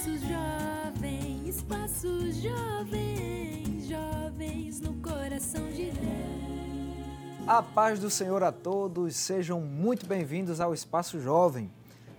Espaço 0.00 0.18
Jovem, 0.26 1.42
Espaço 1.46 2.32
Jovem, 2.32 3.80
jovens 3.86 4.80
no 4.80 4.94
coração 4.94 5.66
de 5.66 5.90
Deus. 5.90 7.46
A 7.46 7.62
paz 7.62 7.98
do 7.98 8.08
Senhor 8.08 8.42
a 8.42 8.50
todos, 8.50 9.14
sejam 9.14 9.60
muito 9.60 10.06
bem-vindos 10.06 10.58
ao 10.58 10.72
Espaço 10.72 11.20
Jovem. 11.20 11.70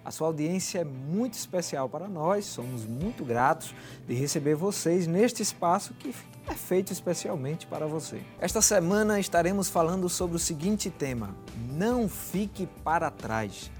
A 0.05 0.11
sua 0.11 0.27
audiência 0.27 0.81
é 0.81 0.83
muito 0.83 1.33
especial 1.33 1.89
para 1.89 2.07
nós, 2.07 2.45
somos 2.45 2.85
muito 2.85 3.25
gratos 3.25 3.73
de 4.07 4.13
receber 4.13 4.53
vocês 4.53 5.07
neste 5.07 5.41
espaço 5.41 5.95
que 5.95 6.13
é 6.47 6.53
feito 6.53 6.93
especialmente 6.93 7.65
para 7.65 7.87
você. 7.87 8.21
Esta 8.39 8.61
semana 8.61 9.19
estaremos 9.19 9.69
falando 9.69 10.07
sobre 10.07 10.35
o 10.35 10.39
seguinte 10.39 10.91
tema: 10.91 11.35
Não 11.71 12.07
fique 12.07 12.67
para 12.83 13.09
trás. 13.09 13.71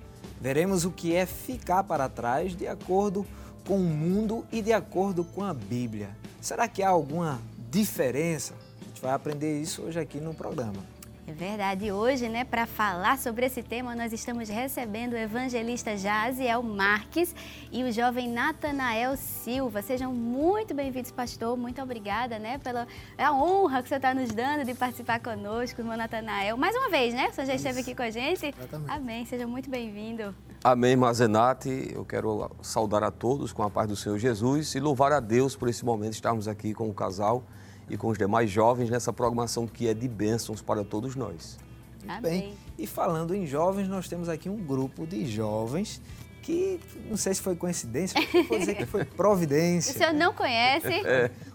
Veremos 0.42 0.86
o 0.86 0.92
que 0.92 1.14
é 1.14 1.28
ficar 1.28 1.84
para 1.84 2.10
trás 2.10 2.56
de 2.56 2.68
acordo 2.68 3.24
com 3.24 3.41
o 3.68 3.78
mundo 3.78 4.46
e 4.52 4.62
de 4.62 4.74
acordo 4.74 5.24
com 5.24 5.44
a 5.44 5.54
Bíblia. 5.54 6.10
Será 6.40 6.68
que 6.68 6.82
há 6.84 6.90
alguma 6.90 7.40
diferença? 7.70 8.54
A 8.82 8.86
gente 8.86 9.02
vai 9.02 9.14
aprender 9.14 9.62
isso 9.62 9.84
hoje 9.84 10.00
aqui 10.00 10.20
no 10.20 10.34
programa. 10.34 10.84
É 11.28 11.34
verdade. 11.34 11.92
Hoje, 11.92 12.28
né, 12.28 12.44
para 12.44 12.66
falar 12.66 13.18
sobre 13.18 13.46
esse 13.46 13.64
tema, 13.64 13.96
nós 13.96 14.12
estamos 14.12 14.50
recebendo 14.50 15.14
o 15.14 15.18
evangelista 15.18 15.96
Jaziel 15.96 16.62
Marques 16.62 17.34
e 17.72 17.84
o 17.84 17.92
jovem 17.92 18.28
Natanael 18.28 19.16
Silva. 19.16 19.82
Sejam 19.82 20.14
muito 20.14 20.74
bem-vindos, 20.74 21.10
pastor. 21.12 21.56
Muito 21.56 21.82
obrigada, 21.82 22.38
né, 22.38 22.58
pela 22.58 22.86
a 23.18 23.32
honra 23.32 23.82
que 23.82 23.88
você 23.88 23.96
está 23.96 24.14
nos 24.14 24.32
dando 24.34 24.66
de 24.66 24.74
participar 24.74 25.22
conosco, 25.22 25.80
irmão 25.80 25.96
Natanael. 25.96 26.58
Mais 26.58 26.76
uma 26.76 26.90
vez, 26.90 27.14
né? 27.14 27.32
Senhor 27.32 27.48
já 27.48 27.56
esteve 27.56 27.80
aqui 27.80 27.96
com 27.96 28.04
a 28.04 28.10
gente. 28.10 28.48
Exatamente. 28.48 28.92
Amém. 28.92 29.26
Seja 29.26 29.48
muito 29.48 29.70
bem-vindo. 29.70 30.36
Amém, 30.64 30.96
Mazenati. 30.96 31.92
Eu 31.94 32.06
quero 32.06 32.52
saudar 32.62 33.04
a 33.04 33.10
todos 33.10 33.52
com 33.52 33.64
a 33.64 33.70
paz 33.70 33.88
do 33.88 33.96
Senhor 33.96 34.20
Jesus 34.20 34.76
e 34.76 34.80
louvar 34.80 35.12
a 35.12 35.20
Deus 35.20 35.56
por 35.56 35.68
esse 35.68 35.84
momento 35.84 36.14
estarmos 36.14 36.48
aqui 36.48 36.72
com 36.74 36.88
o 36.88 36.94
casal 36.94 37.44
e 37.90 37.98
com 37.98 38.10
os 38.10 38.18
demais 38.18 38.50
jovens 38.52 38.90
nessa 38.90 39.12
programação 39.12 39.66
que 39.66 39.88
é 39.88 39.94
de 39.94 40.08
bênçãos 40.08 40.62
para 40.62 40.84
todos 40.84 41.16
nós. 41.16 41.58
Muito 42.06 42.22
bem. 42.22 42.54
E 42.78 42.86
falando 42.86 43.34
em 43.34 43.48
jovens, 43.48 43.88
nós 43.88 44.08
temos 44.08 44.30
aqui 44.30 44.50
um 44.50 44.58
grupo 44.58 45.08
de 45.08 45.26
jovens 45.26 46.00
que 46.44 46.80
não 47.08 47.18
sei 47.18 47.34
se 47.36 47.42
foi 47.42 47.56
coincidência, 47.56 48.20
mas 48.20 48.34
eu 48.34 48.44
vou 48.44 48.58
dizer 48.60 48.76
que 48.76 48.86
foi 48.86 49.02
O 49.04 49.06
providência. 49.06 49.94
senhor 49.94 50.14
não 50.14 50.34
conhece? 50.34 50.88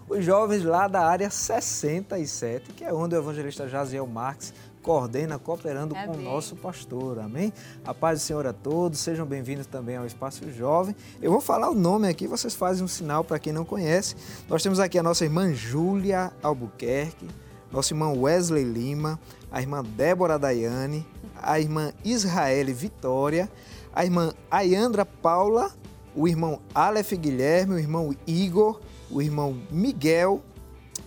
Os 0.07 0.23
jovens 0.23 0.63
lá 0.63 0.87
da 0.87 1.05
área 1.05 1.29
67, 1.29 2.71
que 2.73 2.83
é 2.83 2.93
onde 2.93 3.15
o 3.15 3.17
evangelista 3.19 3.67
Jaziel 3.67 4.07
Marques 4.07 4.53
coordena, 4.87 5.37
cooperando 5.37 5.93
com 5.93 5.99
o 5.99 6.13
Amém. 6.13 6.23
nosso 6.23 6.55
pastor. 6.55 7.19
Amém? 7.19 7.51
A 7.83 7.93
paz 7.93 8.21
do 8.21 8.23
Senhor 8.23 8.47
a 8.47 8.53
todos, 8.53 8.99
sejam 8.99 9.25
bem-vindos 9.25 9.67
também 9.67 9.97
ao 9.97 10.05
Espaço 10.05 10.49
Jovem. 10.49 10.95
Eu 11.21 11.29
vou 11.29 11.41
falar 11.41 11.69
o 11.69 11.75
nome 11.75 12.07
aqui, 12.07 12.25
vocês 12.25 12.55
fazem 12.55 12.85
um 12.85 12.87
sinal 12.87 13.21
para 13.21 13.37
quem 13.37 13.51
não 13.51 13.65
conhece. 13.65 14.15
Nós 14.47 14.63
temos 14.63 14.79
aqui 14.79 14.97
a 14.97 15.03
nossa 15.03 15.25
irmã 15.25 15.53
Júlia 15.53 16.31
Albuquerque, 16.41 17.27
nosso 17.69 17.93
irmão 17.93 18.17
Wesley 18.21 18.63
Lima, 18.63 19.19
a 19.51 19.59
irmã 19.59 19.83
Débora 19.83 20.39
Daiane, 20.39 21.05
a 21.35 21.59
irmã 21.59 21.91
Israele 22.05 22.71
Vitória, 22.71 23.51
a 23.93 24.05
irmã 24.05 24.33
Ayandra 24.49 25.05
Paula, 25.05 25.69
o 26.15 26.29
irmão 26.29 26.61
Aleph 26.73 27.11
Guilherme, 27.11 27.73
o 27.73 27.79
irmão 27.79 28.15
Igor, 28.25 28.79
o 29.11 29.21
irmão 29.21 29.61
Miguel 29.69 30.41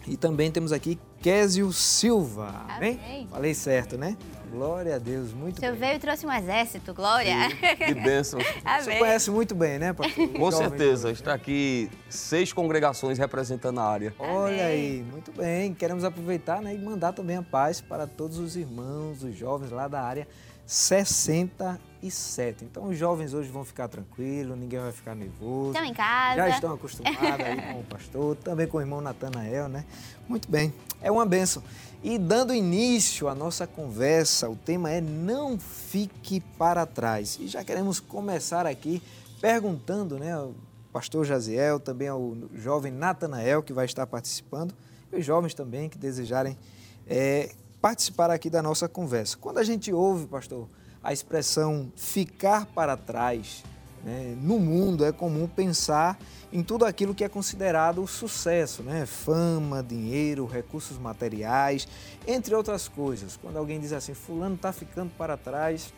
e 0.06 0.16
também 0.16 0.50
temos 0.50 0.72
aqui 0.72 0.98
Késio 1.20 1.70
Silva. 1.72 2.64
Amém? 2.68 2.98
Amém. 3.04 3.28
Falei 3.30 3.54
certo, 3.54 3.98
né? 3.98 4.16
Glória 4.50 4.96
a 4.96 4.98
Deus, 4.98 5.32
muito 5.32 5.58
O 5.58 5.60
senhor 5.60 5.72
bem. 5.72 5.80
veio 5.80 5.96
e 5.96 5.98
trouxe 6.00 6.26
um 6.26 6.32
exército, 6.32 6.92
glória. 6.92 7.36
Que 7.76 7.94
bênçãos. 7.94 8.42
Você 8.44 8.60
Amém. 8.64 8.98
conhece 8.98 9.30
muito 9.30 9.54
bem, 9.54 9.78
né, 9.78 9.92
pastor? 9.92 10.28
Com 10.28 10.50
certeza, 10.50 11.10
está 11.12 11.34
aqui 11.34 11.88
seis 12.08 12.52
congregações 12.52 13.16
representando 13.16 13.78
a 13.78 13.84
área. 13.84 14.12
Olha 14.18 14.54
Amém. 14.54 14.60
aí, 14.62 15.04
muito 15.08 15.30
bem. 15.30 15.72
Queremos 15.72 16.02
aproveitar 16.02 16.60
né, 16.60 16.74
e 16.74 16.78
mandar 16.78 17.12
também 17.12 17.36
a 17.36 17.42
paz 17.42 17.80
para 17.80 18.08
todos 18.08 18.38
os 18.38 18.56
irmãos, 18.56 19.22
os 19.22 19.36
jovens 19.36 19.70
lá 19.70 19.86
da 19.86 20.02
área 20.02 20.26
67. 20.70 22.64
Então 22.64 22.86
os 22.86 22.96
jovens 22.96 23.34
hoje 23.34 23.50
vão 23.50 23.64
ficar 23.64 23.88
tranquilos, 23.88 24.56
ninguém 24.56 24.78
vai 24.78 24.92
ficar 24.92 25.16
nervoso. 25.16 25.72
Estão 25.72 25.84
em 25.84 25.92
casa. 25.92 26.36
Já 26.36 26.48
estão 26.48 26.74
acostumados 26.74 27.44
aí 27.44 27.72
com 27.72 27.80
o 27.80 27.84
pastor, 27.84 28.36
também 28.36 28.68
com 28.68 28.78
o 28.78 28.80
irmão 28.80 29.00
Natanael, 29.00 29.68
né? 29.68 29.84
Muito 30.28 30.48
bem, 30.48 30.72
é 31.02 31.10
uma 31.10 31.26
benção. 31.26 31.60
E 32.04 32.16
dando 32.18 32.54
início 32.54 33.26
à 33.28 33.34
nossa 33.34 33.66
conversa, 33.66 34.48
o 34.48 34.54
tema 34.54 34.92
é 34.92 35.00
Não 35.00 35.58
Fique 35.58 36.38
para 36.38 36.86
Trás. 36.86 37.36
E 37.40 37.48
já 37.48 37.64
queremos 37.64 37.98
começar 37.98 38.64
aqui 38.64 39.02
perguntando, 39.40 40.20
né, 40.20 40.34
ao 40.34 40.54
pastor 40.92 41.24
Jaziel, 41.24 41.80
também 41.80 42.06
ao 42.06 42.36
jovem 42.54 42.92
Natanael, 42.92 43.60
que 43.60 43.72
vai 43.72 43.86
estar 43.86 44.06
participando, 44.06 44.72
e 45.12 45.16
os 45.16 45.26
jovens 45.26 45.52
também 45.52 45.88
que 45.88 45.98
desejarem 45.98 46.56
é, 47.08 47.50
participar 47.80 48.30
aqui 48.30 48.50
da 48.50 48.62
nossa 48.62 48.88
conversa. 48.88 49.36
Quando 49.38 49.58
a 49.58 49.64
gente 49.64 49.92
ouve, 49.92 50.26
pastor, 50.26 50.68
a 51.02 51.12
expressão 51.12 51.90
ficar 51.96 52.66
para 52.66 52.96
trás, 52.96 53.64
né, 54.04 54.36
no 54.40 54.58
mundo 54.58 55.04
é 55.04 55.12
comum 55.12 55.46
pensar 55.46 56.18
em 56.52 56.62
tudo 56.62 56.84
aquilo 56.84 57.14
que 57.14 57.24
é 57.24 57.28
considerado 57.28 58.06
sucesso, 58.06 58.82
né? 58.82 59.06
fama, 59.06 59.82
dinheiro, 59.82 60.46
recursos 60.46 60.98
materiais, 60.98 61.86
entre 62.26 62.54
outras 62.54 62.88
coisas. 62.88 63.36
Quando 63.36 63.56
alguém 63.56 63.80
diz 63.80 63.92
assim, 63.92 64.14
fulano 64.14 64.56
está 64.56 64.72
ficando 64.72 65.10
para 65.16 65.36
trás, 65.36 65.92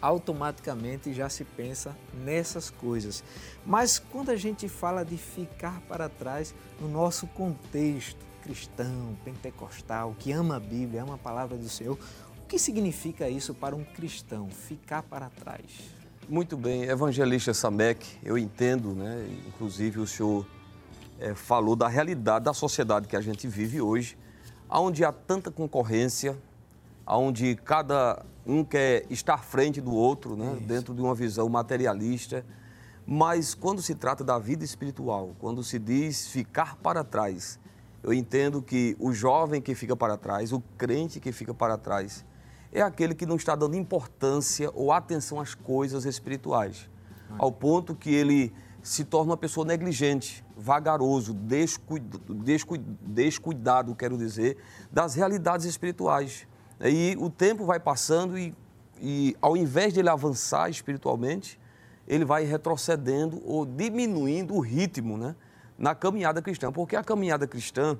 automaticamente 0.00 1.14
já 1.14 1.28
se 1.28 1.44
pensa 1.44 1.96
nessas 2.24 2.68
coisas. 2.68 3.22
Mas 3.64 3.98
quando 3.98 4.30
a 4.30 4.36
gente 4.36 4.68
fala 4.68 5.04
de 5.04 5.16
ficar 5.16 5.80
para 5.88 6.08
trás 6.08 6.54
no 6.80 6.88
nosso 6.88 7.26
contexto 7.28 8.33
cristão, 8.44 9.16
pentecostal, 9.24 10.14
que 10.18 10.30
ama 10.30 10.56
a 10.56 10.60
Bíblia, 10.60 11.02
ama 11.02 11.14
a 11.14 11.18
palavra 11.18 11.56
do 11.56 11.68
Senhor, 11.68 11.98
o 12.42 12.46
que 12.46 12.58
significa 12.58 13.26
isso 13.26 13.54
para 13.54 13.74
um 13.74 13.82
cristão, 13.82 14.50
ficar 14.50 15.02
para 15.02 15.30
trás? 15.30 15.64
Muito 16.28 16.54
bem, 16.54 16.84
evangelista 16.84 17.54
Samek, 17.54 18.18
eu 18.22 18.36
entendo, 18.36 18.92
né? 18.92 19.26
Inclusive 19.48 19.98
o 19.98 20.06
senhor 20.06 20.46
eh, 21.18 21.34
falou 21.34 21.74
da 21.74 21.88
realidade 21.88 22.44
da 22.44 22.54
sociedade 22.54 23.08
que 23.08 23.16
a 23.16 23.20
gente 23.20 23.48
vive 23.48 23.80
hoje, 23.80 24.16
onde 24.70 25.04
há 25.04 25.12
tanta 25.12 25.50
concorrência, 25.50 26.36
onde 27.06 27.56
cada 27.56 28.24
um 28.46 28.62
quer 28.62 29.04
estar 29.10 29.34
à 29.34 29.38
frente 29.38 29.80
do 29.80 29.92
outro, 29.92 30.36
né? 30.36 30.58
Dentro 30.60 30.94
de 30.94 31.00
uma 31.00 31.14
visão 31.14 31.48
materialista. 31.48 32.44
Mas 33.06 33.54
quando 33.54 33.82
se 33.82 33.94
trata 33.94 34.24
da 34.24 34.38
vida 34.38 34.64
espiritual, 34.64 35.34
quando 35.38 35.62
se 35.62 35.78
diz 35.78 36.26
ficar 36.28 36.76
para 36.76 37.04
trás, 37.04 37.58
eu 38.04 38.12
entendo 38.12 38.60
que 38.60 38.94
o 39.00 39.14
jovem 39.14 39.62
que 39.62 39.74
fica 39.74 39.96
para 39.96 40.18
trás, 40.18 40.52
o 40.52 40.60
crente 40.76 41.18
que 41.18 41.32
fica 41.32 41.54
para 41.54 41.78
trás, 41.78 42.22
é 42.70 42.82
aquele 42.82 43.14
que 43.14 43.24
não 43.24 43.36
está 43.36 43.56
dando 43.56 43.76
importância 43.76 44.70
ou 44.74 44.92
atenção 44.92 45.40
às 45.40 45.54
coisas 45.54 46.04
espirituais, 46.04 46.90
ao 47.38 47.50
ponto 47.50 47.94
que 47.94 48.12
ele 48.14 48.52
se 48.82 49.04
torna 49.04 49.30
uma 49.30 49.36
pessoa 49.38 49.64
negligente, 49.64 50.44
vagaroso, 50.54 51.32
descuid- 51.32 52.20
descuid- 52.28 52.84
descuidado, 53.00 53.94
quero 53.94 54.18
dizer, 54.18 54.58
das 54.92 55.14
realidades 55.14 55.64
espirituais. 55.64 56.46
E 56.82 57.16
o 57.18 57.30
tempo 57.30 57.64
vai 57.64 57.80
passando 57.80 58.36
e, 58.36 58.54
e 59.00 59.34
ao 59.40 59.56
invés 59.56 59.94
de 59.94 60.00
ele 60.00 60.10
avançar 60.10 60.68
espiritualmente, 60.68 61.58
ele 62.06 62.26
vai 62.26 62.44
retrocedendo 62.44 63.40
ou 63.46 63.64
diminuindo 63.64 64.54
o 64.54 64.60
ritmo 64.60 65.16
né, 65.16 65.34
na 65.78 65.94
caminhada 65.94 66.40
cristã. 66.40 66.72
Porque 66.72 66.96
a 66.96 67.04
caminhada 67.04 67.46
cristã, 67.46 67.98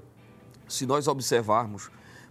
se 0.69 0.87
nós 0.87 1.09
observarmos 1.09 1.91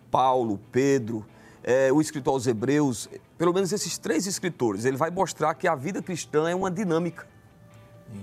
Paulo, 0.09 0.59
Pedro, 0.71 1.25
eh, 1.63 1.91
o 1.91 2.01
escritor 2.01 2.33
aos 2.33 2.45
Hebreus, 2.45 3.09
pelo 3.37 3.53
menos 3.53 3.71
esses 3.71 3.97
três 3.97 4.27
escritores, 4.27 4.85
ele 4.85 4.97
vai 4.97 5.09
mostrar 5.09 5.53
que 5.55 5.67
a 5.67 5.75
vida 5.75 6.01
cristã 6.01 6.49
é 6.49 6.55
uma 6.55 6.69
dinâmica. 6.69 7.27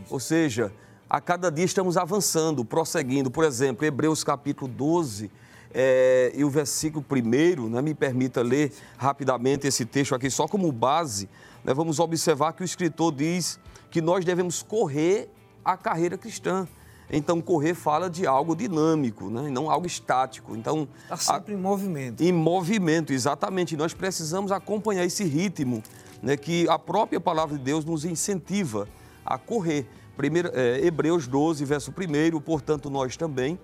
Ou 0.09 0.21
seja, 0.21 0.73
a 1.09 1.21
cada 1.21 1.51
dia 1.51 1.65
estamos 1.65 1.97
avançando, 1.97 2.65
prosseguindo. 2.65 3.31
Por 3.31 3.45
exemplo, 3.45 3.85
Hebreus 3.85 4.23
capítulo 4.23 4.71
12 4.71 5.31
eh, 5.73 6.33
e 6.35 6.45
o 6.45 6.51
versículo 6.51 7.05
1, 7.11 7.69
né, 7.69 7.83
me 7.83 7.95
permita 7.95 8.43
ler 8.43 8.73
rapidamente 8.97 9.67
esse 9.67 9.85
texto 9.85 10.15
aqui, 10.15 10.31
só 10.31 10.47
como 10.47 10.71
base, 10.71 11.29
né, 11.65 11.73
vamos 11.75 11.99
observar 11.99 12.53
que 12.53 12.63
o 12.63 12.65
escritor 12.65 13.13
diz 13.13 13.59
que 13.91 14.01
nós 14.01 14.25
devemos 14.25 14.63
correr 14.63 15.29
a 15.65 15.77
carreira 15.77 16.17
cristã. 16.17 16.67
Então, 17.13 17.41
correr 17.41 17.75
fala 17.75 18.09
de 18.09 18.27
algo 18.27 18.55
dinâmico, 18.55 19.29
né, 19.31 19.49
e 19.49 19.51
não 19.51 19.69
algo 19.71 19.87
estático. 19.87 20.55
Então, 20.57 20.87
Está 21.05 21.15
a- 21.15 21.17
sempre 21.17 21.55
em 21.55 21.57
movimento. 21.57 22.23
em 22.23 22.33
movimento, 22.33 23.13
exatamente. 23.13 23.77
Nós 23.77 23.93
precisamos 23.93 24.53
acompanhar 24.53 25.05
esse 25.05 25.25
ritmo 25.25 25.83
né, 26.23 26.37
que 26.37 26.69
a 26.69 26.79
própria 26.79 27.19
palavra 27.21 27.57
de 27.59 27.65
Deus 27.65 27.85
nos 27.85 28.05
incentiva 28.05 28.87
a 29.25 29.37
correr. 29.39 29.87
Primeiro, 30.17 30.51
é, 30.55 30.85
Hebreus 30.87 31.27
12, 31.27 31.65
verso 31.65 31.91
1, 31.93 32.41
portanto, 32.41 32.89
nós 32.91 33.17
também, 33.17 33.59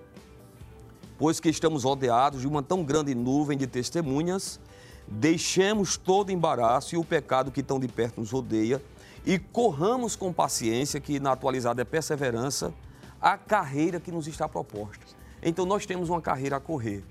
pois 1.17 1.39
que 1.39 1.49
estamos 1.49 1.83
rodeados 1.83 2.41
de 2.41 2.47
uma 2.47 2.61
tão 2.63 2.83
grande 2.83 3.13
nuvem 3.15 3.57
de 3.57 3.67
testemunhas, 3.67 4.59
deixemos 5.07 5.95
todo 5.97 6.31
embaraço 6.31 6.95
e 6.95 6.97
o 6.97 7.03
pecado 7.03 7.51
que 7.51 7.63
tão 7.63 7.79
de 7.79 7.87
perto 7.87 8.19
nos 8.19 8.31
rodeia 8.31 8.81
e 9.25 9.37
corramos 9.39 10.15
com 10.15 10.33
paciência, 10.33 10.99
que 10.99 11.19
na 11.19 11.31
atualizada 11.31 11.81
é 11.81 11.85
perseverança, 11.85 12.73
a 13.21 13.37
carreira 13.37 13.99
que 13.99 14.11
nos 14.11 14.27
está 14.27 14.47
proposta. 14.47 15.05
Então 15.41 15.65
nós 15.65 15.85
temos 15.85 16.09
uma 16.09 16.21
carreira 16.21 16.57
a 16.57 16.59
correr. 16.59 17.03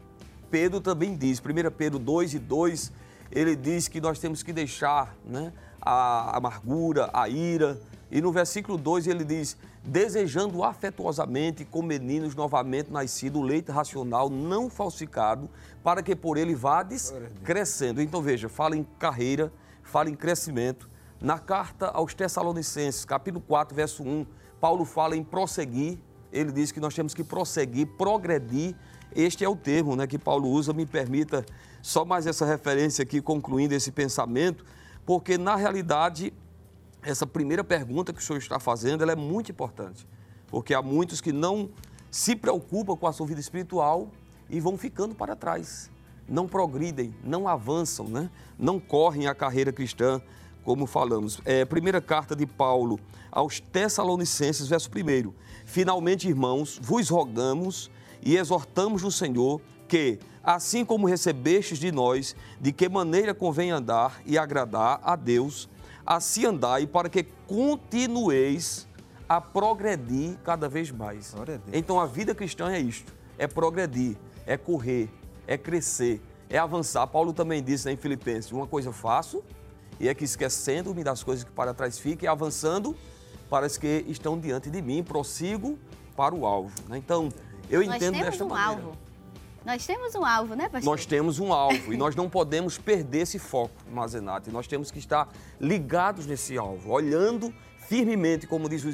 Pedro 0.51 0.81
também 0.81 1.17
diz, 1.17 1.41
1 1.41 1.71
Pedro 1.77 1.99
2 1.99 2.35
e 2.35 2.39
2, 2.39 2.93
ele 3.31 3.57
diz 3.57 3.89
que 3.89 4.01
nós 4.01 4.19
temos 4.19 4.43
que 4.43 4.53
deixar 4.53 5.17
né, 5.25 5.53
a 5.81 6.37
amargura, 6.37 7.11
a 7.13 7.29
ira. 7.29 7.81
E 8.11 8.21
no 8.21 8.31
versículo 8.31 8.79
2 8.79 9.07
ele 9.07 9.25
diz: 9.25 9.57
desejando 9.83 10.63
afetuosamente 10.65 11.65
com 11.65 11.83
meninos 11.83 12.35
novamente 12.35 12.93
nascido 12.93 13.39
o 13.39 13.43
leite 13.43 13.71
racional 13.71 14.29
não 14.29 14.69
falsificado, 14.69 15.49
para 15.83 16.03
que 16.03 16.15
por 16.15 16.37
ele 16.37 16.55
vades 16.55 17.13
crescendo. 17.45 18.03
Então 18.03 18.21
veja, 18.21 18.49
fala 18.49 18.77
em 18.77 18.85
carreira, 18.99 19.53
fala 19.83 20.11
em 20.11 20.15
crescimento. 20.15 20.89
Na 21.21 21.39
carta 21.39 21.87
aos 21.87 22.13
Tessalonicenses, 22.13 23.05
capítulo 23.05 23.43
4, 23.47 23.75
verso 23.75 24.03
1, 24.03 24.27
Paulo 24.67 24.85
fala 24.85 25.17
em 25.17 25.23
prosseguir. 25.23 25.97
Ele 26.33 26.51
diz 26.51 26.73
que 26.73 26.81
nós 26.81 26.93
temos 26.93 27.15
que 27.15 27.23
prosseguir, 27.23 27.87
progredir. 27.97 28.75
Este 29.15 29.45
é 29.45 29.49
o 29.49 29.55
termo 29.55 29.95
né, 29.95 30.09
que 30.09 30.19
Paulo 30.19 30.49
usa. 30.49 30.73
Me 30.73 30.85
permita 30.85 31.47
só 31.81 32.05
mais 32.05 32.27
essa 32.27 32.45
referência 32.45 33.05
aqui, 33.05 33.23
concluindo 33.23 33.77
esse 33.77 33.93
pensamento, 33.93 34.65
porque 35.05 35.39
na 35.39 35.55
realidade 35.55 36.33
essa 37.01 37.25
primeira 37.25 37.63
pergunta 37.63 38.13
que 38.13 38.19
o 38.19 38.23
senhor 38.23 38.41
está 38.41 38.59
fazendo 38.59 39.03
ela 39.03 39.13
é 39.13 39.15
muito 39.15 39.53
importante, 39.53 40.05
porque 40.49 40.75
há 40.75 40.83
muitos 40.83 41.21
que 41.21 41.33
não 41.33 41.71
se 42.11 42.35
preocupam 42.35 42.97
com 42.97 43.07
a 43.07 43.13
sua 43.13 43.25
vida 43.25 43.41
espiritual 43.41 44.11
e 44.51 44.59
vão 44.59 44.77
ficando 44.77 45.15
para 45.15 45.37
trás, 45.37 45.89
não 46.29 46.49
progridem, 46.49 47.15
não 47.23 47.47
avançam, 47.47 48.09
né? 48.09 48.29
não 48.59 48.81
correm 48.81 49.29
a 49.29 49.35
carreira 49.35 49.73
cristã, 49.73 50.21
como 50.67 50.85
falamos. 50.85 51.41
É, 51.45 51.65
primeira 51.65 52.01
carta 52.01 52.35
de 52.35 52.45
Paulo 52.45 52.99
aos 53.31 53.61
Tessalonicenses, 53.61 54.67
verso 54.67 54.91
1. 54.91 55.33
Finalmente, 55.65 56.29
irmãos, 56.29 56.81
vos 56.83 57.09
rogamos 57.09 57.89
e 58.21 58.37
exortamos 58.37 59.05
no 59.05 59.13
Senhor 59.13 59.61
que, 59.87 60.19
assim 60.43 60.85
como 60.85 61.07
recebestes 61.07 61.79
de 61.79 61.93
nós, 61.93 62.35
de 62.61 62.73
que 62.73 62.89
maneira 62.89 63.33
convém 63.33 63.71
andar 63.71 64.21
e 64.27 64.37
agradar 64.37 64.99
a 65.05 65.15
Deus, 65.15 65.69
assim 66.05 66.45
andai 66.45 66.85
para 66.85 67.09
que 67.09 67.23
continueis 67.47 68.89
a 69.29 69.41
progredir 69.41 70.37
cada 70.43 70.69
vez 70.69 70.91
mais. 70.91 71.33
A 71.33 71.79
então 71.79 72.01
a 72.01 72.07
vida 72.07 72.35
cristã 72.35 72.73
é 72.73 72.81
isto: 72.81 73.15
é 73.39 73.47
progredir, 73.47 74.17
é 74.45 74.57
correr, 74.57 75.09
é 75.47 75.57
crescer, 75.57 76.21
é 76.51 76.59
avançar. 76.59 77.07
Paulo 77.07 77.33
também 77.33 77.63
disse 77.63 77.87
né, 77.87 77.93
em 77.93 77.97
Filipenses: 77.97 78.51
uma 78.51 78.67
coisa 78.67 78.91
faço, 78.91 79.45
e 79.99 80.09
é 80.09 80.15
que 80.15 80.25
esquecendo-me 80.25 81.03
das 81.03 81.23
coisas 81.23 81.45
que 81.45 81.51
para 81.51 81.73
trás 81.73 82.01
e 82.05 82.27
avançando 82.27 82.97
para 83.49 83.67
as 83.67 83.77
que 83.77 84.05
estão 84.09 84.39
diante 84.39 84.71
de 84.71 84.83
mim, 84.83 85.03
prossigo 85.03 85.79
para 86.17 86.35
o 86.35 86.47
alvo. 86.47 86.73
Né? 86.89 86.99
Então, 86.99 87.29
eu 87.71 87.85
Nós 87.85 87.97
entendo 87.97 88.19
desta 88.19 88.45
um 88.45 88.49
maneira. 88.49 88.83
alvo. 88.83 88.99
Nós 89.65 89.85
temos 89.85 90.15
um 90.15 90.25
alvo, 90.25 90.55
né, 90.55 90.69
pastor? 90.69 90.91
Nós 90.93 91.07
temos 91.07 91.39
um 91.41 91.53
alvo 91.53 91.93
e 91.93 91.97
nós 91.97 92.15
não 92.15 92.31
podemos 92.31 92.79
perder 92.79 93.23
esse 93.23 93.37
foco, 93.37 93.75
Mazenati. 93.91 94.49
Nós 94.49 94.69
temos 94.69 94.93
que 94.93 95.01
estar 95.01 95.29
ligados 95.61 96.25
nesse 96.25 96.57
alvo, 96.57 96.93
olhando 96.93 97.53
firmemente, 97.79 98.47
como 98.47 98.69
diz 98.69 98.85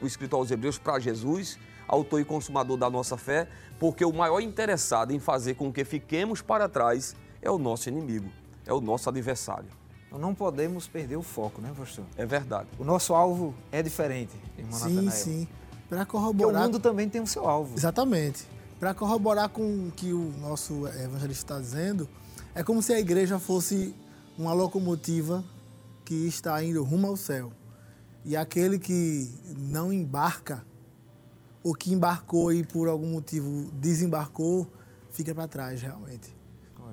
o 0.00 0.06
escritor 0.06 0.38
aos 0.38 0.50
Hebreus, 0.50 0.78
para 0.78 1.00
Jesus, 1.00 1.58
autor 1.88 2.20
e 2.20 2.24
consumador 2.24 2.76
da 2.76 2.88
nossa 2.88 3.16
fé, 3.16 3.48
porque 3.78 4.04
o 4.04 4.12
maior 4.12 4.40
interessado 4.40 5.12
em 5.12 5.18
fazer 5.18 5.54
com 5.54 5.72
que 5.72 5.84
fiquemos 5.84 6.40
para 6.40 6.68
trás 6.68 7.16
é 7.42 7.50
o 7.50 7.58
nosso 7.58 7.88
inimigo, 7.88 8.30
é 8.64 8.72
o 8.72 8.80
nosso 8.80 9.08
adversário. 9.08 9.79
Nós 10.10 10.20
não 10.20 10.34
podemos 10.34 10.88
perder 10.88 11.16
o 11.16 11.22
foco, 11.22 11.60
né, 11.60 11.72
pastor? 11.76 12.04
É 12.16 12.26
verdade. 12.26 12.68
O 12.78 12.84
nosso 12.84 13.14
alvo 13.14 13.54
é 13.70 13.82
diferente, 13.82 14.32
irmão 14.58 14.78
Sim, 14.78 14.94
Natanael. 14.94 15.10
sim. 15.12 15.48
Para 15.88 15.98
Porque 15.98 16.16
o 16.16 16.20
corroborar. 16.20 16.62
mundo 16.64 16.80
também 16.80 17.08
tem 17.08 17.20
o 17.20 17.26
seu 17.26 17.48
alvo. 17.48 17.76
Exatamente. 17.76 18.46
Para 18.78 18.94
corroborar 18.94 19.48
com 19.48 19.88
o 19.88 19.92
que 19.94 20.12
o 20.12 20.32
nosso 20.40 20.86
evangelista 20.88 21.54
está 21.54 21.60
dizendo, 21.60 22.08
é 22.54 22.62
como 22.64 22.82
se 22.82 22.92
a 22.92 22.98
igreja 23.00 23.38
fosse 23.38 23.94
uma 24.38 24.52
locomotiva 24.52 25.44
que 26.04 26.26
está 26.26 26.62
indo 26.62 26.82
rumo 26.82 27.06
ao 27.06 27.16
céu. 27.16 27.52
E 28.24 28.36
aquele 28.36 28.78
que 28.78 29.30
não 29.56 29.92
embarca, 29.92 30.64
ou 31.62 31.74
que 31.74 31.92
embarcou 31.92 32.52
e 32.52 32.64
por 32.64 32.88
algum 32.88 33.12
motivo 33.12 33.70
desembarcou, 33.74 34.66
fica 35.10 35.34
para 35.34 35.46
trás 35.46 35.80
realmente. 35.82 36.34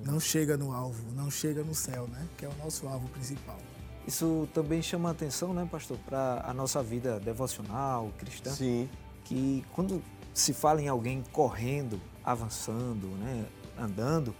Não 0.04 0.20
chega 0.20 0.56
no 0.56 0.72
alvo, 0.72 1.02
não 1.14 1.30
chega 1.30 1.62
no 1.62 1.74
céu, 1.74 2.06
né? 2.08 2.26
Que 2.36 2.44
é 2.44 2.48
o 2.48 2.54
nosso 2.62 2.86
alvo 2.88 3.08
principal. 3.08 3.58
Isso 4.06 4.48
também 4.54 4.80
chama 4.80 5.10
a 5.10 5.12
atenção, 5.12 5.52
né, 5.52 5.68
pastor, 5.70 5.98
para 6.06 6.42
a 6.46 6.54
nossa 6.54 6.82
vida 6.82 7.20
devocional, 7.20 8.10
cristã. 8.16 8.50
Sim. 8.50 8.88
Que 9.24 9.62
quando 9.74 10.02
se 10.32 10.54
fala 10.54 10.80
em 10.80 10.88
alguém 10.88 11.22
correndo, 11.32 12.00
avançando, 12.24 13.06
né, 13.18 13.44
andando, 13.78 14.34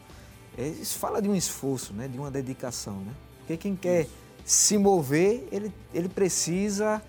é, 0.56 0.66
isso 0.68 0.98
fala 0.98 1.20
de 1.20 1.28
um 1.28 1.34
esforço, 1.34 1.92
né, 1.92 2.08
de 2.08 2.18
uma 2.18 2.30
dedicação, 2.30 2.94
né? 3.00 3.12
Porque 3.40 3.56
quem 3.58 3.76
quer 3.76 4.06
se 4.44 4.78
mover, 4.78 5.46
ele, 5.52 5.70
ele 5.92 6.08
precisa 6.08 7.02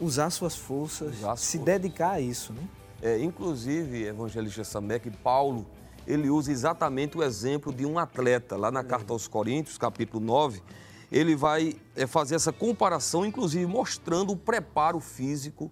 usar 0.00 0.30
suas 0.30 0.56
forças, 0.56 1.16
Usar 1.18 1.36
se 1.36 1.58
forças. 1.58 1.64
dedicar 1.64 2.10
a 2.12 2.20
isso, 2.20 2.52
né? 2.52 2.62
É, 3.00 3.18
inclusive, 3.22 4.04
evangelista 4.04 4.64
Samek, 4.64 5.10
Paulo, 5.22 5.64
ele 6.06 6.30
usa 6.30 6.52
exatamente 6.52 7.18
o 7.18 7.22
exemplo 7.22 7.72
de 7.72 7.84
um 7.84 7.98
atleta. 7.98 8.56
Lá 8.56 8.70
na 8.70 8.84
carta 8.84 9.12
aos 9.12 9.26
Coríntios, 9.26 9.76
capítulo 9.76 10.24
9, 10.24 10.62
ele 11.10 11.34
vai 11.34 11.74
é, 11.94 12.06
fazer 12.06 12.34
essa 12.34 12.52
comparação, 12.52 13.24
inclusive 13.24 13.66
mostrando 13.66 14.32
o 14.32 14.36
preparo 14.36 15.00
físico, 15.00 15.70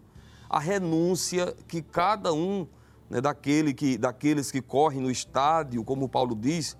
a 0.48 0.58
renúncia 0.58 1.54
que 1.66 1.82
cada 1.82 2.32
um 2.32 2.66
né, 3.08 3.20
daquele 3.20 3.72
que, 3.72 3.96
daqueles 3.96 4.50
que 4.50 4.60
correm 4.60 5.00
no 5.00 5.10
estádio, 5.10 5.82
como 5.84 6.08
Paulo 6.08 6.34
diz, 6.34 6.76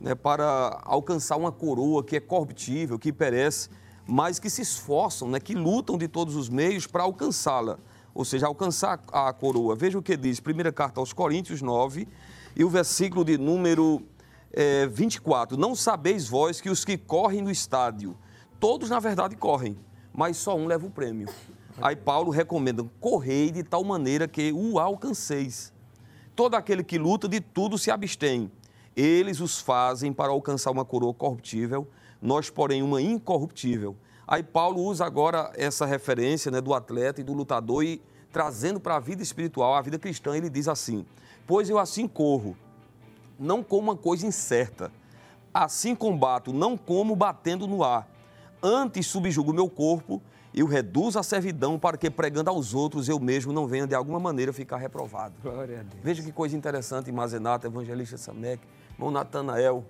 né, 0.00 0.14
para 0.14 0.80
alcançar 0.84 1.36
uma 1.36 1.52
coroa 1.52 2.02
que 2.02 2.16
é 2.16 2.20
corruptível, 2.20 2.98
que 2.98 3.12
perece, 3.12 3.68
mas 4.06 4.38
que 4.38 4.48
se 4.48 4.62
esforçam, 4.62 5.28
né, 5.28 5.40
que 5.40 5.54
lutam 5.54 5.98
de 5.98 6.08
todos 6.08 6.34
os 6.34 6.48
meios 6.48 6.86
para 6.86 7.02
alcançá-la, 7.02 7.78
ou 8.14 8.24
seja, 8.24 8.46
alcançar 8.46 9.00
a 9.12 9.32
coroa. 9.32 9.76
Veja 9.76 9.98
o 9.98 10.02
que 10.02 10.16
diz, 10.16 10.40
primeira 10.40 10.72
carta 10.72 11.00
aos 11.00 11.12
Coríntios 11.12 11.62
9, 11.62 12.08
e 12.58 12.64
o 12.64 12.68
versículo 12.68 13.24
de 13.24 13.38
número 13.38 14.02
eh, 14.52 14.88
24. 14.88 15.56
Não 15.56 15.76
sabeis 15.76 16.28
vós 16.28 16.60
que 16.60 16.68
os 16.68 16.84
que 16.84 16.98
correm 16.98 17.40
no 17.40 17.52
estádio, 17.52 18.16
todos 18.58 18.90
na 18.90 18.98
verdade 18.98 19.36
correm, 19.36 19.78
mas 20.12 20.36
só 20.36 20.56
um 20.56 20.66
leva 20.66 20.84
o 20.84 20.90
prêmio. 20.90 21.28
Aí 21.80 21.94
Paulo 21.94 22.32
recomenda, 22.32 22.84
correi 23.00 23.52
de 23.52 23.62
tal 23.62 23.84
maneira 23.84 24.26
que 24.26 24.52
o 24.52 24.80
alcanceis. 24.80 25.72
Todo 26.34 26.56
aquele 26.56 26.82
que 26.82 26.98
luta 26.98 27.28
de 27.28 27.40
tudo 27.40 27.78
se 27.78 27.92
abstém. 27.92 28.50
Eles 28.96 29.40
os 29.40 29.60
fazem 29.60 30.12
para 30.12 30.32
alcançar 30.32 30.72
uma 30.72 30.84
coroa 30.84 31.14
corruptível, 31.14 31.86
nós, 32.20 32.50
porém, 32.50 32.82
uma 32.82 33.00
incorruptível. 33.00 33.94
Aí 34.26 34.42
Paulo 34.42 34.82
usa 34.82 35.06
agora 35.06 35.52
essa 35.54 35.86
referência 35.86 36.50
né, 36.50 36.60
do 36.60 36.74
atleta 36.74 37.20
e 37.20 37.24
do 37.24 37.32
lutador 37.32 37.84
e 37.84 38.02
trazendo 38.32 38.80
para 38.80 38.96
a 38.96 39.00
vida 39.00 39.22
espiritual, 39.22 39.74
a 39.74 39.80
vida 39.80 39.98
cristã, 39.98 40.36
ele 40.36 40.50
diz 40.50 40.66
assim: 40.66 41.06
Pois 41.48 41.70
eu 41.70 41.78
assim 41.78 42.06
corro, 42.06 42.54
não 43.38 43.62
como 43.62 43.90
uma 43.90 43.96
coisa 43.96 44.26
incerta. 44.26 44.92
Assim 45.52 45.94
combato, 45.94 46.52
não 46.52 46.76
como 46.76 47.16
batendo 47.16 47.66
no 47.66 47.82
ar. 47.82 48.06
Antes 48.62 49.06
subjugo 49.06 49.50
meu 49.50 49.66
corpo 49.66 50.20
e 50.52 50.62
o 50.62 50.66
reduzo 50.66 51.18
à 51.18 51.22
servidão 51.22 51.78
para 51.78 51.96
que, 51.96 52.10
pregando 52.10 52.50
aos 52.50 52.74
outros, 52.74 53.08
eu 53.08 53.18
mesmo 53.18 53.50
não 53.50 53.66
venha 53.66 53.86
de 53.86 53.94
alguma 53.94 54.20
maneira 54.20 54.52
ficar 54.52 54.76
reprovado. 54.76 55.34
Glória 55.42 55.80
a 55.80 55.82
Deus. 55.84 56.02
Veja 56.02 56.22
que 56.22 56.30
coisa 56.30 56.54
interessante, 56.54 57.10
Mazenata, 57.10 57.66
evangelista 57.66 58.18
Samek, 58.18 58.62
irmão 58.92 59.10
Natanael. 59.10 59.86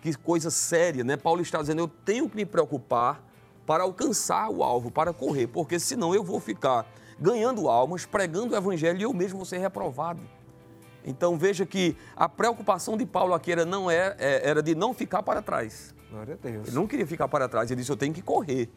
Que 0.00 0.16
coisa 0.16 0.48
séria, 0.48 1.02
né? 1.02 1.16
Paulo 1.16 1.42
está 1.42 1.60
dizendo, 1.60 1.80
eu 1.80 1.88
tenho 1.88 2.30
que 2.30 2.36
me 2.36 2.46
preocupar 2.46 3.20
para 3.66 3.82
alcançar 3.82 4.48
o 4.48 4.62
alvo, 4.62 4.92
para 4.92 5.12
correr, 5.12 5.48
porque 5.48 5.80
senão 5.80 6.14
eu 6.14 6.22
vou 6.22 6.38
ficar 6.38 6.86
ganhando 7.18 7.68
almas, 7.68 8.06
pregando 8.06 8.54
o 8.54 8.56
evangelho 8.56 9.00
e 9.00 9.02
eu 9.02 9.12
mesmo 9.12 9.38
vou 9.38 9.44
ser 9.44 9.58
reprovado. 9.58 10.20
Então 11.08 11.38
veja 11.38 11.64
que 11.64 11.96
a 12.14 12.28
preocupação 12.28 12.96
de 12.96 13.06
Paulo 13.06 13.32
aqui 13.32 13.50
era, 13.50 13.64
não 13.64 13.90
é, 13.90 14.14
é- 14.18 14.48
era 14.48 14.62
de 14.62 14.74
não 14.74 14.92
ficar 14.92 15.22
para 15.22 15.40
trás. 15.40 15.94
Glória 16.10 16.34
a 16.34 16.46
Deus. 16.46 16.68
Ele 16.68 16.76
não 16.76 16.86
queria 16.86 17.06
ficar 17.06 17.26
para 17.28 17.48
trás, 17.48 17.70
ele 17.70 17.80
disse: 17.80 17.90
Eu 17.90 17.96
tenho 17.96 18.12
que 18.12 18.20
correr. 18.20 18.68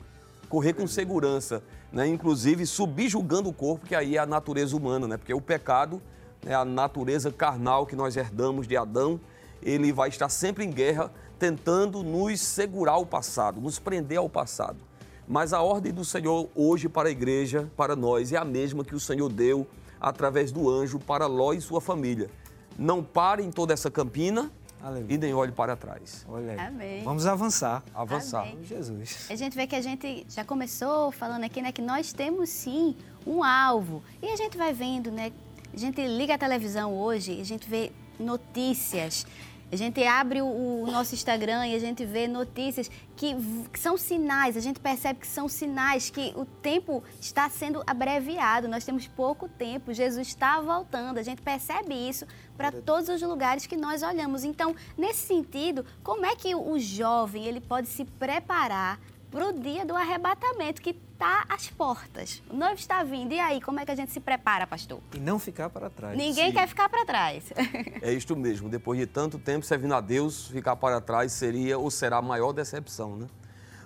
Correr 0.48 0.74
com 0.74 0.88
segurança, 0.88 1.62
né? 1.92 2.08
inclusive 2.08 2.66
subjugando 2.66 3.50
o 3.50 3.54
corpo, 3.54 3.86
que 3.86 3.96
aí 3.96 4.18
é 4.18 4.20
a 4.20 4.26
natureza 4.26 4.76
humana, 4.76 5.08
né? 5.08 5.18
porque 5.18 5.34
o 5.34 5.40
pecado, 5.40 6.02
né? 6.44 6.54
a 6.54 6.66
natureza 6.66 7.32
carnal 7.32 7.86
que 7.86 7.96
nós 7.96 8.18
herdamos 8.18 8.68
de 8.68 8.76
Adão, 8.76 9.20
ele 9.62 9.94
vai 9.94 10.10
estar 10.10 10.28
sempre 10.28 10.66
em 10.66 10.70
guerra, 10.70 11.10
tentando 11.40 12.04
nos 12.04 12.40
segurar 12.42 12.94
ao 12.94 13.06
passado, 13.06 13.62
nos 13.62 13.80
prender 13.80 14.18
ao 14.18 14.30
passado. 14.30 14.78
Mas 15.26 15.54
a 15.54 15.62
ordem 15.62 15.94
do 15.94 16.04
Senhor 16.04 16.50
hoje 16.54 16.90
para 16.90 17.08
a 17.08 17.12
igreja, 17.12 17.72
para 17.78 17.96
nós, 17.96 18.34
é 18.34 18.38
a 18.38 18.44
mesma 18.44 18.84
que 18.84 18.96
o 18.96 19.00
Senhor 19.00 19.30
deu 19.30 19.66
através 20.01 20.51
do 20.51 20.70
anjo 20.70 21.00
para 21.00 21.27
Ló 21.27 21.53
e 21.53 21.62
sua 21.62 21.79
família. 21.79 22.29
Não 22.77 23.03
parem 23.03 23.51
toda 23.51 23.74
essa 23.74 23.91
campina, 23.91 24.51
Aleluia. 24.81 25.13
e 25.13 25.17
nem 25.17 25.34
olhe 25.34 25.51
para 25.51 25.75
trás. 25.75 26.25
Olha 26.27 26.53
aí. 26.53 26.60
Amém. 26.60 27.03
Vamos 27.03 27.27
avançar. 27.27 27.84
Avançar. 27.93 28.41
Amém. 28.41 28.63
Jesus. 28.63 29.27
A 29.29 29.36
gente 29.36 29.55
vê 29.55 29.67
que 29.67 29.75
a 29.75 29.81
gente 29.81 30.25
já 30.27 30.43
começou 30.43 31.12
falando 31.12 31.43
aqui, 31.43 31.62
né, 31.62 31.72
que 31.72 31.81
nós 31.81 32.12
temos 32.12 32.50
sim 32.50 32.96
um 33.27 33.43
alvo. 33.43 34.01
E 34.22 34.27
a 34.27 34.36
gente 34.36 34.58
vai 34.58 34.74
vendo, 34.74 35.12
né? 35.12 35.31
A 35.74 35.77
gente 35.77 36.05
liga 36.05 36.34
a 36.34 36.38
televisão 36.38 36.93
hoje, 36.98 37.39
a 37.39 37.46
gente 37.46 37.70
vê 37.70 37.91
notícias. 38.20 39.25
A 39.72 39.75
gente 39.78 40.04
abre 40.04 40.42
o, 40.42 40.84
o 40.84 40.92
nosso 40.92 41.16
Instagram 41.16 41.66
e 41.68 41.75
a 41.75 41.80
gente 41.80 42.04
vê 42.04 42.28
notícias 42.28 42.92
que, 43.16 43.34
que 43.72 43.80
são 43.80 43.96
sinais, 43.98 44.58
a 44.58 44.60
gente 44.60 44.82
percebe 44.82 45.20
que 45.22 45.28
são 45.28 45.48
sinais 45.48 46.10
que 46.10 46.34
o 46.36 46.44
tempo 46.44 47.01
está 47.22 47.50
sendo 47.50 47.82
abreviado, 47.88 48.68
nós 48.68 48.84
temos 48.84 49.08
pouco 49.08 49.48
tempo, 49.48 49.94
Jesus 49.94 50.28
está 50.28 50.60
voltando, 50.60 51.20
a 51.20 51.24
gente 51.24 51.42
percebe 51.42 51.94
isso 51.94 52.25
para 52.58 52.70
todos 52.70 53.08
os 53.08 53.22
lugares 53.22 53.66
que 53.66 53.78
nós 53.78 54.04
olhamos. 54.04 54.44
Então, 54.44 54.75
nesse 54.98 55.25
sentido, 55.25 55.86
como 56.04 56.25
é 56.25 56.36
que 56.36 56.54
o 56.54 56.78
jovem 56.78 57.46
ele 57.46 57.62
pode 57.62 57.88
se 57.88 58.04
preparar 58.04 59.00
para 59.32 59.48
o 59.48 59.54
dia 59.54 59.86
do 59.86 59.96
arrebatamento 59.96 60.82
que 60.82 60.90
está 60.90 61.46
às 61.48 61.70
portas? 61.70 62.44
O 62.50 62.56
noivo 62.56 62.76
está 62.76 63.02
vindo, 63.02 63.34
e 63.34 63.40
aí, 63.40 63.62
como 63.62 63.80
é 63.80 63.86
que 63.86 63.92
a 63.92 63.96
gente 63.96 64.12
se 64.12 64.20
prepara, 64.20 64.68
pastor? 64.68 65.00
E 65.16 65.20
não 65.20 65.40
ficar 65.40 65.70
para 65.70 65.90
trás. 65.90 66.18
Ninguém 66.18 66.48
Sim. 66.48 66.54
quer 66.54 66.68
ficar 66.68 66.90
para 66.90 67.06
trás. 67.06 67.46
É 68.02 68.12
isto 68.12 68.36
mesmo. 68.36 68.68
Depois 68.68 69.00
de 69.00 69.06
tanto 69.06 69.40
tempo 69.40 69.66
servindo 69.66 69.94
a 69.94 70.02
Deus, 70.02 70.48
ficar 70.48 70.76
para 70.76 71.00
trás 71.00 71.32
seria 71.32 71.78
ou 71.78 71.90
será 71.90 72.18
a 72.18 72.22
maior 72.22 72.52
decepção, 72.52 73.16
né? 73.16 73.28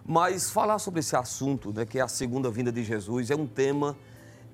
Mas 0.06 0.50
falar 0.50 0.80
sobre 0.80 1.02
esse 1.02 1.16
assunto, 1.16 1.74
né, 1.74 1.86
que 1.86 2.00
é 2.00 2.02
a 2.02 2.08
segunda 2.08 2.50
vinda 2.50 2.72
de 2.72 2.84
Jesus, 2.84 3.30
é 3.30 3.36
um 3.36 3.46
tema 3.46 3.96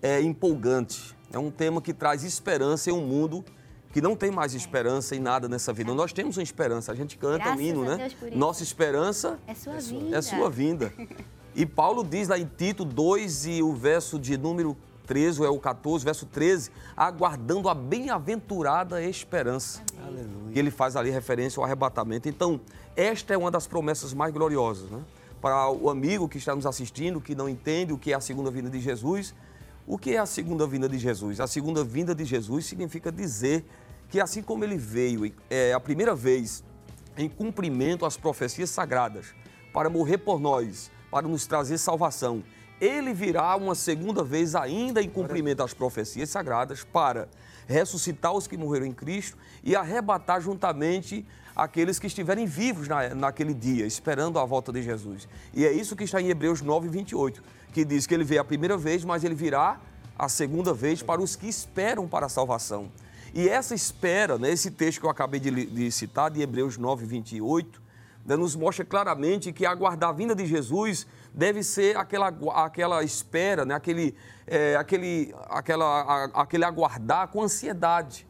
é, 0.01 0.21
empolgante. 0.21 1.15
É 1.31 1.37
um 1.37 1.51
tema 1.51 1.81
que 1.81 1.93
traz 1.93 2.23
esperança 2.23 2.89
em 2.89 2.93
um 2.93 3.05
mundo 3.05 3.45
que 3.91 4.01
não 4.01 4.15
tem 4.15 4.31
mais 4.31 4.53
esperança 4.53 5.15
em 5.15 5.19
nada 5.19 5.49
nessa 5.49 5.73
vida. 5.73 5.93
Nós 5.93 6.13
temos 6.13 6.37
uma 6.37 6.43
esperança. 6.43 6.91
A 6.91 6.95
gente 6.95 7.17
canta 7.17 7.39
Graças 7.39 7.57
um 7.57 7.61
hino, 7.61 7.83
a 7.83 7.85
né? 7.85 7.97
Deus 7.97 8.13
por 8.13 8.29
isso. 8.29 8.37
Nossa 8.37 8.63
esperança 8.63 9.39
É 9.47 9.53
sua 9.53 9.77
vida. 9.79 10.17
é 10.17 10.21
sua 10.21 10.49
vinda. 10.49 10.93
E 11.53 11.65
Paulo 11.65 12.03
diz 12.03 12.27
lá 12.29 12.39
em 12.39 12.45
Tito 12.45 12.85
2 12.85 13.45
e 13.47 13.63
o 13.63 13.73
verso 13.73 14.17
de 14.17 14.37
número 14.37 14.77
13, 15.05 15.41
ou 15.41 15.45
é 15.45 15.49
o 15.49 15.59
14, 15.59 16.05
verso 16.05 16.25
13, 16.25 16.71
aguardando 16.95 17.67
a 17.67 17.73
bem-aventurada 17.75 19.03
esperança. 19.03 19.81
Aleluia. 20.01 20.53
Que 20.53 20.59
ele 20.59 20.71
faz 20.71 20.95
ali 20.95 21.09
referência 21.09 21.59
ao 21.59 21.65
arrebatamento. 21.65 22.29
Então, 22.29 22.61
esta 22.95 23.33
é 23.33 23.37
uma 23.37 23.51
das 23.51 23.67
promessas 23.67 24.13
mais 24.13 24.33
gloriosas, 24.33 24.89
né? 24.89 25.01
Para 25.41 25.69
o 25.69 25.89
amigo 25.89 26.29
que 26.29 26.37
está 26.37 26.55
nos 26.55 26.65
assistindo, 26.65 27.19
que 27.19 27.35
não 27.35 27.49
entende 27.49 27.91
o 27.91 27.97
que 27.97 28.13
é 28.13 28.15
a 28.15 28.21
segunda 28.21 28.49
vinda 28.51 28.69
de 28.69 28.79
Jesus, 28.79 29.33
o 29.87 29.97
que 29.97 30.11
é 30.13 30.19
a 30.19 30.25
segunda 30.25 30.65
vinda 30.67 30.87
de 30.87 30.97
Jesus? 30.97 31.39
A 31.41 31.47
segunda 31.47 31.83
vinda 31.83 32.13
de 32.13 32.23
Jesus 32.23 32.65
significa 32.65 33.11
dizer 33.11 33.65
que 34.11 34.19
assim 34.19 34.43
como 34.43 34.63
ele 34.65 34.77
veio 34.77 35.33
é, 35.49 35.73
a 35.73 35.79
primeira 35.79 36.13
vez 36.13 36.63
em 37.17 37.29
cumprimento 37.29 38.05
às 38.05 38.17
profecias 38.17 38.69
sagradas, 38.69 39.33
para 39.73 39.89
morrer 39.89 40.17
por 40.17 40.39
nós, 40.39 40.91
para 41.09 41.27
nos 41.27 41.47
trazer 41.47 41.77
salvação, 41.77 42.43
ele 42.79 43.13
virá 43.13 43.55
uma 43.55 43.73
segunda 43.73 44.21
vez 44.21 44.53
ainda 44.53 45.01
em 45.01 45.09
cumprimento 45.09 45.63
às 45.63 45.73
profecias 45.73 46.29
sagradas 46.29 46.83
para 46.83 47.29
ressuscitar 47.67 48.33
os 48.33 48.47
que 48.47 48.57
morreram 48.57 48.85
em 48.85 48.91
Cristo 48.91 49.37
e 49.63 49.75
arrebatar 49.77 50.41
juntamente 50.41 51.25
aqueles 51.55 51.97
que 51.97 52.07
estiverem 52.07 52.45
vivos 52.45 52.89
na, 52.89 53.15
naquele 53.15 53.53
dia, 53.53 53.85
esperando 53.85 54.39
a 54.39 54.45
volta 54.45 54.73
de 54.73 54.81
Jesus. 54.81 55.25
E 55.53 55.65
é 55.65 55.71
isso 55.71 55.95
que 55.95 56.03
está 56.03 56.19
em 56.19 56.27
Hebreus 56.27 56.61
9, 56.61 56.89
28, 56.89 57.41
que 57.71 57.85
diz 57.85 58.05
que 58.05 58.13
ele 58.13 58.25
veio 58.25 58.41
a 58.41 58.45
primeira 58.45 58.75
vez, 58.75 59.05
mas 59.05 59.23
ele 59.23 59.35
virá 59.35 59.79
a 60.17 60.27
segunda 60.27 60.73
vez 60.73 61.01
para 61.01 61.21
os 61.21 61.35
que 61.35 61.47
esperam 61.47 62.07
para 62.09 62.25
a 62.25 62.29
salvação. 62.29 62.91
E 63.33 63.47
essa 63.47 63.73
espera, 63.73 64.37
né, 64.37 64.51
esse 64.51 64.71
texto 64.71 64.99
que 64.99 65.05
eu 65.05 65.09
acabei 65.09 65.39
de, 65.39 65.65
de 65.65 65.91
citar, 65.91 66.29
de 66.29 66.41
Hebreus 66.41 66.77
9, 66.77 67.05
28, 67.05 67.81
né, 68.25 68.35
nos 68.35 68.55
mostra 68.55 68.83
claramente 68.83 69.53
que 69.53 69.65
aguardar 69.65 70.09
a 70.09 70.13
vinda 70.13 70.35
de 70.35 70.45
Jesus 70.45 71.07
deve 71.33 71.63
ser 71.63 71.95
aquela, 71.95 72.27
aquela 72.55 73.03
espera, 73.03 73.63
né, 73.63 73.73
aquele, 73.73 74.15
é, 74.45 74.75
aquele, 74.75 75.33
aquela, 75.49 75.85
a- 76.01 76.41
aquele 76.41 76.65
aguardar 76.65 77.29
com 77.29 77.41
ansiedade. 77.41 78.27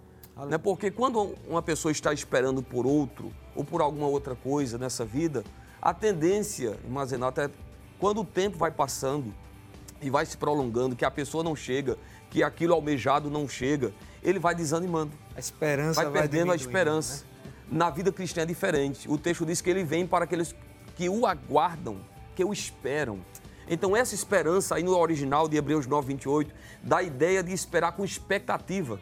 Né, 0.47 0.57
porque 0.57 0.91
quando 0.91 1.35
uma 1.47 1.61
pessoa 1.61 1.91
está 1.91 2.13
esperando 2.13 2.61
por 2.61 2.85
outro 2.85 3.31
ou 3.55 3.63
por 3.65 3.81
alguma 3.81 4.07
outra 4.07 4.35
coisa 4.35 4.77
nessa 4.77 5.03
vida, 5.03 5.43
a 5.81 5.93
tendência, 5.95 6.79
irmã 6.83 7.05
Zenata, 7.05 7.45
é 7.45 7.49
quando 7.99 8.21
o 8.21 8.25
tempo 8.25 8.57
vai 8.57 8.71
passando, 8.71 9.33
e 10.01 10.09
vai 10.09 10.25
se 10.25 10.35
prolongando, 10.37 10.95
que 10.95 11.05
a 11.05 11.11
pessoa 11.11 11.43
não 11.43 11.55
chega, 11.55 11.95
que 12.29 12.41
aquilo 12.41 12.73
almejado 12.73 13.29
não 13.29 13.47
chega, 13.47 13.93
ele 14.23 14.39
vai 14.39 14.53
desanimando, 14.55 15.11
A 15.35 15.39
esperança 15.39 16.01
vai 16.01 16.11
vai, 16.11 16.21
perdendo 16.21 16.51
a 16.51 16.55
diminuindo, 16.55 16.67
esperança. 16.67 17.23
né? 17.23 17.31
Na 17.71 17.89
vida 17.89 18.11
cristã 18.11 18.41
é 18.41 18.45
diferente. 18.45 19.09
O 19.09 19.17
texto 19.17 19.45
diz 19.45 19.61
que 19.61 19.69
ele 19.69 19.83
vem 19.83 20.05
para 20.05 20.25
aqueles 20.25 20.53
que 20.95 21.07
o 21.07 21.25
aguardam, 21.25 21.97
que 22.35 22.43
o 22.43 22.51
esperam. 22.51 23.19
Então 23.67 23.95
essa 23.95 24.13
esperança 24.13 24.75
aí 24.75 24.83
no 24.83 24.97
original 24.97 25.47
de 25.47 25.55
Hebreus 25.55 25.87
9, 25.87 26.07
28, 26.09 26.53
dá 26.83 26.97
a 26.97 27.03
ideia 27.03 27.41
de 27.41 27.53
esperar 27.53 27.93
com 27.93 28.03
expectativa, 28.03 28.99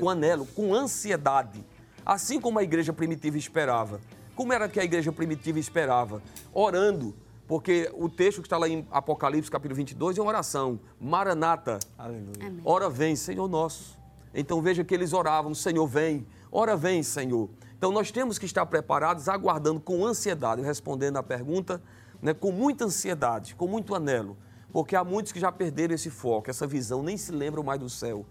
com 0.00 0.10
anelo, 0.10 0.44
com 0.46 0.74
ansiedade. 0.74 1.64
Assim 2.04 2.40
como 2.40 2.58
a 2.58 2.62
igreja 2.64 2.92
primitiva 2.92 3.38
esperava. 3.38 4.00
Como 4.34 4.52
era 4.52 4.68
que 4.68 4.80
a 4.80 4.84
igreja 4.84 5.12
primitiva 5.12 5.58
esperava? 5.60 6.20
Orando, 6.52 7.14
porque 7.46 7.90
o 7.94 8.08
texto 8.08 8.40
que 8.40 8.46
está 8.46 8.56
lá 8.56 8.68
em 8.68 8.86
Apocalipse, 8.90 9.50
capítulo 9.50 9.76
22, 9.76 10.18
é 10.18 10.20
uma 10.22 10.28
oração. 10.28 10.80
Maranata. 11.00 11.78
Aleluia. 11.96 12.54
Ora 12.64 12.88
vem, 12.90 13.14
Senhor 13.14 13.46
nosso. 13.48 13.99
Então 14.34 14.62
veja 14.62 14.84
que 14.84 14.94
eles 14.94 15.12
oravam, 15.12 15.54
Senhor 15.54 15.86
vem, 15.86 16.26
ora 16.50 16.76
vem, 16.76 17.02
Senhor. 17.02 17.50
Então 17.76 17.90
nós 17.90 18.10
temos 18.10 18.38
que 18.38 18.46
estar 18.46 18.64
preparados, 18.66 19.28
aguardando 19.28 19.80
com 19.80 20.04
ansiedade, 20.04 20.62
respondendo 20.62 21.16
à 21.16 21.22
pergunta, 21.22 21.82
né, 22.22 22.34
com 22.34 22.52
muita 22.52 22.84
ansiedade, 22.84 23.54
com 23.54 23.66
muito 23.66 23.94
anelo, 23.94 24.36
porque 24.72 24.94
há 24.94 25.02
muitos 25.02 25.32
que 25.32 25.40
já 25.40 25.50
perderam 25.50 25.94
esse 25.94 26.10
foco, 26.10 26.50
essa 26.50 26.66
visão, 26.66 27.02
nem 27.02 27.16
se 27.16 27.32
lembram 27.32 27.62
mais 27.62 27.80
do 27.80 27.88
céu. 27.88 28.24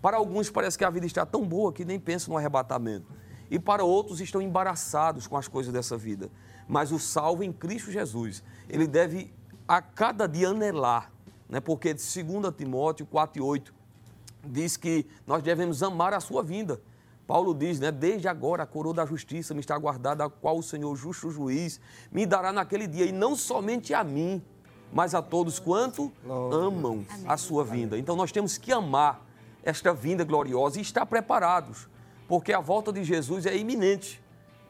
Para 0.00 0.16
alguns 0.16 0.50
parece 0.50 0.78
que 0.78 0.84
a 0.84 0.90
vida 0.90 1.06
está 1.06 1.26
tão 1.26 1.46
boa 1.46 1.72
que 1.72 1.84
nem 1.84 1.98
pensam 1.98 2.32
no 2.32 2.38
arrebatamento. 2.38 3.06
E 3.50 3.58
para 3.58 3.84
outros 3.84 4.20
estão 4.20 4.40
embaraçados 4.40 5.26
com 5.26 5.36
as 5.36 5.48
coisas 5.48 5.72
dessa 5.72 5.96
vida. 5.96 6.30
Mas 6.66 6.92
o 6.92 6.98
salvo 6.98 7.42
em 7.42 7.52
Cristo 7.52 7.90
Jesus, 7.90 8.42
ele 8.68 8.86
deve 8.86 9.32
a 9.66 9.80
cada 9.82 10.26
dia 10.26 10.48
anelar, 10.48 11.10
né? 11.48 11.60
porque 11.60 11.94
2 11.94 12.04
Timóteo 12.56 13.06
4 13.06 13.38
e 13.38 13.44
8 13.44 13.74
diz 14.46 14.76
que 14.76 15.06
nós 15.26 15.42
devemos 15.42 15.82
amar 15.82 16.14
a 16.14 16.20
sua 16.20 16.42
vinda. 16.42 16.80
Paulo 17.26 17.54
diz, 17.54 17.80
né? 17.80 17.90
Desde 17.90 18.28
agora 18.28 18.64
a 18.64 18.66
coroa 18.66 18.92
da 18.92 19.06
justiça 19.06 19.54
me 19.54 19.60
está 19.60 19.76
guardada, 19.78 20.24
a 20.24 20.30
qual 20.30 20.58
o 20.58 20.62
Senhor, 20.62 20.94
justo 20.94 21.30
juiz, 21.30 21.80
me 22.12 22.26
dará 22.26 22.52
naquele 22.52 22.86
dia, 22.86 23.06
e 23.06 23.12
não 23.12 23.34
somente 23.34 23.94
a 23.94 24.04
mim, 24.04 24.42
mas 24.92 25.14
a 25.14 25.22
todos 25.22 25.58
quanto 25.58 26.12
amam 26.52 27.04
a 27.26 27.36
sua 27.36 27.64
vinda. 27.64 27.98
Então 27.98 28.14
nós 28.14 28.30
temos 28.30 28.58
que 28.58 28.70
amar 28.72 29.24
esta 29.62 29.94
vinda 29.94 30.22
gloriosa 30.22 30.78
e 30.78 30.82
estar 30.82 31.06
preparados, 31.06 31.88
porque 32.28 32.52
a 32.52 32.60
volta 32.60 32.92
de 32.92 33.02
Jesus 33.02 33.46
é 33.46 33.56
iminente. 33.56 34.22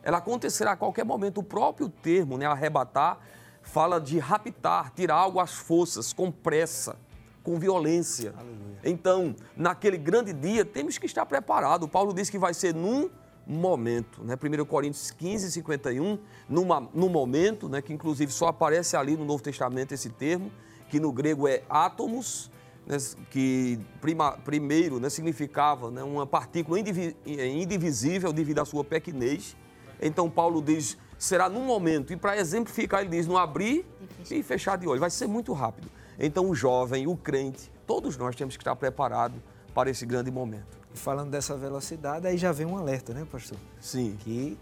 Ela 0.03 0.19
acontecerá 0.19 0.73
a 0.73 0.77
qualquer 0.77 1.05
momento. 1.05 1.39
O 1.39 1.43
próprio 1.43 1.89
termo, 1.89 2.39
né, 2.39 2.47
arrebatar, 2.47 3.19
fala 3.63 4.01
de 4.01 4.19
raptar, 4.19 4.93
tirar 4.95 5.17
algo 5.17 5.41
às 5.41 5.55
forças, 5.55 6.13
com 6.13 6.31
pressa, 6.31 6.97
com 7.45 7.59
violência. 7.59 8.35
Então, 8.83 9.37
naquele 9.55 9.99
grande 9.99 10.33
dia, 10.33 10.65
temos 10.65 10.99
que 10.99 11.07
estar 11.07 11.25
preparados. 11.27 11.89
Paulo 11.89 12.13
diz 12.13 12.29
que 12.31 12.39
vai 12.39 12.55
ser 12.55 12.75
num 12.75 13.11
momento, 13.47 14.25
né? 14.25 14.35
1 14.35 14.65
Coríntios 14.65 15.11
15, 15.11 15.53
51, 15.53 16.19
numa, 16.49 16.89
num 16.95 17.11
momento, 17.11 17.69
né? 17.69 17.83
que 17.83 17.93
inclusive 17.93 18.33
só 18.33 18.49
aparece 18.49 18.97
ali 18.97 19.17
no 19.17 19.25
Novo 19.27 19.43
Testamento 19.43 19.93
esse 19.93 20.09
termo, 20.09 20.51
que 20.89 20.99
no 20.99 21.13
grego 21.13 21.47
é 21.47 21.63
átomos, 21.69 22.51
né? 22.87 22.97
que 23.31 23.79
prima, 24.01 24.33
primeiro 24.39 24.99
né? 24.99 25.11
significava 25.11 25.91
né? 25.91 26.03
uma 26.03 26.27
partícula 26.27 26.81
indivi- 26.81 27.15
indivisível 27.27 28.33
devido 28.33 28.61
à 28.61 28.65
sua 28.65 28.83
pequenez. 28.83 29.55
Então, 30.01 30.31
Paulo 30.31 30.63
diz, 30.63 30.97
será 31.19 31.51
num 31.51 31.67
momento, 31.67 32.15
e 32.15 32.17
para 32.17 32.39
exemplificar, 32.39 33.03
ele 33.03 33.11
diz, 33.11 33.27
no 33.27 33.37
abrir 33.37 33.87
e 34.31 34.43
fechar 34.43 34.79
de 34.79 34.89
olho, 34.89 35.01
vai 35.01 35.11
ser 35.11 35.27
muito 35.27 35.53
rápido. 35.53 35.91
Então, 36.19 36.49
o 36.49 36.55
jovem, 36.55 37.07
o 37.07 37.17
crente, 37.17 37.71
todos 37.87 38.17
nós 38.17 38.35
temos 38.37 38.57
que 38.57 38.63
estar 38.63 38.77
preparados 38.77 39.39
para 39.75 39.91
esse 39.91 40.07
grande 40.07 40.31
momento. 40.31 40.79
E 40.95 40.99
falando 40.99 41.31
dessa 41.31 41.57
velocidade, 41.57 42.27
aí 42.27 42.37
já 42.39 42.53
vem 42.53 42.67
um 42.67 42.77
alerta, 42.79 43.13
né, 43.13 43.27
pastor? 43.31 43.59
Sim. 43.81 44.17
Que 44.21 44.57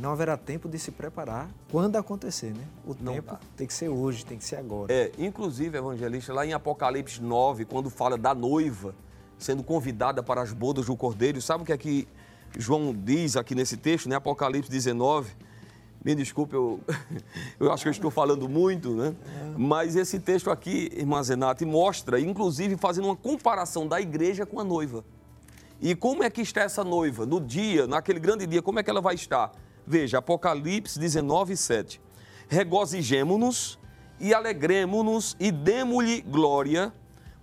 não 0.00 0.12
haverá 0.12 0.36
tempo 0.36 0.68
de 0.68 0.78
se 0.78 0.90
preparar 0.90 1.48
quando 1.70 1.96
acontecer, 1.96 2.52
né? 2.54 2.64
O 2.84 2.94
Não 3.00 3.14
tempo 3.14 3.32
dá. 3.32 3.40
tem 3.56 3.66
que 3.66 3.72
ser 3.74 3.88
hoje, 3.88 4.24
tem 4.24 4.38
que 4.38 4.44
ser 4.44 4.56
agora. 4.56 4.92
É, 4.92 5.10
inclusive, 5.18 5.76
evangelista, 5.76 6.32
lá 6.32 6.46
em 6.46 6.52
Apocalipse 6.52 7.20
9, 7.20 7.64
quando 7.64 7.90
fala 7.90 8.16
da 8.16 8.34
noiva 8.34 8.94
sendo 9.38 9.62
convidada 9.62 10.22
para 10.22 10.40
as 10.42 10.52
bodas 10.52 10.86
do 10.86 10.96
cordeiro, 10.96 11.40
sabe 11.42 11.62
o 11.62 11.66
que 11.66 11.72
é 11.72 11.76
que 11.78 12.06
João 12.56 12.94
diz 12.94 13.36
aqui 13.36 13.54
nesse 13.54 13.76
texto, 13.76 14.08
né? 14.08 14.16
Apocalipse 14.16 14.70
19. 14.70 15.30
Me 16.06 16.14
desculpe, 16.14 16.54
eu, 16.54 16.78
eu 17.58 17.72
acho 17.72 17.82
que 17.82 17.88
eu 17.88 17.90
estou 17.90 18.12
falando 18.12 18.48
muito, 18.48 18.94
né? 18.94 19.12
Mas 19.58 19.96
esse 19.96 20.20
texto 20.20 20.52
aqui, 20.52 20.88
irmã 20.94 21.20
Zenate, 21.20 21.64
mostra, 21.64 22.20
inclusive 22.20 22.76
fazendo 22.76 23.06
uma 23.06 23.16
comparação 23.16 23.88
da 23.88 24.00
igreja 24.00 24.46
com 24.46 24.60
a 24.60 24.62
noiva. 24.62 25.04
E 25.80 25.96
como 25.96 26.22
é 26.22 26.30
que 26.30 26.40
está 26.40 26.60
essa 26.60 26.84
noiva? 26.84 27.26
No 27.26 27.40
dia, 27.40 27.88
naquele 27.88 28.20
grande 28.20 28.46
dia, 28.46 28.62
como 28.62 28.78
é 28.78 28.84
que 28.84 28.88
ela 28.88 29.00
vai 29.00 29.16
estar? 29.16 29.50
Veja, 29.84 30.18
Apocalipse 30.18 30.96
19, 30.96 31.56
7. 31.56 32.00
Regozijemo-nos 32.48 33.76
e 34.20 34.32
alegremo-nos 34.32 35.36
e 35.40 35.50
demo-lhe 35.50 36.20
glória, 36.20 36.92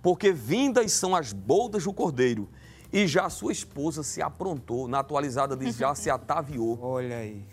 porque 0.00 0.32
vindas 0.32 0.90
são 0.92 1.14
as 1.14 1.34
boldas 1.34 1.84
do 1.84 1.92
cordeiro. 1.92 2.48
E 2.90 3.06
já 3.06 3.28
sua 3.28 3.52
esposa 3.52 4.02
se 4.02 4.22
aprontou, 4.22 4.88
na 4.88 5.00
atualizada 5.00 5.54
diz 5.54 5.76
já 5.76 5.94
se 5.94 6.08
ataviou. 6.08 6.78
Olha 6.80 7.18
aí. 7.18 7.44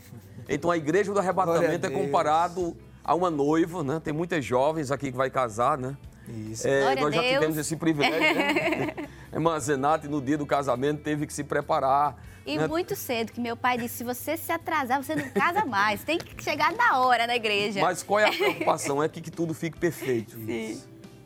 Então 0.53 0.69
a 0.69 0.77
igreja 0.77 1.13
do 1.13 1.19
arrebatamento 1.19 1.87
é 1.87 1.89
comparado 1.89 2.75
a 3.03 3.15
uma 3.15 3.31
noiva, 3.31 3.83
né? 3.83 4.01
Tem 4.03 4.13
muitas 4.13 4.43
jovens 4.45 4.91
aqui 4.91 5.11
que 5.11 5.17
vai 5.17 5.29
casar, 5.29 5.77
né? 5.77 5.97
Isso. 6.27 6.67
É, 6.67 6.95
nós 6.95 7.13
já 7.13 7.21
tivemos 7.21 7.57
esse 7.57 7.75
privilégio, 7.75 8.19
né? 8.19 8.93
Irmã 9.33 9.59
Zenate, 9.59 10.07
no 10.07 10.21
dia 10.21 10.37
do 10.37 10.45
casamento, 10.45 11.01
teve 11.01 11.25
que 11.25 11.33
se 11.33 11.43
preparar. 11.43 12.15
E 12.45 12.57
né? 12.57 12.67
muito 12.67 12.95
cedo, 12.95 13.31
que 13.31 13.39
meu 13.39 13.55
pai 13.55 13.77
disse, 13.77 13.97
se 13.97 14.03
você 14.03 14.35
se 14.35 14.51
atrasar, 14.51 15.01
você 15.01 15.15
não 15.15 15.29
casa 15.29 15.63
mais. 15.65 16.03
Tem 16.03 16.17
que 16.17 16.43
chegar 16.43 16.73
na 16.73 16.99
hora 16.99 17.27
na 17.27 17.35
igreja. 17.35 17.81
Mas 17.81 18.03
qual 18.03 18.19
é 18.19 18.27
a 18.27 18.31
preocupação? 18.35 19.01
É 19.01 19.07
que, 19.07 19.21
que 19.21 19.31
tudo 19.31 19.53
fique 19.53 19.77
perfeito. 19.77 20.37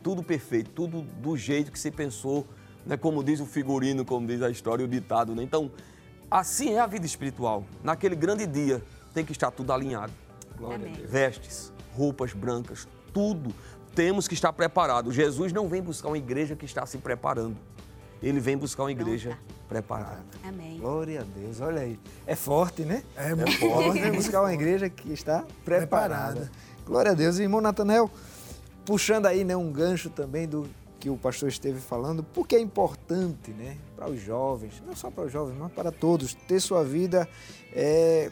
Tudo 0.02 0.22
perfeito, 0.22 0.70
tudo 0.70 1.02
do 1.02 1.36
jeito 1.36 1.72
que 1.72 1.78
você 1.78 1.90
pensou, 1.90 2.46
né? 2.84 2.96
como 2.96 3.24
diz 3.24 3.40
o 3.40 3.46
figurino, 3.46 4.04
como 4.04 4.26
diz 4.26 4.40
a 4.40 4.50
história, 4.50 4.84
o 4.84 4.88
ditado. 4.88 5.34
Né? 5.34 5.42
Então, 5.42 5.70
assim 6.30 6.74
é 6.74 6.80
a 6.80 6.86
vida 6.86 7.04
espiritual. 7.04 7.64
Naquele 7.82 8.14
grande 8.14 8.46
dia, 8.46 8.82
tem 9.16 9.24
que 9.24 9.32
estar 9.32 9.50
tudo 9.50 9.72
alinhado. 9.72 10.12
Vestes, 11.08 11.72
roupas 11.94 12.34
brancas, 12.34 12.86
tudo. 13.14 13.54
Temos 13.94 14.28
que 14.28 14.34
estar 14.34 14.52
preparados. 14.52 15.14
Jesus 15.14 15.54
não 15.54 15.68
vem 15.68 15.80
buscar 15.80 16.08
uma 16.08 16.18
igreja 16.18 16.54
que 16.54 16.66
está 16.66 16.84
se 16.84 16.98
preparando. 16.98 17.56
Ele 18.22 18.38
vem 18.40 18.58
buscar 18.58 18.82
uma 18.82 18.92
igreja 18.92 19.38
preparada. 19.70 20.22
Amém. 20.44 20.78
Glória 20.78 21.22
a 21.22 21.24
Deus, 21.24 21.62
olha 21.62 21.80
aí. 21.80 21.98
É 22.26 22.36
forte, 22.36 22.82
né? 22.82 23.02
É 23.16 23.34
muito 23.34 23.46
Nós 23.46 23.54
forte. 23.54 24.00
vamos 24.00 24.16
buscar 24.16 24.42
uma 24.42 24.52
igreja 24.52 24.90
que 24.90 25.10
está 25.10 25.46
preparada. 25.64 26.40
Preparada. 26.42 26.52
Glória 26.84 27.12
a 27.12 27.14
Deus. 27.14 27.38
Irmão 27.38 27.62
Natanel, 27.62 28.10
puxando 28.84 29.24
aí 29.24 29.44
né, 29.44 29.56
um 29.56 29.72
gancho 29.72 30.10
também 30.10 30.46
do 30.46 30.68
que 31.00 31.08
o 31.08 31.16
pastor 31.16 31.48
esteve 31.48 31.80
falando, 31.80 32.22
porque 32.22 32.56
é 32.56 32.60
importante 32.60 33.50
né, 33.52 33.78
para 33.94 34.10
os 34.10 34.20
jovens, 34.20 34.82
não 34.86 34.94
só 34.94 35.10
para 35.10 35.24
os 35.24 35.32
jovens, 35.32 35.56
mas 35.58 35.72
para 35.72 35.90
todos, 35.90 36.34
ter 36.34 36.60
sua 36.60 36.84
vida, 36.84 37.28
é, 37.72 38.30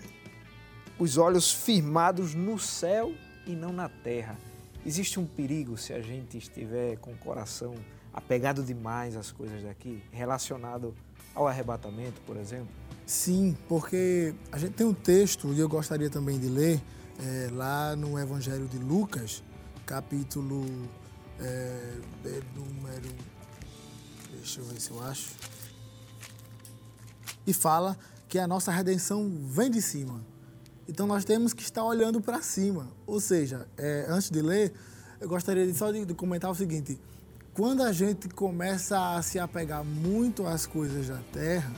os 0.98 1.18
olhos 1.18 1.52
firmados 1.52 2.34
no 2.34 2.58
céu 2.58 3.12
e 3.46 3.52
não 3.52 3.72
na 3.72 3.88
terra. 3.88 4.36
Existe 4.86 5.18
um 5.18 5.26
perigo 5.26 5.76
se 5.76 5.92
a 5.92 6.00
gente 6.00 6.36
estiver 6.38 6.96
com 6.98 7.12
o 7.12 7.16
coração 7.16 7.74
apegado 8.12 8.62
demais 8.62 9.16
às 9.16 9.32
coisas 9.32 9.62
daqui, 9.62 10.02
relacionado 10.12 10.94
ao 11.34 11.48
arrebatamento, 11.48 12.20
por 12.26 12.36
exemplo? 12.36 12.68
Sim, 13.06 13.56
porque 13.68 14.34
a 14.52 14.58
gente 14.58 14.74
tem 14.74 14.86
um 14.86 14.94
texto, 14.94 15.52
e 15.52 15.58
eu 15.58 15.68
gostaria 15.68 16.08
também 16.08 16.38
de 16.38 16.48
ler, 16.48 16.80
é, 17.18 17.48
lá 17.52 17.96
no 17.96 18.18
Evangelho 18.18 18.66
de 18.66 18.78
Lucas, 18.78 19.42
capítulo 19.84 20.64
é, 21.40 21.94
número. 22.54 23.08
Deixa 24.32 24.60
eu 24.60 24.64
ver 24.64 24.80
se 24.80 24.90
eu 24.90 25.02
acho. 25.02 25.30
E 27.46 27.52
fala 27.52 27.98
que 28.28 28.38
a 28.38 28.46
nossa 28.46 28.70
redenção 28.70 29.30
vem 29.44 29.70
de 29.70 29.82
cima. 29.82 30.20
Então 30.88 31.06
nós 31.06 31.24
temos 31.24 31.52
que 31.52 31.62
estar 31.62 31.82
olhando 31.84 32.20
para 32.20 32.42
cima. 32.42 32.88
Ou 33.06 33.20
seja, 33.20 33.66
é, 33.76 34.06
antes 34.08 34.30
de 34.30 34.42
ler, 34.42 34.72
eu 35.20 35.28
gostaria 35.28 35.66
de, 35.66 35.72
só 35.76 35.90
de, 35.90 36.04
de 36.04 36.14
comentar 36.14 36.50
o 36.50 36.54
seguinte: 36.54 37.00
quando 37.54 37.82
a 37.82 37.92
gente 37.92 38.28
começa 38.28 39.14
a 39.16 39.22
se 39.22 39.38
apegar 39.38 39.84
muito 39.84 40.46
às 40.46 40.66
coisas 40.66 41.08
da 41.08 41.20
terra, 41.32 41.72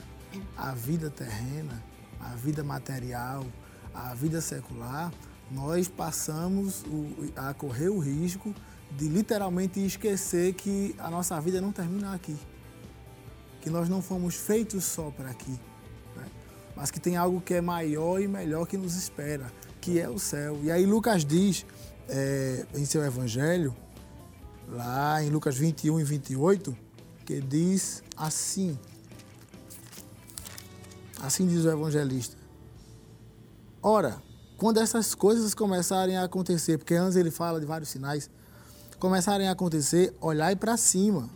à 0.57 0.73
vida 0.73 1.09
terrena, 1.09 1.81
à 2.19 2.29
vida 2.35 2.63
material, 2.63 3.45
à 3.93 4.13
vida 4.13 4.41
secular, 4.41 5.11
nós 5.49 5.87
passamos 5.87 6.83
o- 6.83 7.31
a 7.35 7.53
correr 7.53 7.89
o 7.89 7.99
risco 7.99 8.53
de 8.91 9.07
literalmente 9.07 9.79
esquecer 9.85 10.53
que 10.53 10.95
a 10.97 11.09
nossa 11.09 11.39
vida 11.39 11.61
não 11.61 11.71
termina 11.71 12.13
aqui. 12.13 12.37
Que 13.61 13.69
nós 13.69 13.87
não 13.89 14.01
fomos 14.01 14.35
feitos 14.35 14.83
só 14.83 15.09
para 15.11 15.29
aqui? 15.29 15.57
Mas 16.77 16.91
que 16.91 16.99
tem 16.99 17.17
algo 17.17 17.41
que 17.41 17.55
é 17.55 17.59
maior 17.59 18.21
e 18.21 18.27
melhor 18.27 18.67
que 18.67 18.77
nos 18.77 18.95
espera, 18.95 19.51
que 19.81 19.99
é 19.99 20.07
o 20.07 20.19
céu. 20.19 20.59
E 20.61 20.69
aí 20.69 20.85
Lucas 20.85 21.25
diz 21.25 21.65
é, 22.07 22.67
em 22.75 22.85
seu 22.85 23.03
evangelho, 23.03 23.75
lá 24.69 25.23
em 25.23 25.31
Lucas 25.31 25.57
21 25.57 25.99
e 25.99 26.03
28, 26.03 26.77
que 27.25 27.41
diz 27.41 28.03
assim. 28.15 28.77
Assim 31.19 31.47
diz 31.47 31.65
o 31.65 31.71
evangelista. 31.71 32.37
Ora, 33.81 34.21
quando 34.55 34.79
essas 34.79 35.15
coisas 35.15 35.55
começarem 35.55 36.15
a 36.15 36.25
acontecer, 36.25 36.77
porque 36.77 36.93
antes 36.93 37.15
ele 37.15 37.31
fala 37.31 37.59
de 37.59 37.65
vários 37.65 37.89
sinais, 37.89 38.29
começarem 38.99 39.47
a 39.47 39.53
acontecer, 39.53 40.15
olhai 40.21 40.55
para 40.55 40.77
cima 40.77 41.27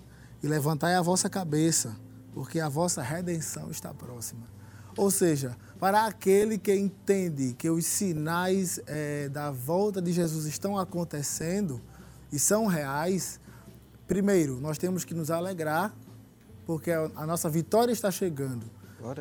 e 0.44 0.48
levantai 0.48 0.94
a 0.94 1.02
vossa 1.02 1.28
cabeça, 1.32 1.96
porque 2.32 2.60
a 2.60 2.70
vossa 2.70 3.02
redenção 3.02 3.72
está 3.72 3.92
próxima. 3.92 4.61
Ou 4.98 5.10
seja, 5.10 5.56
para 5.80 6.06
aquele 6.06 6.58
que 6.58 6.76
entende 6.76 7.54
que 7.54 7.70
os 7.70 7.86
sinais 7.86 8.80
eh, 8.86 9.30
da 9.30 9.50
volta 9.52 10.02
de 10.02 10.12
Jesus 10.12 10.46
estão 10.46 10.78
acontecendo 10.78 11.82
e 12.32 12.38
são 12.38 12.68
reais, 12.68 13.40
primeiro, 14.08 14.60
nós 14.60 14.78
temos 14.78 15.04
que 15.04 15.14
nos 15.14 15.32
alegrar, 15.32 15.94
porque 16.66 16.92
a 16.92 17.26
nossa 17.26 17.50
vitória 17.50 17.92
está 17.92 18.12
chegando. 18.12 18.66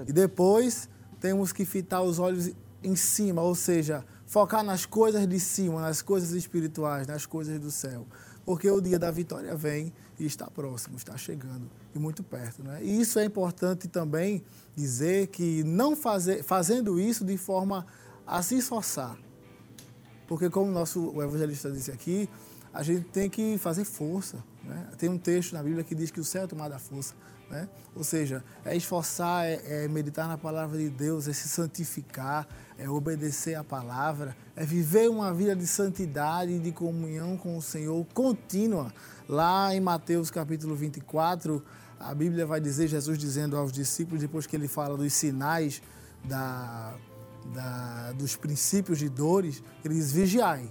E 0.07 0.13
depois 0.13 0.89
temos 1.19 1.53
que 1.53 1.65
fitar 1.65 2.03
os 2.03 2.19
olhos 2.19 2.51
em 2.83 2.95
cima, 2.95 3.43
ou 3.43 3.55
seja, 3.55 4.05
focar 4.27 4.63
nas 4.63 4.85
coisas 4.85 5.27
de 5.27 5.41
cima, 5.41 5.81
nas 5.81 6.03
coisas 6.03 6.33
espirituais, 6.33 7.07
nas 7.07 7.27
coisas 7.27 7.59
do 7.59 7.71
céu. 7.71 8.07
Porque 8.45 8.71
o 8.71 8.81
dia 8.81 8.99
da 8.99 9.11
vitória 9.11 9.55
vem 9.57 9.93
e 10.21 10.27
está 10.27 10.47
próximo, 10.47 10.97
está 10.97 11.17
chegando 11.17 11.69
e 11.95 11.99
muito 11.99 12.23
perto. 12.23 12.63
Né? 12.63 12.81
E 12.83 13.01
isso 13.01 13.19
é 13.19 13.25
importante 13.25 13.89
também 13.89 14.45
dizer 14.77 15.29
que 15.29 15.65
não 15.65 15.97
fazer, 15.97 16.45
fazendo 16.45 17.01
isso 17.01 17.25
de 17.25 17.37
forma 17.39 17.87
a 18.27 18.43
se 18.43 18.57
esforçar. 18.57 19.17
Porque 20.29 20.49
como 20.51 20.71
o 20.71 20.75
nosso 20.75 21.11
evangelista 21.21 21.71
disse 21.73 21.91
aqui, 21.91 22.29
a 22.73 22.83
gente 22.83 23.07
tem 23.07 23.29
que 23.29 23.59
fazer 23.59 23.85
força. 23.85 24.45
Né? 24.63 24.87
Tem 24.99 25.09
um 25.09 25.19
texto 25.19 25.55
na 25.55 25.63
Bíblia 25.63 25.83
que 25.83 25.95
diz 25.95 26.11
que 26.11 26.21
o 26.21 26.25
céu 26.25 26.45
é 26.45 26.47
tomado 26.47 26.73
à 26.73 26.79
força. 26.79 27.15
Né? 27.51 27.69
Ou 27.97 28.05
seja, 28.05 28.45
é 28.65 28.77
esforçar, 28.77 29.45
é, 29.45 29.85
é 29.85 29.89
meditar 29.89 30.29
na 30.29 30.39
palavra 30.39 30.79
de 30.79 30.89
Deus, 30.89 31.27
é 31.27 31.33
se 31.33 31.49
santificar, 31.49 32.47
é 32.79 32.89
obedecer 32.89 33.57
à 33.57 33.65
palavra, 33.65 34.37
é 34.55 34.65
viver 34.65 35.11
uma 35.11 35.35
vida 35.35 35.57
de 35.57 35.67
santidade 35.67 36.53
e 36.53 36.59
de 36.61 36.71
comunhão 36.71 37.37
com 37.37 37.57
o 37.57 37.63
Senhor 37.63 38.07
contínua. 38.15 38.95
Lá 39.31 39.73
em 39.73 39.79
Mateus 39.79 40.29
capítulo 40.29 40.75
24, 40.75 41.63
a 42.01 42.13
Bíblia 42.13 42.45
vai 42.45 42.61
dizer, 42.61 42.89
Jesus 42.89 43.17
dizendo 43.17 43.57
aos 43.57 43.71
discípulos, 43.71 44.21
depois 44.21 44.45
que 44.45 44.57
ele 44.57 44.67
fala 44.67 44.97
dos 44.97 45.13
sinais 45.13 45.81
da, 46.25 46.97
da- 47.55 48.11
dos 48.19 48.35
princípios 48.35 48.99
de 48.99 49.09
dores, 49.09 49.63
ele 49.85 49.95
diz: 49.95 50.11
vigiai, 50.11 50.69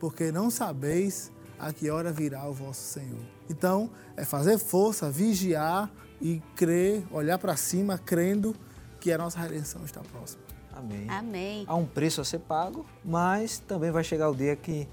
porque 0.00 0.32
não 0.32 0.50
sabeis 0.50 1.30
a 1.56 1.72
que 1.72 1.88
hora 1.88 2.10
virá 2.12 2.48
o 2.48 2.52
vosso 2.52 2.80
Senhor. 2.82 3.24
Então, 3.48 3.88
é 4.16 4.24
fazer 4.24 4.58
força, 4.58 5.08
vigiar 5.08 5.88
e 6.20 6.42
crer, 6.56 7.04
olhar 7.12 7.38
para 7.38 7.54
cima, 7.56 7.96
crendo 7.96 8.56
que 8.98 9.12
a 9.12 9.18
nossa 9.18 9.38
redenção 9.38 9.84
está 9.84 10.00
próxima. 10.00 10.42
Amém. 10.72 11.06
Amém. 11.08 11.64
Há 11.68 11.76
um 11.76 11.86
preço 11.86 12.20
a 12.20 12.24
ser 12.24 12.40
pago, 12.40 12.84
mas 13.04 13.58
também 13.60 13.92
vai 13.92 14.02
chegar 14.02 14.28
o 14.30 14.34
dia 14.34 14.56
que 14.56 14.88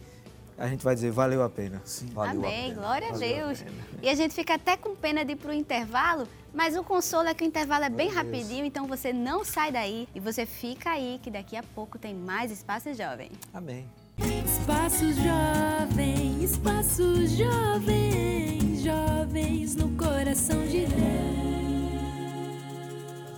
a 0.58 0.67
gente 0.67 0.84
vai 0.84 0.96
dizer 0.96 1.12
valeu 1.12 1.43
a 1.43 1.50
pena. 1.50 1.82
Sim. 1.86 2.08
Valeu 2.08 2.43
a 2.43 2.48
Amém, 2.48 2.70
pena. 2.70 2.82
glória 2.82 3.08
a 3.10 3.12
Valeu 3.12 3.43
a 3.46 3.48
Deus. 3.54 3.63
E 4.02 4.10
a 4.10 4.15
gente 4.15 4.34
fica 4.34 4.56
até 4.56 4.76
com 4.76 4.96
pena 4.96 5.24
de 5.24 5.34
ir 5.34 5.36
para 5.36 5.52
o 5.52 5.54
intervalo, 5.54 6.28
mas 6.54 6.76
o 6.76 6.84
consolo 6.84 7.28
é 7.28 7.34
que 7.34 7.43
o 7.43 7.48
intervalo 7.48 7.84
é 7.86 7.89
bem 7.89 8.08
Glória 8.08 8.22
a 8.22 8.24
Deus. 8.24 8.38
rapidinho, 8.41 8.65
então 8.65 8.88
você 8.88 9.13
não 9.13 9.46
sai 9.46 9.72
daí 9.72 10.08
e 10.15 10.20
você 10.20 10.46
fica 10.46 10.91
aí, 10.91 11.20
que 11.22 11.30
daqui 11.30 11.56
a 11.56 11.63
pouco 11.63 11.98
tem 12.00 12.13
mais 12.15 12.52
Espaço 12.52 12.93
Jovem. 12.93 13.30
Amém. 13.54 13.86
Espaço 14.17 15.06
jovem, 15.13 16.43
espaço 16.43 17.28
jovem, 17.28 18.76
jovens 18.78 19.76
no 19.76 19.96
coração 19.96 20.65
de 20.65 20.88
Deus. 20.88 20.98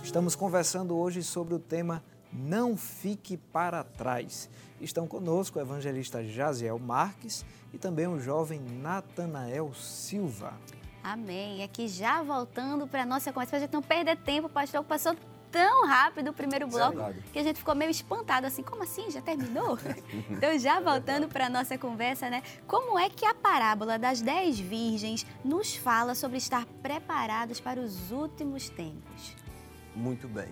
Estamos 0.02 0.34
conversando 0.34 0.96
hoje 0.96 1.22
sobre 1.22 1.52
o 1.54 1.58
tema 1.58 2.02
Não 2.32 2.76
Fique 2.78 3.36
para 3.36 3.84
Trás. 3.84 4.48
Estão 4.80 5.06
conosco 5.06 5.58
o 5.58 5.62
evangelista 5.62 6.24
Jaziel 6.24 6.78
Marques 6.78 7.44
e 7.72 7.78
também 7.78 8.06
o 8.06 8.18
jovem 8.18 8.60
Natanael 8.60 9.74
Silva. 9.74 10.54
Amém. 11.02 11.58
E 11.58 11.62
aqui 11.62 11.86
já 11.86 12.22
voltando 12.22 12.86
para 12.86 13.02
a 13.02 13.06
nossa 13.06 13.32
conversa, 13.32 13.50
para 13.50 13.58
a 13.58 13.60
gente 13.60 13.72
não 13.72 13.82
perder 13.82 14.16
tempo, 14.18 14.46
o 14.46 14.50
pastor 14.50 14.82
passou 14.84 15.14
tão 15.50 15.86
rápido 15.86 16.30
o 16.30 16.32
primeiro 16.32 16.66
bloco 16.68 16.96
Verdade. 16.96 17.24
que 17.32 17.38
a 17.38 17.42
gente 17.42 17.56
ficou 17.58 17.74
meio 17.74 17.90
espantado, 17.90 18.46
assim, 18.46 18.62
como 18.62 18.82
assim? 18.82 19.10
Já 19.10 19.20
terminou? 19.20 19.78
então, 20.30 20.58
já 20.58 20.80
voltando 20.80 21.28
para 21.28 21.46
a 21.46 21.50
nossa 21.50 21.76
conversa, 21.76 22.30
né? 22.30 22.42
Como 22.66 22.98
é 22.98 23.10
que 23.10 23.26
a 23.26 23.34
parábola 23.34 23.98
das 23.98 24.20
dez 24.20 24.58
virgens 24.58 25.26
nos 25.44 25.74
fala 25.74 26.14
sobre 26.14 26.38
estar 26.38 26.64
preparados 26.82 27.60
para 27.60 27.80
os 27.80 28.10
últimos 28.12 28.68
tempos? 28.68 29.36
Muito 29.94 30.28
bem. 30.28 30.48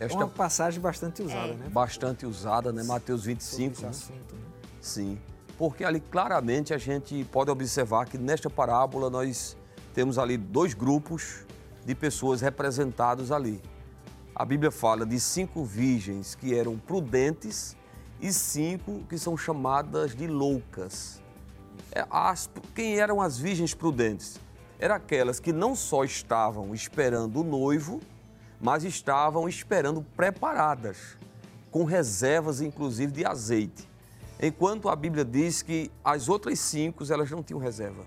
É 0.00 0.04
Esta 0.06 0.18
uma 0.18 0.28
passagem 0.28 0.80
bastante 0.80 1.22
usada, 1.22 1.52
É. 1.52 1.54
né? 1.54 1.68
bastante 1.68 2.26
usada, 2.26 2.72
né? 2.72 2.82
Mateus 2.82 3.20
Sobre 3.20 3.34
25. 3.34 3.72
esse 3.72 3.82
né? 3.82 3.88
assunto, 3.88 4.34
né? 4.34 4.40
Sim, 4.80 5.18
porque 5.56 5.84
ali 5.84 6.00
claramente 6.00 6.74
a 6.74 6.78
gente 6.78 7.24
pode 7.30 7.50
observar 7.50 8.06
que 8.06 8.18
nesta 8.18 8.50
parábola 8.50 9.08
nós 9.08 9.56
temos 9.94 10.18
ali 10.18 10.36
dois 10.36 10.74
grupos 10.74 11.46
de 11.84 11.94
pessoas 11.94 12.40
representados 12.40 13.30
ali. 13.30 13.60
A 14.34 14.44
Bíblia 14.44 14.70
fala 14.70 15.04
de 15.06 15.20
cinco 15.20 15.62
virgens 15.64 16.34
que 16.34 16.54
eram 16.58 16.76
prudentes 16.78 17.76
e 18.20 18.32
cinco 18.32 19.00
que 19.08 19.18
são 19.18 19.36
chamadas 19.36 20.14
de 20.16 20.26
loucas. 20.26 21.20
É, 21.92 22.04
as- 22.10 22.48
quem 22.74 22.98
eram 22.98 23.20
as 23.20 23.36
virgens 23.38 23.74
prudentes? 23.74 24.40
Eram 24.78 24.94
aquelas 24.96 25.38
que 25.38 25.52
não 25.52 25.76
só 25.76 26.02
estavam 26.02 26.74
esperando 26.74 27.40
o 27.40 27.44
noivo, 27.44 28.00
mas 28.62 28.84
estavam 28.84 29.48
esperando 29.48 30.02
preparadas, 30.16 31.18
com 31.70 31.84
reservas 31.84 32.60
inclusive 32.60 33.12
de 33.12 33.26
azeite. 33.26 33.90
Enquanto 34.40 34.88
a 34.88 34.94
Bíblia 34.96 35.24
diz 35.24 35.60
que 35.62 35.90
as 36.04 36.28
outras 36.28 36.58
cinco 36.60 37.04
elas 37.12 37.30
não 37.30 37.42
tinham 37.42 37.60
reserva. 37.60 38.04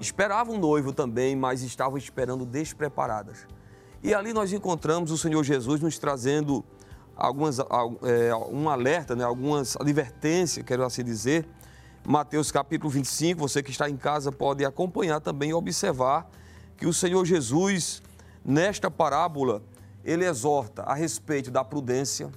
Esperavam 0.00 0.54
o 0.54 0.58
noivo 0.58 0.92
também, 0.92 1.36
mas 1.36 1.62
estavam 1.62 1.98
esperando 1.98 2.46
despreparadas. 2.46 3.46
E 4.02 4.14
ali 4.14 4.32
nós 4.32 4.52
encontramos 4.52 5.10
o 5.10 5.18
Senhor 5.18 5.42
Jesus 5.44 5.80
nos 5.80 5.98
trazendo 5.98 6.64
algumas, 7.16 7.58
al- 7.60 7.98
é, 8.02 8.34
um 8.50 8.68
alerta, 8.68 9.14
né, 9.16 9.24
algumas 9.24 9.76
advertências, 9.76 10.64
quero 10.64 10.84
assim 10.84 11.02
dizer. 11.04 11.46
Mateus 12.06 12.50
capítulo 12.52 12.90
25, 12.90 13.40
você 13.40 13.62
que 13.62 13.70
está 13.70 13.88
em 13.88 13.96
casa 13.96 14.30
pode 14.30 14.64
acompanhar 14.64 15.20
também 15.20 15.50
e 15.50 15.54
observar 15.54 16.28
que 16.76 16.86
o 16.86 16.92
Senhor 16.92 17.24
Jesus, 17.24 18.02
nesta 18.44 18.90
parábola, 18.90 19.62
ele 20.04 20.26
exorta 20.26 20.82
a 20.82 20.94
respeito 20.94 21.50
da 21.50 21.64
prudência, 21.64 22.30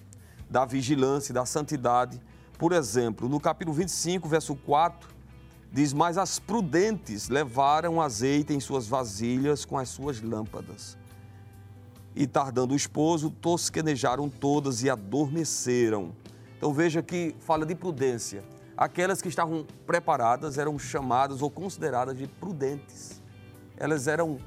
da 0.49 0.65
vigilância, 0.65 1.31
e 1.31 1.33
da 1.33 1.45
santidade. 1.45 2.21
Por 2.57 2.71
exemplo, 2.71 3.27
no 3.27 3.39
capítulo 3.39 3.75
25, 3.75 4.27
verso 4.27 4.55
4, 4.55 5.09
diz: 5.71 5.91
Mas 5.91 6.17
as 6.17 6.39
prudentes 6.39 7.27
levaram 7.27 8.01
azeite 8.01 8.53
em 8.53 8.59
suas 8.59 8.87
vasilhas 8.87 9.65
com 9.65 9.77
as 9.77 9.89
suas 9.89 10.21
lâmpadas. 10.21 10.97
E 12.15 12.25
tardando 12.25 12.73
o 12.73 12.75
esposo, 12.77 13.29
tosquenejaram 13.29 14.29
todas 14.29 14.81
e 14.81 14.89
adormeceram. 14.89 16.15
Então 16.57 16.73
veja 16.73 17.03
que 17.03 17.35
fala 17.39 17.65
de 17.65 17.75
prudência. 17.75 18.43
Aquelas 18.75 19.21
que 19.21 19.27
estavam 19.27 19.65
preparadas 19.85 20.57
eram 20.57 20.79
chamadas 20.79 21.41
ou 21.41 21.49
consideradas 21.49 22.17
de 22.17 22.27
prudentes. 22.27 23.21
Elas 23.75 24.07
eram 24.07 24.39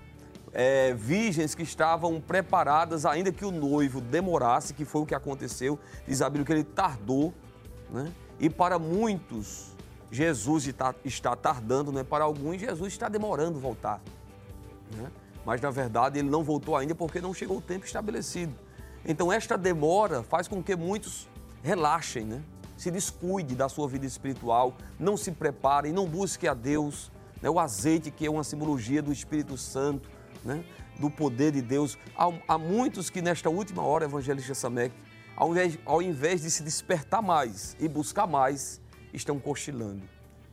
é, 0.53 0.95
virgens 0.95 1.55
que 1.55 1.63
estavam 1.63 2.21
preparadas, 2.21 3.07
ainda 3.07 3.33
que 3.33 3.45
o 3.45 3.51
noivo 3.51 4.01
demorasse, 4.01 4.75
que 4.75 4.85
foi 4.85 5.03
o 5.03 5.07
que 5.07 5.15
aconteceu. 5.15 5.79
Diz 6.07 6.23
a 6.23 6.29
Bíblia 6.29 6.47
que 6.47 6.53
ele 6.53 6.65
tardou, 6.65 7.33
né? 7.91 8.13
E 8.39 8.49
para 8.49 8.79
muitos, 8.79 9.77
Jesus 10.11 10.67
está, 10.67 10.95
está 11.05 11.37
tardando, 11.37 11.93
né? 11.93 12.03
Para 12.03 12.25
alguns, 12.25 12.61
Jesus 12.61 12.93
está 12.93 13.09
demorando 13.09 13.59
voltar 13.59 14.01
né? 14.97 15.11
Mas 15.45 15.61
na 15.61 15.71
verdade 15.71 16.19
ele 16.19 16.29
não 16.29 16.43
voltou 16.43 16.77
ainda 16.77 16.95
porque 16.95 17.21
não 17.21 17.33
chegou 17.33 17.59
o 17.59 17.63
tempo 17.63 17.85
estabelecido. 17.85 18.55
Então 19.05 19.33
esta 19.33 19.57
demora 19.57 20.23
faz 20.23 20.47
com 20.47 20.63
que 20.63 20.77
muitos 20.77 21.29
relaxem, 21.63 22.25
né? 22.25 22.43
Se 22.77 22.91
descuide 22.91 23.55
da 23.55 23.69
sua 23.69 23.87
vida 23.89 24.07
espiritual, 24.07 24.75
não 24.99 25.17
se 25.17 25.31
preparem, 25.33 25.93
não 25.93 26.07
busquem 26.07 26.49
a 26.49 26.55
Deus, 26.55 27.11
né? 27.43 27.49
O 27.49 27.59
azeite 27.59 28.11
que 28.11 28.27
é 28.27 28.31
uma 28.31 28.45
simbologia 28.45 29.03
do 29.03 29.13
Espírito 29.13 29.57
Santo, 29.57 30.09
né? 30.45 30.65
Do 30.99 31.11
poder 31.11 31.53
de 31.53 31.63
Deus. 31.63 31.99
Há, 32.17 32.31
há 32.49 32.59
muitos 32.59 33.11
que 33.11 33.23
nesta 33.23 33.49
última 33.49 33.83
hora, 33.83 34.05
evangelista 34.05 34.55
Samek, 34.55 34.95
ao 35.37 35.51
invés, 35.51 35.79
ao 35.87 36.03
invés 36.03 36.43
de 36.43 36.51
se 36.51 36.63
despertar 36.63 37.23
mais 37.23 37.77
e 37.81 37.89
buscar 37.89 38.27
mais, 38.27 38.81
estão 39.13 39.39
cochilando, 39.39 40.03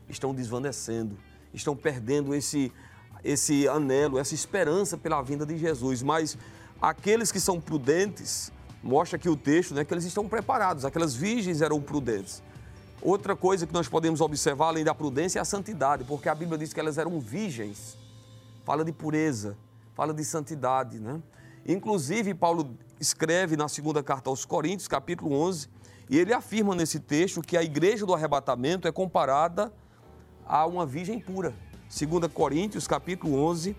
estão 0.09 0.33
desvanecendo, 0.33 1.17
estão 1.53 1.75
perdendo 1.75 2.33
esse 2.33 2.71
esse 3.23 3.67
anelo, 3.67 4.17
essa 4.19 4.33
esperança 4.33 4.97
pela 4.97 5.21
vinda 5.21 5.45
de 5.45 5.57
Jesus. 5.57 6.01
Mas 6.01 6.37
aqueles 6.81 7.31
que 7.31 7.39
são 7.39 7.59
prudentes, 7.59 8.51
mostra 8.81 9.17
aqui 9.17 9.29
o 9.29 9.35
texto, 9.35 9.73
né, 9.73 9.83
que 9.83 9.93
eles 9.93 10.05
estão 10.05 10.27
preparados. 10.27 10.85
Aquelas 10.85 11.15
virgens 11.15 11.61
eram 11.61 11.81
prudentes. 11.81 12.41
Outra 13.01 13.35
coisa 13.35 13.67
que 13.67 13.73
nós 13.73 13.87
podemos 13.87 14.21
observar, 14.21 14.67
além 14.67 14.83
da 14.83 14.93
prudência, 14.93 15.39
é 15.39 15.41
a 15.41 15.45
santidade, 15.45 16.03
porque 16.03 16.29
a 16.29 16.35
Bíblia 16.35 16.57
diz 16.57 16.73
que 16.73 16.79
elas 16.79 16.97
eram 16.97 17.19
virgens. 17.19 17.97
Fala 18.63 18.83
de 18.83 18.91
pureza, 18.91 19.55
fala 19.97 20.13
de 20.13 20.23
santidade, 20.23 20.99
né? 20.99 21.19
Inclusive, 21.67 22.35
Paulo 22.35 22.77
escreve 22.99 23.57
na 23.57 23.67
segunda 23.67 24.03
carta 24.03 24.29
aos 24.29 24.45
Coríntios, 24.45 24.87
capítulo 24.87 25.33
11, 25.33 25.67
e 26.07 26.19
ele 26.19 26.31
afirma 26.31 26.75
nesse 26.75 26.99
texto 26.99 27.41
que 27.41 27.57
a 27.57 27.63
igreja 27.63 28.05
do 28.05 28.13
arrebatamento 28.13 28.87
é 28.87 28.91
comparada 28.91 29.73
a 30.45 30.67
uma 30.67 30.85
virgem 30.85 31.19
pura. 31.19 31.51
2 31.89 32.31
Coríntios, 32.31 32.87
capítulo 32.87 33.43
11, 33.43 33.75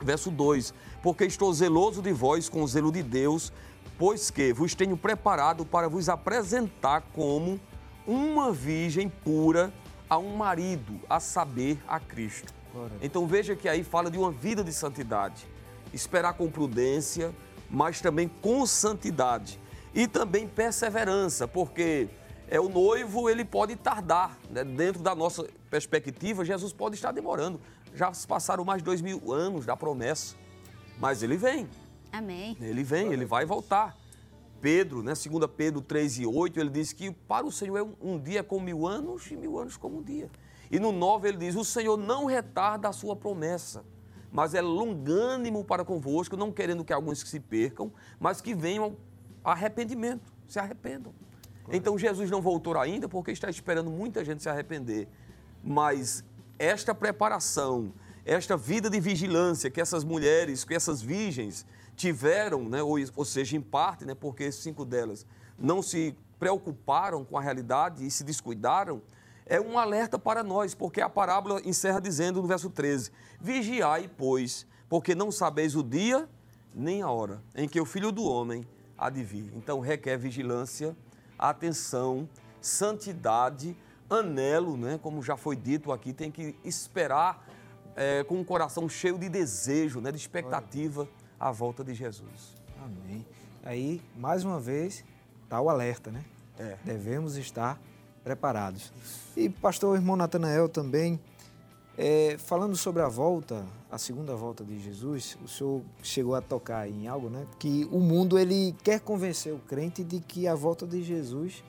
verso 0.00 0.30
2. 0.30 0.72
Porque 1.02 1.26
estou 1.26 1.52
zeloso 1.52 2.00
de 2.00 2.10
vós 2.10 2.48
com 2.48 2.62
o 2.62 2.66
zelo 2.66 2.90
de 2.90 3.02
Deus, 3.02 3.52
pois 3.98 4.30
que 4.30 4.50
vos 4.50 4.74
tenho 4.74 4.96
preparado 4.96 5.66
para 5.66 5.90
vos 5.90 6.08
apresentar 6.08 7.02
como 7.12 7.60
uma 8.06 8.50
virgem 8.50 9.10
pura 9.10 9.70
a 10.08 10.16
um 10.16 10.36
marido, 10.36 10.98
a 11.06 11.20
saber, 11.20 11.78
a 11.86 12.00
Cristo. 12.00 12.63
Então 13.00 13.26
veja 13.26 13.54
que 13.54 13.68
aí 13.68 13.84
fala 13.84 14.10
de 14.10 14.18
uma 14.18 14.30
vida 14.30 14.64
de 14.64 14.72
santidade. 14.72 15.46
Esperar 15.92 16.34
com 16.34 16.50
prudência, 16.50 17.32
mas 17.70 18.00
também 18.00 18.28
com 18.28 18.66
santidade. 18.66 19.60
E 19.94 20.08
também 20.08 20.48
perseverança, 20.48 21.46
porque 21.46 22.08
é 22.48 22.58
o 22.60 22.68
noivo, 22.68 23.30
ele 23.30 23.44
pode 23.44 23.76
tardar. 23.76 24.36
né? 24.50 24.64
Dentro 24.64 25.02
da 25.02 25.14
nossa 25.14 25.46
perspectiva, 25.70 26.44
Jesus 26.44 26.72
pode 26.72 26.96
estar 26.96 27.12
demorando. 27.12 27.60
Já 27.94 28.12
se 28.12 28.26
passaram 28.26 28.64
mais 28.64 28.78
de 28.82 28.84
dois 28.84 29.00
mil 29.00 29.32
anos 29.32 29.64
da 29.64 29.76
promessa. 29.76 30.34
Mas 30.98 31.22
ele 31.22 31.36
vem, 31.36 31.68
Amém. 32.12 32.56
ele 32.60 32.82
vem, 32.82 33.12
ele 33.12 33.24
vai 33.24 33.44
voltar. 33.44 33.96
Pedro, 34.60 35.02
né, 35.02 35.12
2 35.12 35.50
Pedro 35.54 35.82
3 35.82 36.20
e 36.20 36.26
8, 36.26 36.58
ele 36.58 36.70
diz 36.70 36.92
que 36.92 37.10
para 37.10 37.44
o 37.44 37.52
Senhor 37.52 37.76
é 37.76 37.82
um, 37.82 37.94
um 38.00 38.18
dia 38.18 38.42
como 38.42 38.64
mil 38.64 38.86
anos 38.86 39.30
e 39.30 39.36
mil 39.36 39.58
anos 39.58 39.76
como 39.76 39.98
um 39.98 40.02
dia. 40.02 40.30
E 40.74 40.80
no 40.80 40.90
9 40.90 41.28
ele 41.28 41.36
diz, 41.36 41.54
o 41.54 41.64
Senhor 41.64 41.96
não 41.96 42.24
retarda 42.24 42.88
a 42.88 42.92
sua 42.92 43.14
promessa, 43.14 43.84
mas 44.32 44.54
é 44.54 44.60
longânimo 44.60 45.64
para 45.64 45.84
convosco, 45.84 46.36
não 46.36 46.50
querendo 46.50 46.84
que 46.84 46.92
alguns 46.92 47.20
se 47.20 47.38
percam, 47.38 47.92
mas 48.18 48.40
que 48.40 48.56
venham 48.56 48.96
arrependimento, 49.44 50.32
se 50.48 50.58
arrependam. 50.58 51.14
Então 51.70 51.96
Jesus 51.96 52.28
não 52.28 52.42
voltou 52.42 52.76
ainda 52.76 53.08
porque 53.08 53.30
está 53.30 53.48
esperando 53.48 53.88
muita 53.88 54.24
gente 54.24 54.42
se 54.42 54.48
arrepender. 54.48 55.06
Mas 55.62 56.24
esta 56.58 56.92
preparação, 56.92 57.92
esta 58.26 58.56
vida 58.56 58.90
de 58.90 58.98
vigilância 58.98 59.70
que 59.70 59.80
essas 59.80 60.02
mulheres, 60.02 60.64
que 60.64 60.74
essas 60.74 61.00
virgens 61.00 61.64
tiveram, 61.94 62.68
né, 62.68 62.82
ou, 62.82 62.96
ou 63.14 63.24
seja, 63.24 63.56
em 63.56 63.60
parte, 63.60 64.04
né, 64.04 64.12
porque 64.12 64.50
cinco 64.50 64.84
delas 64.84 65.24
não 65.56 65.80
se 65.80 66.16
preocuparam 66.36 67.24
com 67.24 67.38
a 67.38 67.40
realidade 67.40 68.04
e 68.04 68.10
se 68.10 68.24
descuidaram, 68.24 69.00
é 69.46 69.60
um 69.60 69.78
alerta 69.78 70.18
para 70.18 70.42
nós, 70.42 70.74
porque 70.74 71.00
a 71.00 71.08
parábola 71.08 71.60
encerra 71.64 72.00
dizendo 72.00 72.40
no 72.40 72.48
verso 72.48 72.70
13: 72.70 73.10
Vigiai, 73.40 74.08
pois, 74.08 74.66
porque 74.88 75.14
não 75.14 75.30
sabeis 75.30 75.74
o 75.76 75.82
dia 75.82 76.28
nem 76.74 77.02
a 77.02 77.10
hora 77.10 77.40
em 77.54 77.68
que 77.68 77.80
o 77.80 77.84
filho 77.84 78.10
do 78.10 78.24
homem 78.24 78.66
há 78.98 79.08
de 79.08 79.22
vir. 79.22 79.52
Então 79.54 79.80
requer 79.80 80.16
vigilância, 80.16 80.96
atenção, 81.38 82.28
santidade, 82.60 83.76
anelo, 84.10 84.76
né? 84.76 84.98
como 85.00 85.22
já 85.22 85.36
foi 85.36 85.56
dito 85.56 85.92
aqui, 85.92 86.12
tem 86.12 86.30
que 86.30 86.56
esperar 86.64 87.46
é, 87.94 88.24
com 88.24 88.40
o 88.40 88.44
coração 88.44 88.88
cheio 88.88 89.18
de 89.18 89.28
desejo, 89.28 90.00
né? 90.00 90.10
de 90.10 90.18
expectativa 90.18 91.08
a 91.38 91.50
volta 91.50 91.84
de 91.84 91.94
Jesus. 91.94 92.56
Amém. 92.82 93.24
Aí, 93.62 94.02
mais 94.16 94.44
uma 94.44 94.58
vez, 94.58 95.04
está 95.44 95.60
o 95.60 95.70
alerta, 95.70 96.10
né? 96.10 96.22
É. 96.58 96.76
Devemos 96.84 97.36
estar 97.36 97.80
preparados. 98.24 98.90
E 99.36 99.48
pastor 99.48 99.96
irmão 99.96 100.16
Natanael 100.16 100.68
também, 100.68 101.20
é, 101.96 102.36
falando 102.38 102.74
sobre 102.74 103.02
a 103.02 103.08
volta, 103.08 103.64
a 103.90 103.98
segunda 103.98 104.34
volta 104.34 104.64
de 104.64 104.80
Jesus, 104.80 105.38
o 105.44 105.46
senhor 105.46 105.82
chegou 106.02 106.34
a 106.34 106.40
tocar 106.40 106.88
em 106.88 107.06
algo, 107.06 107.28
né? 107.28 107.46
Que 107.58 107.86
o 107.92 108.00
mundo 108.00 108.36
ele 108.38 108.74
quer 108.82 108.98
convencer 108.98 109.52
o 109.52 109.58
crente 109.58 110.02
de 110.02 110.18
que 110.18 110.48
a 110.48 110.54
volta 110.54 110.86
de 110.86 111.02
Jesus 111.02 111.62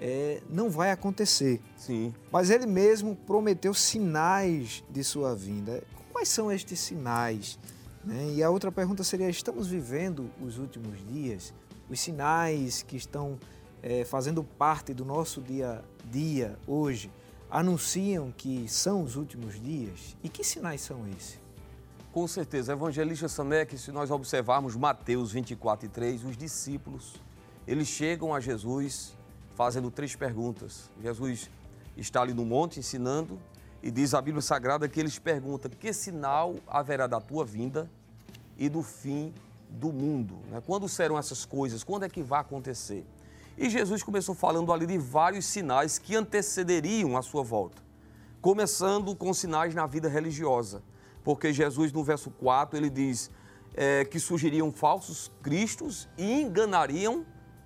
é, 0.00 0.40
não 0.48 0.70
vai 0.70 0.90
acontecer. 0.90 1.60
Sim. 1.76 2.14
Mas 2.30 2.50
ele 2.50 2.66
mesmo 2.66 3.16
prometeu 3.16 3.74
sinais 3.74 4.84
de 4.90 5.02
sua 5.02 5.34
vinda. 5.34 5.82
Quais 6.12 6.28
são 6.28 6.50
estes 6.50 6.80
sinais 6.80 7.58
Né? 8.04 8.34
E 8.34 8.42
a 8.42 8.50
outra 8.50 8.70
pergunta 8.70 9.02
seria: 9.02 9.28
estamos 9.28 9.66
vivendo 9.66 10.30
os 10.40 10.58
últimos 10.58 11.04
dias? 11.08 11.52
Os 11.90 12.00
sinais 12.00 12.82
que 12.82 12.96
estão 12.96 13.38
é, 13.88 14.04
fazendo 14.04 14.42
parte 14.42 14.92
do 14.92 15.04
nosso 15.04 15.40
dia 15.40 15.80
a 15.80 16.10
dia 16.10 16.58
hoje 16.66 17.08
anunciam 17.48 18.32
que 18.36 18.68
são 18.68 19.04
os 19.04 19.14
últimos 19.14 19.62
dias? 19.62 20.16
E 20.24 20.28
que 20.28 20.42
sinais 20.42 20.80
são 20.80 21.06
esses? 21.06 21.38
Com 22.12 22.26
certeza, 22.26 22.72
evangelista 22.72 23.28
Samek, 23.28 23.78
se 23.78 23.92
nós 23.92 24.10
observarmos 24.10 24.74
Mateus 24.74 25.30
24 25.30 25.86
e 25.86 25.88
3, 25.88 26.24
os 26.24 26.36
discípulos, 26.36 27.14
eles 27.64 27.86
chegam 27.86 28.34
a 28.34 28.40
Jesus 28.40 29.16
fazendo 29.54 29.88
três 29.88 30.16
perguntas. 30.16 30.90
Jesus 31.00 31.48
está 31.96 32.22
ali 32.22 32.34
no 32.34 32.44
monte 32.44 32.80
ensinando 32.80 33.38
e 33.80 33.92
diz 33.92 34.14
a 34.14 34.20
Bíblia 34.20 34.42
Sagrada 34.42 34.88
que 34.88 34.98
eles 34.98 35.16
perguntam: 35.16 35.70
que 35.70 35.92
sinal 35.92 36.56
haverá 36.66 37.06
da 37.06 37.20
tua 37.20 37.44
vinda 37.44 37.88
e 38.58 38.68
do 38.68 38.82
fim 38.82 39.32
do 39.70 39.92
mundo? 39.92 40.40
Né? 40.50 40.60
Quando 40.66 40.88
serão 40.88 41.16
essas 41.16 41.44
coisas? 41.44 41.84
Quando 41.84 42.04
é 42.04 42.08
que 42.08 42.20
vai 42.20 42.40
acontecer? 42.40 43.06
E 43.58 43.70
Jesus 43.70 44.02
começou 44.02 44.34
falando 44.34 44.72
ali 44.72 44.86
de 44.86 44.98
vários 44.98 45.46
sinais 45.46 45.98
que 45.98 46.14
antecederiam 46.14 47.16
a 47.16 47.22
sua 47.22 47.42
volta, 47.42 47.82
começando 48.40 49.14
com 49.16 49.32
sinais 49.32 49.74
na 49.74 49.86
vida 49.86 50.08
religiosa, 50.08 50.82
porque 51.24 51.52
Jesus, 51.52 51.90
no 51.90 52.04
verso 52.04 52.30
4, 52.30 52.76
ele 52.76 52.90
diz 52.90 53.30
é, 53.74 54.04
que 54.04 54.20
surgiriam 54.20 54.70
falsos 54.70 55.32
cristos 55.42 56.06
e 56.18 56.42
enganariam 56.42 57.24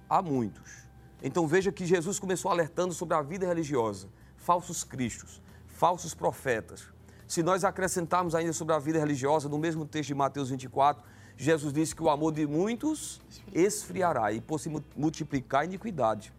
a 0.09 0.23
muitos. 0.23 0.89
Então 1.23 1.47
veja 1.47 1.73
que 1.73 1.85
Jesus 1.85 2.19
começou 2.19 2.51
alertando 2.51 2.95
sobre 2.95 3.17
a 3.17 3.23
vida 3.23 3.47
religiosa, 3.47 4.09
falsos 4.37 4.85
cristos, 4.85 5.43
falsos 5.67 6.15
profetas. 6.15 6.87
Se 7.27 7.43
nós 7.43 7.65
acrescentarmos 7.65 8.35
ainda 8.35 8.53
sobre 8.53 8.75
a 8.75 8.79
vida 8.79 8.99
religiosa, 8.99 9.49
no 9.49 9.59
mesmo 9.59 9.85
texto 9.85 10.09
de 10.09 10.15
Mateus 10.15 10.51
24, 10.51 11.05
Jesus 11.41 11.73
disse 11.73 11.97
que 11.97 12.03
o 12.03 12.11
amor 12.11 12.33
de 12.33 12.47
muitos 12.47 13.19
esfriará 13.51 14.31
e 14.31 14.43
por 14.43 14.61
se 14.61 14.71
multiplicar 14.95 15.63
a 15.63 15.65
iniquidade. 15.65 16.35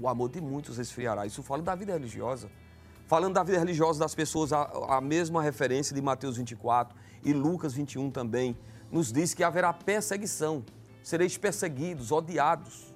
O 0.00 0.06
amor 0.06 0.28
de 0.28 0.40
muitos 0.40 0.78
esfriará. 0.78 1.26
Isso 1.26 1.42
fala 1.42 1.60
da 1.60 1.74
vida 1.74 1.94
religiosa. 1.94 2.48
Falando 3.08 3.34
da 3.34 3.42
vida 3.42 3.58
religiosa 3.58 3.98
das 3.98 4.14
pessoas, 4.14 4.52
a, 4.52 4.70
a 4.88 5.00
mesma 5.00 5.42
referência 5.42 5.92
de 5.92 6.00
Mateus 6.00 6.36
24 6.36 6.96
e 7.24 7.32
Lucas 7.32 7.74
21 7.74 8.08
também, 8.12 8.56
nos 8.88 9.12
diz 9.12 9.34
que 9.34 9.42
haverá 9.42 9.72
perseguição. 9.72 10.64
Sereis 11.02 11.36
perseguidos, 11.36 12.12
odiados. 12.12 12.94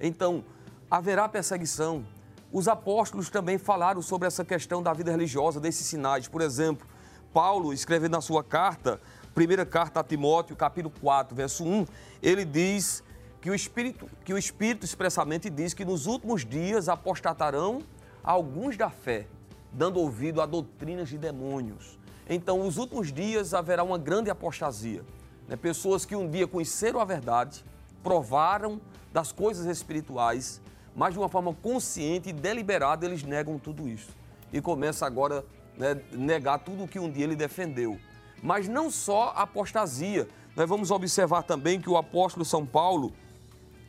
Então, 0.00 0.44
haverá 0.88 1.28
perseguição. 1.28 2.06
Os 2.52 2.68
apóstolos 2.68 3.28
também 3.28 3.58
falaram 3.58 4.00
sobre 4.00 4.28
essa 4.28 4.44
questão 4.44 4.80
da 4.80 4.92
vida 4.92 5.10
religiosa, 5.10 5.58
desses 5.58 5.84
sinais. 5.84 6.28
Por 6.28 6.42
exemplo, 6.42 6.86
Paulo, 7.34 7.72
escrevendo 7.72 8.12
na 8.12 8.20
sua 8.20 8.44
carta, 8.44 9.00
primeira 9.36 9.66
carta 9.66 10.00
a 10.00 10.02
Timóteo, 10.02 10.56
capítulo 10.56 10.90
4, 10.98 11.36
verso 11.36 11.62
1, 11.62 11.84
ele 12.22 12.42
diz 12.42 13.04
que 13.38 13.50
o 13.50 13.54
Espírito, 13.54 14.08
que 14.24 14.32
o 14.32 14.38
Espírito 14.38 14.86
expressamente 14.86 15.50
diz 15.50 15.74
que 15.74 15.84
nos 15.84 16.06
últimos 16.06 16.42
dias 16.42 16.88
apostatarão 16.88 17.82
alguns 18.24 18.78
da 18.78 18.88
fé, 18.88 19.26
dando 19.70 20.00
ouvido 20.00 20.40
a 20.40 20.46
doutrinas 20.46 21.10
de 21.10 21.18
demônios. 21.18 21.98
Então, 22.26 22.64
nos 22.64 22.78
últimos 22.78 23.12
dias 23.12 23.52
haverá 23.52 23.84
uma 23.84 23.98
grande 23.98 24.30
apostasia. 24.30 25.04
Né? 25.46 25.54
Pessoas 25.54 26.06
que 26.06 26.16
um 26.16 26.26
dia 26.26 26.46
conheceram 26.46 26.98
a 26.98 27.04
verdade, 27.04 27.62
provaram 28.02 28.80
das 29.12 29.32
coisas 29.32 29.66
espirituais, 29.66 30.62
mas 30.94 31.12
de 31.12 31.20
uma 31.20 31.28
forma 31.28 31.52
consciente 31.52 32.30
e 32.30 32.32
deliberada 32.32 33.04
eles 33.04 33.22
negam 33.22 33.58
tudo 33.58 33.86
isso. 33.86 34.08
E 34.50 34.62
começa 34.62 35.04
agora 35.04 35.44
né, 35.76 36.00
negar 36.10 36.60
tudo 36.60 36.84
o 36.84 36.88
que 36.88 36.98
um 36.98 37.12
dia 37.12 37.24
ele 37.24 37.36
defendeu. 37.36 38.00
Mas 38.42 38.68
não 38.68 38.90
só 38.90 39.32
apostasia. 39.36 40.28
Nós 40.54 40.68
vamos 40.68 40.90
observar 40.90 41.42
também 41.42 41.80
que 41.80 41.90
o 41.90 41.96
apóstolo 41.96 42.44
São 42.44 42.64
Paulo, 42.64 43.12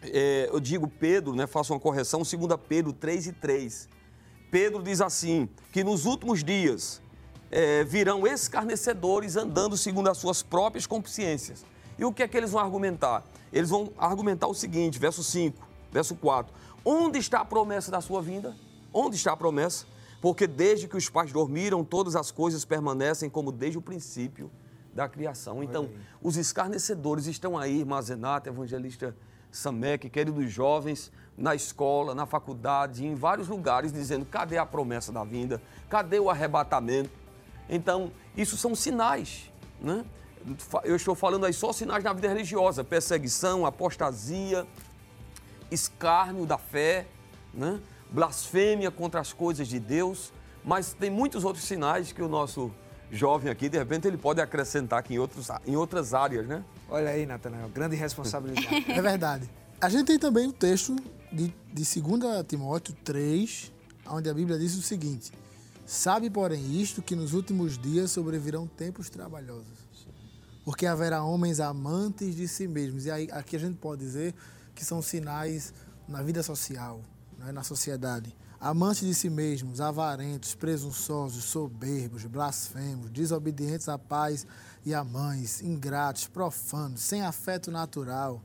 é, 0.01 0.49
eu 0.51 0.59
digo 0.59 0.87
Pedro, 0.87 1.33
né, 1.33 1.47
faço 1.47 1.73
uma 1.73 1.79
correção, 1.79 2.21
2 2.21 2.59
Pedro 2.67 2.93
3 2.93 3.27
e 3.27 3.31
3. 3.33 3.89
Pedro 4.51 4.81
diz 4.81 5.01
assim, 5.01 5.49
que 5.71 5.83
nos 5.83 6.05
últimos 6.05 6.43
dias 6.43 7.01
é, 7.51 7.83
virão 7.83 8.25
escarnecedores 8.25 9.35
andando 9.35 9.77
segundo 9.77 10.09
as 10.09 10.17
suas 10.17 10.41
próprias 10.43 10.85
consciências. 10.85 11.65
E 11.97 12.05
o 12.05 12.13
que 12.13 12.23
é 12.23 12.27
que 12.27 12.37
eles 12.37 12.51
vão 12.51 12.61
argumentar? 12.61 13.23
Eles 13.51 13.69
vão 13.69 13.91
argumentar 13.97 14.47
o 14.47 14.53
seguinte, 14.53 14.99
verso 14.99 15.23
5, 15.23 15.67
verso 15.91 16.15
4. 16.15 16.53
Onde 16.83 17.19
está 17.19 17.39
a 17.39 17.45
promessa 17.45 17.89
da 17.91 18.01
sua 18.01 18.21
vinda? 18.21 18.55
Onde 18.93 19.15
está 19.15 19.33
a 19.33 19.37
promessa? 19.37 19.85
Porque 20.21 20.47
desde 20.47 20.87
que 20.87 20.97
os 20.97 21.09
pais 21.09 21.31
dormiram, 21.31 21.83
todas 21.83 22.15
as 22.15 22.31
coisas 22.31 22.65
permanecem 22.65 23.29
como 23.29 23.51
desde 23.51 23.77
o 23.77 23.81
princípio 23.81 24.51
da 24.93 25.07
criação. 25.07 25.63
Então, 25.63 25.89
os 26.21 26.37
escarnecedores 26.37 27.27
estão 27.27 27.57
aí, 27.57 27.85
Mazenata, 27.85 28.49
evangelista 28.49 29.15
Samek, 29.51 30.09
queridos 30.09 30.51
jovens, 30.51 31.11
na 31.37 31.53
escola, 31.53 32.15
na 32.15 32.25
faculdade, 32.25 33.05
em 33.05 33.13
vários 33.13 33.47
lugares, 33.47 33.93
dizendo: 33.93 34.25
cadê 34.25 34.57
a 34.57 34.65
promessa 34.65 35.11
da 35.11 35.23
vinda? 35.23 35.61
Cadê 35.87 36.19
o 36.19 36.29
arrebatamento? 36.29 37.11
Então, 37.69 38.11
isso 38.35 38.57
são 38.57 38.73
sinais, 38.73 39.51
né? 39.79 40.03
Eu 40.83 40.95
estou 40.95 41.13
falando 41.13 41.45
aí 41.45 41.53
só 41.53 41.71
sinais 41.71 42.03
na 42.03 42.11
vida 42.11 42.27
religiosa: 42.27 42.83
perseguição, 42.83 43.65
apostasia, 43.65 44.65
escárnio 45.69 46.45
da 46.45 46.57
fé, 46.57 47.05
né? 47.53 47.79
Blasfêmia 48.11 48.91
contra 48.91 49.19
as 49.19 49.33
coisas 49.33 49.67
de 49.67 49.79
Deus, 49.79 50.31
mas 50.63 50.93
tem 50.93 51.09
muitos 51.09 51.43
outros 51.43 51.65
sinais 51.65 52.11
que 52.11 52.21
o 52.21 52.27
nosso 52.27 52.71
jovem 53.11 53.51
aqui, 53.51 53.69
de 53.69 53.77
repente, 53.77 54.07
ele 54.07 54.17
pode 54.17 54.41
acrescentar 54.41 54.99
aqui 54.99 55.13
em, 55.13 55.19
outros, 55.19 55.47
em 55.65 55.75
outras 55.75 56.13
áreas, 56.13 56.45
né? 56.45 56.63
Olha 56.89 57.09
aí, 57.09 57.25
Natanael, 57.25 57.69
grande 57.69 57.95
responsabilidade. 57.95 58.67
é 58.91 59.01
verdade. 59.01 59.49
A 59.79 59.89
gente 59.89 60.07
tem 60.07 60.19
também 60.19 60.47
o 60.47 60.53
texto 60.53 60.95
de, 61.31 61.53
de 61.73 62.01
2 62.01 62.45
Timóteo 62.47 62.95
3, 63.03 63.71
onde 64.07 64.29
a 64.29 64.33
Bíblia 64.33 64.57
diz 64.57 64.75
o 64.75 64.81
seguinte: 64.81 65.31
Sabe, 65.85 66.29
porém, 66.29 66.81
isto 66.81 67.01
que 67.01 67.15
nos 67.15 67.33
últimos 67.33 67.77
dias 67.77 68.11
sobrevirão 68.11 68.67
tempos 68.67 69.09
trabalhosos, 69.09 69.87
porque 70.65 70.85
haverá 70.85 71.23
homens 71.23 71.59
amantes 71.59 72.35
de 72.35 72.47
si 72.47 72.67
mesmos. 72.67 73.05
E 73.05 73.11
aí, 73.11 73.29
aqui 73.31 73.55
a 73.55 73.59
gente 73.59 73.77
pode 73.77 74.01
dizer 74.01 74.33
que 74.75 74.83
são 74.83 75.01
sinais 75.01 75.73
na 76.07 76.21
vida 76.21 76.41
social, 76.43 77.01
né, 77.37 77.51
na 77.51 77.63
sociedade. 77.63 78.35
Amantes 78.59 79.07
de 79.07 79.13
si 79.13 79.29
mesmos, 79.29 79.79
avarentos, 79.79 80.55
presunçosos, 80.55 81.43
soberbos, 81.43 82.25
blasfemos, 82.25 83.09
desobedientes 83.11 83.87
a 83.87 83.99
pais 83.99 84.47
e 84.83 84.93
a 84.93 85.03
mães, 85.03 85.61
ingratos, 85.61 86.27
profanos, 86.27 87.01
sem 87.01 87.21
afeto 87.21 87.69
natural. 87.69 88.41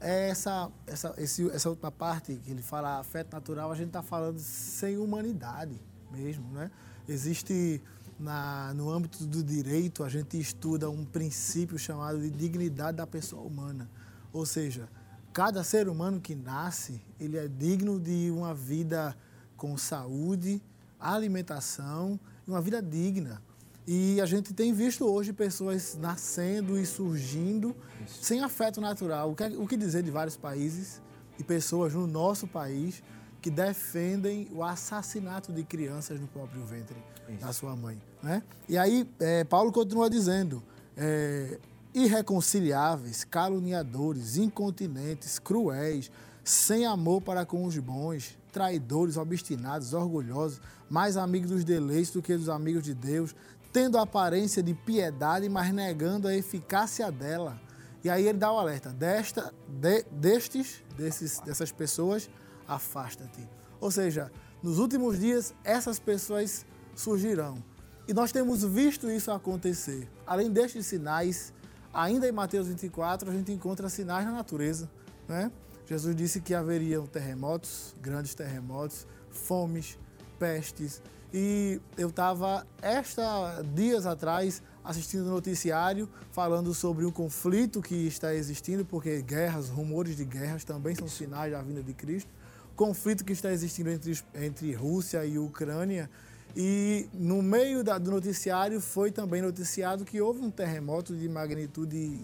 É 0.00 0.30
essa, 0.30 0.70
essa, 0.86 1.14
esse, 1.18 1.50
essa 1.50 1.68
última 1.68 1.90
parte 1.90 2.34
que 2.36 2.50
ele 2.50 2.62
fala, 2.62 2.98
afeto 2.98 3.34
natural, 3.34 3.70
a 3.70 3.74
gente 3.74 3.88
está 3.88 4.02
falando 4.02 4.38
sem 4.38 4.96
humanidade 4.96 5.78
mesmo. 6.10 6.48
Né? 6.52 6.70
Existe 7.06 7.82
na, 8.18 8.72
no 8.74 8.90
âmbito 8.90 9.26
do 9.26 9.42
direito, 9.42 10.02
a 10.02 10.08
gente 10.08 10.38
estuda 10.38 10.88
um 10.88 11.04
princípio 11.04 11.78
chamado 11.78 12.20
de 12.20 12.30
dignidade 12.30 12.96
da 12.96 13.06
pessoa 13.06 13.42
humana. 13.42 13.88
Ou 14.32 14.46
seja, 14.46 14.88
cada 15.32 15.62
ser 15.62 15.88
humano 15.88 16.20
que 16.20 16.34
nasce, 16.34 17.00
ele 17.18 17.36
é 17.36 17.46
digno 17.48 17.98
de 17.98 18.30
uma 18.30 18.54
vida 18.54 19.16
com 19.56 19.76
saúde, 19.76 20.62
alimentação 20.98 22.18
e 22.46 22.50
uma 22.50 22.60
vida 22.60 22.82
digna. 22.82 23.40
E 23.86 24.20
a 24.20 24.26
gente 24.26 24.52
tem 24.52 24.72
visto 24.72 25.04
hoje 25.04 25.32
pessoas 25.32 25.96
nascendo 25.96 26.78
e 26.78 26.86
surgindo 26.86 27.74
Isso. 28.04 28.22
sem 28.22 28.40
afeto 28.40 28.80
natural. 28.80 29.32
O 29.32 29.34
que, 29.34 29.44
o 29.44 29.66
que 29.66 29.76
dizer 29.76 30.02
de 30.02 30.10
vários 30.10 30.36
países 30.36 31.00
e 31.38 31.44
pessoas 31.44 31.94
no 31.94 32.06
nosso 32.06 32.46
país 32.46 33.02
que 33.40 33.50
defendem 33.50 34.48
o 34.52 34.62
assassinato 34.62 35.52
de 35.52 35.64
crianças 35.64 36.20
no 36.20 36.28
próprio 36.28 36.64
ventre 36.64 36.96
Isso. 37.28 37.40
da 37.40 37.52
sua 37.52 37.74
mãe. 37.74 38.00
Né? 38.22 38.42
E 38.68 38.76
aí, 38.76 39.08
é, 39.18 39.44
Paulo 39.44 39.72
continua 39.72 40.10
dizendo: 40.10 40.62
é, 40.96 41.58
irreconciliáveis, 41.94 43.24
caluniadores, 43.24 44.36
incontinentes, 44.36 45.38
cruéis, 45.38 46.10
sem 46.44 46.86
amor 46.86 47.20
para 47.20 47.44
com 47.44 47.64
os 47.64 47.76
bons, 47.78 48.38
traidores, 48.52 49.16
obstinados, 49.16 49.92
orgulhosos, 49.92 50.60
mais 50.88 51.16
amigos 51.16 51.50
dos 51.50 51.64
deleites 51.64 52.10
do 52.10 52.22
que 52.22 52.36
dos 52.36 52.48
amigos 52.48 52.82
de 52.82 52.94
Deus, 52.94 53.34
tendo 53.72 53.98
aparência 53.98 54.62
de 54.62 54.74
piedade, 54.74 55.48
mas 55.48 55.72
negando 55.72 56.26
a 56.26 56.34
eficácia 56.34 57.10
dela. 57.10 57.60
E 58.02 58.10
aí 58.10 58.26
ele 58.26 58.38
dá 58.38 58.52
o 58.52 58.58
alerta: 58.58 58.90
desta, 58.90 59.52
de, 59.68 60.02
destes, 60.10 60.82
desses, 60.96 61.40
dessas 61.40 61.70
pessoas, 61.70 62.30
afasta-te. 62.66 63.48
Ou 63.80 63.90
seja, 63.90 64.30
nos 64.62 64.78
últimos 64.78 65.18
dias, 65.18 65.54
essas 65.64 65.98
pessoas 65.98 66.66
surgirão. 66.94 67.62
E 68.08 68.12
nós 68.12 68.32
temos 68.32 68.64
visto 68.64 69.10
isso 69.10 69.30
acontecer. 69.30 70.08
Além 70.26 70.50
destes 70.50 70.86
sinais, 70.86 71.52
Ainda 71.92 72.28
em 72.28 72.32
Mateus 72.32 72.68
24, 72.68 73.30
a 73.30 73.32
gente 73.32 73.50
encontra 73.52 73.88
sinais 73.88 74.24
na 74.24 74.32
natureza. 74.32 74.88
Né? 75.28 75.50
Jesus 75.86 76.14
disse 76.14 76.40
que 76.40 76.54
haveriam 76.54 77.06
terremotos, 77.06 77.94
grandes 78.00 78.34
terremotos, 78.34 79.06
fomes, 79.30 79.98
pestes. 80.38 81.02
E 81.32 81.80
eu 81.96 82.08
estava, 82.08 82.66
esta 82.80 83.62
dias 83.74 84.06
atrás, 84.06 84.62
assistindo 84.84 85.26
o 85.26 85.30
noticiário 85.30 86.08
falando 86.32 86.72
sobre 86.74 87.04
um 87.04 87.10
conflito 87.10 87.82
que 87.82 87.94
está 88.06 88.34
existindo, 88.34 88.84
porque 88.84 89.20
guerras, 89.22 89.68
rumores 89.68 90.16
de 90.16 90.24
guerras 90.24 90.64
também 90.64 90.94
são 90.94 91.08
sinais 91.08 91.52
da 91.52 91.60
vinda 91.60 91.82
de 91.82 91.92
Cristo. 91.92 92.30
Conflito 92.74 93.24
que 93.24 93.32
está 93.32 93.52
existindo 93.52 93.90
entre, 93.90 94.18
entre 94.34 94.72
Rússia 94.72 95.24
e 95.24 95.38
Ucrânia. 95.38 96.08
E 96.56 97.08
no 97.14 97.42
meio 97.42 97.84
da, 97.84 97.98
do 97.98 98.10
noticiário 98.10 98.80
foi 98.80 99.10
também 99.10 99.40
noticiado 99.40 100.04
que 100.04 100.20
houve 100.20 100.40
um 100.40 100.50
terremoto 100.50 101.14
de 101.14 101.28
magnitude 101.28 102.20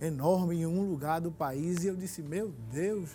enorme 0.00 0.56
em 0.56 0.66
um 0.66 0.82
lugar 0.88 1.20
do 1.20 1.30
país. 1.30 1.84
E 1.84 1.88
eu 1.88 1.96
disse: 1.96 2.22
Meu 2.22 2.52
Deus, 2.72 3.10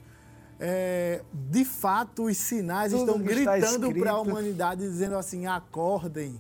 é, 0.60 1.24
de 1.34 1.66
fato 1.66 2.26
os 2.26 2.38
sinais 2.38 2.92
Tudo 2.92 3.04
estão 3.04 3.22
gritando 3.22 3.94
para 3.94 4.12
a 4.12 4.20
humanidade, 4.20 4.82
dizendo 4.82 5.18
assim: 5.18 5.46
acordem, 5.46 6.39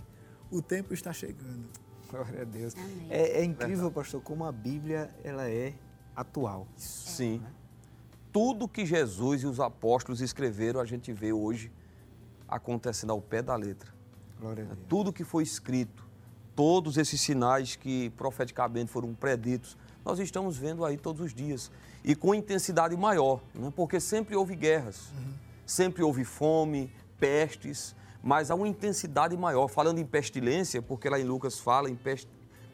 o 0.51 0.61
tempo 0.61 0.93
está 0.93 1.11
chegando. 1.11 1.67
Glória 2.09 2.41
a 2.41 2.45
Deus. 2.45 2.75
É, 3.09 3.39
é 3.39 3.43
incrível, 3.43 3.91
pastor, 3.91 4.21
como 4.21 4.45
a 4.45 4.51
Bíblia 4.51 5.09
ela 5.23 5.49
é 5.49 5.73
atual. 6.15 6.67
Sim. 6.77 7.41
Tudo 8.31 8.67
que 8.67 8.85
Jesus 8.85 9.41
e 9.41 9.47
os 9.47 9.59
apóstolos 9.59 10.21
escreveram, 10.21 10.79
a 10.79 10.85
gente 10.85 11.11
vê 11.11 11.33
hoje 11.33 11.71
acontecendo 12.47 13.11
ao 13.11 13.21
pé 13.21 13.41
da 13.41 13.55
letra. 13.55 13.91
Tudo 14.89 15.11
que 15.13 15.23
foi 15.23 15.43
escrito, 15.43 16.03
todos 16.55 16.97
esses 16.97 17.19
sinais 17.21 17.75
que 17.75 18.09
profeticamente 18.11 18.91
foram 18.91 19.13
preditos, 19.13 19.77
nós 20.05 20.19
estamos 20.19 20.57
vendo 20.57 20.83
aí 20.83 20.97
todos 20.97 21.21
os 21.21 21.33
dias. 21.33 21.71
E 22.03 22.15
com 22.15 22.35
intensidade 22.35 22.95
maior, 22.97 23.39
né? 23.55 23.71
porque 23.75 23.99
sempre 23.99 24.35
houve 24.35 24.55
guerras, 24.55 25.07
sempre 25.65 26.03
houve 26.03 26.25
fome, 26.25 26.91
pestes, 27.17 27.95
mas 28.21 28.51
há 28.51 28.55
uma 28.55 28.67
intensidade 28.67 29.35
maior. 29.37 29.67
Falando 29.69 29.99
em 29.99 30.05
pestilência, 30.05 30.81
porque 30.81 31.09
lá 31.09 31.19
em 31.19 31.23
Lucas 31.23 31.59
fala 31.59 31.89
em 31.89 31.95
pest- 31.95 32.27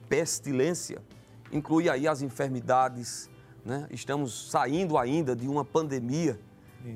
pestilência, 0.07 0.99
inclui 1.51 1.87
aí 1.89 2.07
as 2.07 2.21
enfermidades, 2.23 3.29
né? 3.63 3.87
estamos 3.91 4.49
saindo 4.49 4.97
ainda 4.97 5.35
de 5.35 5.47
uma 5.47 5.63
pandemia 5.63 6.39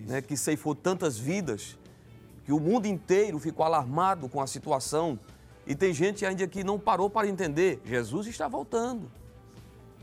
né? 0.07 0.21
que 0.21 0.35
ceifou 0.35 0.73
tantas 0.73 1.17
vidas 1.17 1.77
que 2.45 2.51
o 2.51 2.59
mundo 2.59 2.85
inteiro 2.85 3.39
ficou 3.39 3.65
alarmado 3.65 4.27
com 4.27 4.41
a 4.41 4.47
situação 4.47 5.19
e 5.65 5.73
tem 5.73 5.93
gente 5.93 6.25
ainda 6.25 6.45
que 6.47 6.63
não 6.63 6.77
parou 6.77 7.09
para 7.09 7.27
entender. 7.27 7.81
Jesus 7.85 8.27
está 8.27 8.47
voltando. 8.47 9.09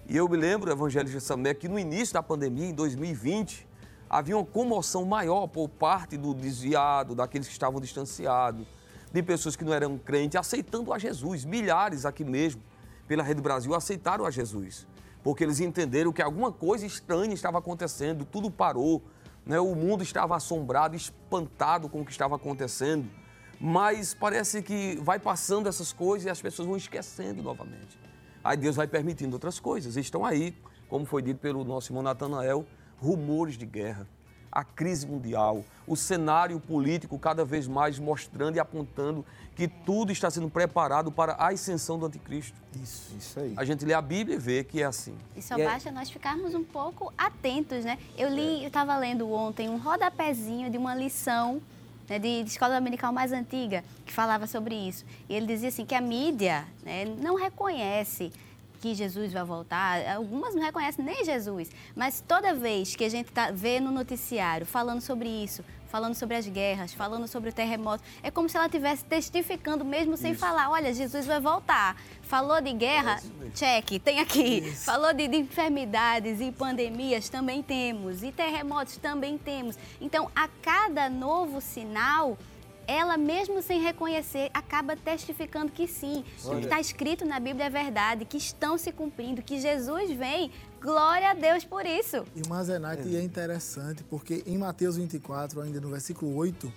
E 0.09 0.17
eu 0.17 0.29
me 0.29 0.37
lembro, 0.37 0.71
evangelista 0.71 1.21
Samé, 1.21 1.55
que 1.55 1.69
no 1.69 1.79
início 1.79 2.15
da 2.15 2.23
pandemia, 2.23 2.67
em 2.67 2.75
2020, 2.75 3.69
havia 4.09 4.37
uma 4.37 4.45
comoção 4.45 5.05
maior 5.05 5.47
por 5.47 5.69
parte 5.69 6.17
do 6.17 6.35
desviado, 6.35 7.15
daqueles 7.15 7.47
que 7.47 7.53
estavam 7.53 7.81
distanciados, 7.81 8.67
de 9.13 9.23
pessoas 9.23 9.55
que 9.55 9.65
não 9.65 9.73
eram 9.73 9.99
crentes, 9.99 10.37
aceitando 10.37 10.93
a 10.93 10.99
Jesus. 10.99 11.45
Milhares 11.45 12.05
aqui 12.05 12.25
mesmo, 12.25 12.63
pela 13.07 13.23
Rede 13.23 13.41
Brasil, 13.41 13.75
aceitaram 13.75 14.25
a 14.25 14.31
Jesus. 14.31 14.87
Porque 15.23 15.45
eles 15.45 15.61
entenderam 15.61 16.13
que 16.13 16.23
alguma 16.23 16.51
coisa 16.51 16.87
estranha 16.87 17.35
estava 17.35 17.59
acontecendo, 17.59 18.25
tudo 18.25 18.51
parou, 18.51 19.03
né? 19.51 19.59
o 19.59 19.75
mundo 19.75 20.05
estava 20.05 20.37
assombrado, 20.37 20.95
espantado 20.95 21.89
com 21.89 22.03
o 22.03 22.05
que 22.05 22.13
estava 22.13 22.37
acontecendo. 22.37 23.11
Mas 23.61 24.15
parece 24.15 24.63
que 24.63 24.97
vai 25.03 25.19
passando 25.19 25.69
essas 25.69 25.93
coisas 25.93 26.27
e 26.27 26.31
as 26.31 26.41
pessoas 26.41 26.69
vão 26.69 26.77
esquecendo 26.77 27.43
novamente. 27.43 27.99
Aí 28.45 28.57
Deus 28.57 28.77
vai 28.77 28.87
permitindo 28.87 29.35
outras 29.35 29.59
coisas. 29.59 29.97
Estão 29.97 30.25
aí, 30.25 30.57
como 30.89 31.05
foi 31.05 31.21
dito 31.21 31.41
pelo 31.41 31.65
nosso 31.65 31.91
irmão 31.91 32.03
Natanael, 32.03 32.65
rumores 32.97 33.59
de 33.59 33.67
guerra, 33.67 34.07
a 34.53 34.65
crise 34.65 35.07
mundial, 35.07 35.65
o 35.87 35.97
cenário 35.97 36.59
político 36.59 37.19
cada 37.19 37.45
vez 37.45 37.67
mais 37.69 37.99
mostrando 37.99 38.57
e 38.57 38.61
apontando 38.61 39.25
que 39.55 39.69
tudo 39.69 40.11
está 40.11 40.31
sendo 40.31 40.49
preparado 40.49 41.13
para 41.13 41.33
a 41.33 41.49
ascensão 41.49 41.99
do 41.99 42.07
anticristo. 42.07 42.57
Isso. 42.83 43.15
Isso 43.19 43.39
aí. 43.39 43.55
A 43.57 43.65
gente 43.65 43.85
lê 43.85 43.93
a 43.93 44.01
Bíblia 44.01 44.37
e 44.37 44.39
vê 44.39 44.65
que 44.65 44.81
é 44.81 44.87
assim. 44.87 45.15
E 45.37 45.43
só 45.43 45.57
E 45.59 45.63
é- 45.63 45.65
basta 45.67 45.91
nós 45.91 46.11
ficarmos 46.11 46.55
um 46.55 46.65
pouco 46.65 47.13
atentos, 47.17 47.85
né? 47.85 47.99
Eu 48.17 48.29
li, 48.29 48.63
eu 48.63 48.69
estava 48.69 48.97
lendo 48.97 49.31
ontem 49.31 49.69
um 49.69 49.77
rodapézinho 49.77 50.71
de 50.71 50.79
uma 50.79 50.95
lição 50.95 51.61
né, 52.09 52.19
de, 52.19 52.43
de 52.43 52.51
escola 52.51 52.75
dominical 52.75 53.13
mais 53.13 53.33
antiga 53.33 53.85
que 54.05 54.13
falava 54.13 54.47
sobre 54.47 54.75
isso. 54.75 55.05
E 55.29 55.35
ele 55.35 55.47
dizia 55.47 55.69
assim 55.69 55.85
que 55.85 55.95
a 55.95 56.01
mídia 56.01 56.65
né, 56.83 57.05
não 57.05 57.37
reconhece 57.37 58.33
que 58.81 58.95
Jesus 58.95 59.33
vai 59.33 59.45
voltar. 59.45 60.07
Algumas 60.09 60.55
não 60.55 60.63
reconhecem 60.63 61.05
nem 61.05 61.25
Jesus. 61.25 61.71
Mas 61.95 62.25
toda 62.27 62.55
vez 62.55 62.97
que 62.97 63.05
a 63.05 63.09
gente 63.09 63.31
tá, 63.31 63.51
vê 63.51 63.79
no 63.79 63.91
noticiário 63.91 64.67
falando 64.67 65.01
sobre 65.01 65.29
isso, 65.29 65.63
falando 65.89 66.15
sobre 66.15 66.37
as 66.37 66.47
guerras, 66.47 66.95
falando 66.95 67.27
sobre 67.27 67.51
o 67.51 67.53
terremoto, 67.53 68.03
é 68.23 68.31
como 68.31 68.49
se 68.49 68.57
ela 68.57 68.67
estivesse 68.67 69.05
testificando 69.05 69.85
mesmo 69.85 70.17
sem 70.17 70.35
falar, 70.35 70.71
olha, 70.71 70.95
Jesus 70.95 71.27
vai 71.27 71.41
voltar. 71.41 71.97
Falou 72.23 72.61
de 72.61 72.73
guerra, 72.73 73.21
cheque, 73.55 73.99
tem 73.99 74.21
aqui. 74.21 74.63
Falou 74.71 75.13
de, 75.13 75.27
de 75.29 75.37
enfermidades 75.37 76.41
e 76.41 76.53
pandemias, 76.53 77.29
também 77.29 77.63
temos. 77.63 78.23
E 78.23 78.31
terremotos, 78.31 78.97
também 78.97 79.37
temos. 79.37 79.77
Então, 80.01 80.31
a 80.35 80.49
cada 80.63 81.11
novo 81.11 81.61
sinal, 81.61 82.39
ela 82.91 83.17
mesmo 83.17 83.63
sem 83.63 83.81
reconhecer, 83.81 84.51
acaba 84.53 84.97
testificando 84.97 85.71
que 85.71 85.87
sim, 85.87 86.25
o 86.45 86.57
que 86.57 86.65
está 86.65 86.81
escrito 86.81 87.25
na 87.25 87.39
Bíblia 87.39 87.67
é 87.67 87.71
verdade, 87.71 88.25
que 88.25 88.37
estão 88.37 88.77
se 88.77 88.91
cumprindo, 88.91 89.43
que 89.43 89.61
Jesus 89.61 90.11
vem. 90.11 90.51
Glória 90.83 91.31
a 91.31 91.35
Deus 91.35 91.63
por 91.65 91.85
isso. 91.87 92.25
E 92.35 92.43
o 92.43 92.49
Mazenite 92.49 93.15
é 93.15 93.23
interessante 93.23 94.03
porque 94.05 94.43
em 94.47 94.59
Mateus 94.59 94.97
24, 94.97 95.61
ainda 95.61 95.81
no 95.81 95.89
versículo 95.91 96.35
8, 96.35 96.73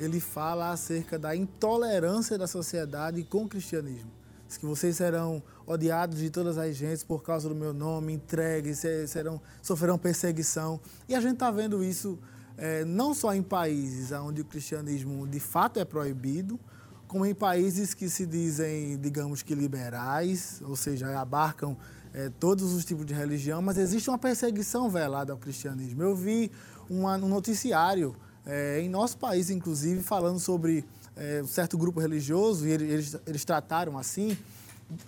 ele 0.00 0.20
fala 0.20 0.70
acerca 0.70 1.18
da 1.18 1.34
intolerância 1.36 2.38
da 2.38 2.46
sociedade 2.46 3.22
com 3.24 3.44
o 3.44 3.48
cristianismo. 3.48 4.10
Diz 4.46 4.56
que 4.56 4.64
vocês 4.64 4.96
serão 4.96 5.42
odiados 5.66 6.18
de 6.18 6.30
todas 6.30 6.56
as 6.56 6.74
gentes 6.74 7.04
por 7.04 7.22
causa 7.22 7.48
do 7.48 7.54
meu 7.54 7.74
nome, 7.74 8.14
entregues, 8.14 8.78
se- 8.78 9.06
serão, 9.06 9.38
sofrerão 9.60 9.98
perseguição. 9.98 10.80
E 11.06 11.14
a 11.14 11.20
gente 11.20 11.34
está 11.34 11.50
vendo 11.50 11.84
isso 11.84 12.18
eh, 12.58 12.84
não 12.84 13.14
só 13.14 13.32
em 13.34 13.42
países 13.42 14.12
onde 14.12 14.40
o 14.42 14.44
cristianismo 14.44 15.26
de 15.26 15.40
fato 15.40 15.78
é 15.80 15.84
proibido, 15.84 16.58
como 17.06 17.24
em 17.24 17.34
países 17.34 17.94
que 17.94 18.08
se 18.10 18.26
dizem, 18.26 18.98
digamos 18.98 19.42
que 19.42 19.54
liberais, 19.54 20.60
ou 20.62 20.76
seja, 20.76 21.18
abarcam 21.18 21.76
eh, 22.12 22.30
todos 22.40 22.72
os 22.72 22.84
tipos 22.84 23.06
de 23.06 23.14
religião, 23.14 23.60
mas 23.62 23.78
existe 23.78 24.08
uma 24.10 24.18
perseguição 24.18 24.90
velada 24.90 25.32
ao 25.32 25.38
cristianismo. 25.38 26.02
Eu 26.02 26.14
vi 26.16 26.50
uma- 26.90 27.16
um 27.16 27.28
noticiário 27.28 28.14
eh, 28.46 28.80
em 28.82 28.88
nosso 28.88 29.18
país, 29.18 29.50
inclusive, 29.50 30.02
falando 30.02 30.38
sobre 30.38 30.84
eh, 31.16 31.40
um 31.42 31.46
certo 31.46 31.76
grupo 31.76 32.00
religioso, 32.00 32.66
e 32.66 32.70
ele- 32.70 32.84
eles, 32.90 33.16
eles 33.26 33.44
trataram 33.44 33.98
assim, 33.98 34.36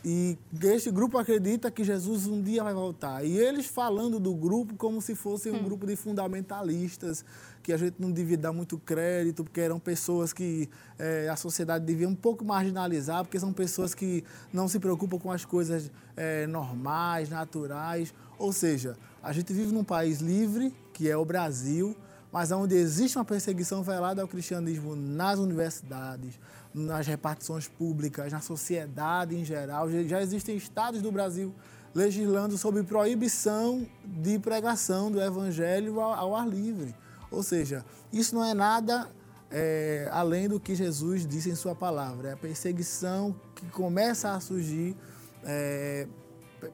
e 0.04 0.36
este 0.62 0.90
grupo 0.90 1.16
acredita 1.16 1.70
que 1.70 1.82
Jesus 1.82 2.26
um 2.26 2.42
dia 2.42 2.62
vai 2.62 2.74
voltar. 2.74 3.24
E 3.24 3.38
eles 3.38 3.66
falando 3.66 4.20
do 4.20 4.34
grupo 4.34 4.74
como 4.76 5.00
se 5.00 5.14
fosse 5.14 5.50
um 5.50 5.62
grupo 5.62 5.86
de 5.86 5.96
fundamentalistas, 5.96 7.24
que 7.62 7.72
a 7.72 7.76
gente 7.78 7.94
não 7.98 8.10
devia 8.10 8.36
dar 8.36 8.52
muito 8.52 8.78
crédito, 8.78 9.42
porque 9.42 9.60
eram 9.60 9.78
pessoas 9.78 10.32
que 10.32 10.68
eh, 10.98 11.28
a 11.30 11.36
sociedade 11.36 11.84
devia 11.84 12.08
um 12.08 12.14
pouco 12.14 12.44
marginalizar, 12.44 13.24
porque 13.24 13.40
são 13.40 13.52
pessoas 13.52 13.94
que 13.94 14.22
não 14.52 14.68
se 14.68 14.78
preocupam 14.78 15.18
com 15.18 15.32
as 15.32 15.46
coisas 15.46 15.90
eh, 16.14 16.46
normais, 16.46 17.30
naturais. 17.30 18.12
Ou 18.38 18.52
seja, 18.52 18.96
a 19.22 19.32
gente 19.32 19.52
vive 19.52 19.72
num 19.72 19.84
país 19.84 20.20
livre, 20.20 20.74
que 20.92 21.08
é 21.08 21.16
o 21.16 21.24
Brasil, 21.24 21.96
mas 22.32 22.52
onde 22.52 22.74
existe 22.74 23.16
uma 23.18 23.24
perseguição 23.24 23.82
velada 23.82 24.22
ao 24.22 24.28
cristianismo 24.28 24.94
nas 24.94 25.38
universidades, 25.38 26.38
nas 26.72 27.06
repartições 27.06 27.66
públicas, 27.68 28.33
na 28.33 28.40
sociedade 28.40 29.35
em 29.37 29.44
geral. 29.44 29.90
Já- 30.06 30.22
existem 30.22 30.56
estados 30.56 31.02
do 31.02 31.11
Brasil 31.11 31.54
legislando 31.94 32.56
sobre 32.56 32.83
proibição 32.85 33.87
de 34.04 34.38
pregação 34.38 35.11
do 35.11 35.20
evangelho 35.20 36.00
ao, 36.00 36.35
ar 36.37 36.46
livre. 36.48 36.94
Ou 37.30 37.42
seja, 37.42 37.85
isso 38.12 38.35
não 38.35 38.44
é 38.44 38.54
nada 38.54 39.09
é, 39.50 40.09
além 40.12 40.48
do 40.48 40.61
que 40.61 40.74
Jesus 40.76 41.26
disse 41.26 41.50
em 41.50 41.56
sua 41.56 41.74
palavra. 41.74 42.28
É 42.28 42.33
a 42.35 42.37
perseguição 42.37 43.35
que 43.56 43.66
começa 43.70 44.33
a 44.33 44.38
surgir 44.40 44.96
é, 45.42 46.06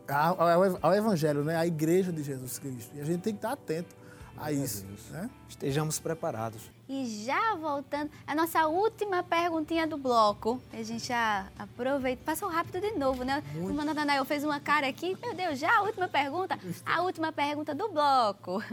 ao, 0.09 0.41
ao- 0.43 0.79
ao 0.83 0.95
evangelho, 0.95 1.43
né? 1.45 1.57
à 1.57 1.67
igreja 1.67 2.13
de 2.13 2.23
Jesus 2.23 2.59
Cristo. 2.59 2.95
E 2.95 3.01
a 3.01 3.05
gente 3.05 3.23
tem 3.23 3.33
que 3.33 3.39
estar 3.39 3.53
atento 3.53 3.95
a 4.37 4.53
isso. 4.53 4.85
Né? 5.11 5.31
Estejamos 5.49 5.99
preparados. 5.99 6.71
E 6.89 7.25
já 7.25 7.57
voltando, 7.57 8.13
a 8.25 8.33
nossa 8.33 8.69
última 8.69 9.21
perguntinha 9.21 9.89
do 9.89 9.99
bloco. 9.99 10.63
A 10.73 10.83
gente 10.85 11.09
já 11.09 11.49
aproveita. 11.59 12.23
Passou 12.25 12.49
rápido 12.49 12.81
de 12.81 12.93
novo, 12.93 13.25
né? 13.25 13.43
O 13.57 13.73
Mano 13.73 13.87
Natanael 13.87 14.25
fez 14.25 14.45
uma 14.45 14.61
cara 14.61 14.87
aqui. 14.87 15.17
Meu 15.21 15.35
Deus, 15.35 15.59
já 15.59 15.79
a 15.79 15.83
última 15.83 16.07
pergunta? 16.07 16.57
A 16.85 17.03
última 17.03 17.33
pergunta 17.33 17.75
do 17.75 17.89
bloco. 17.89 18.63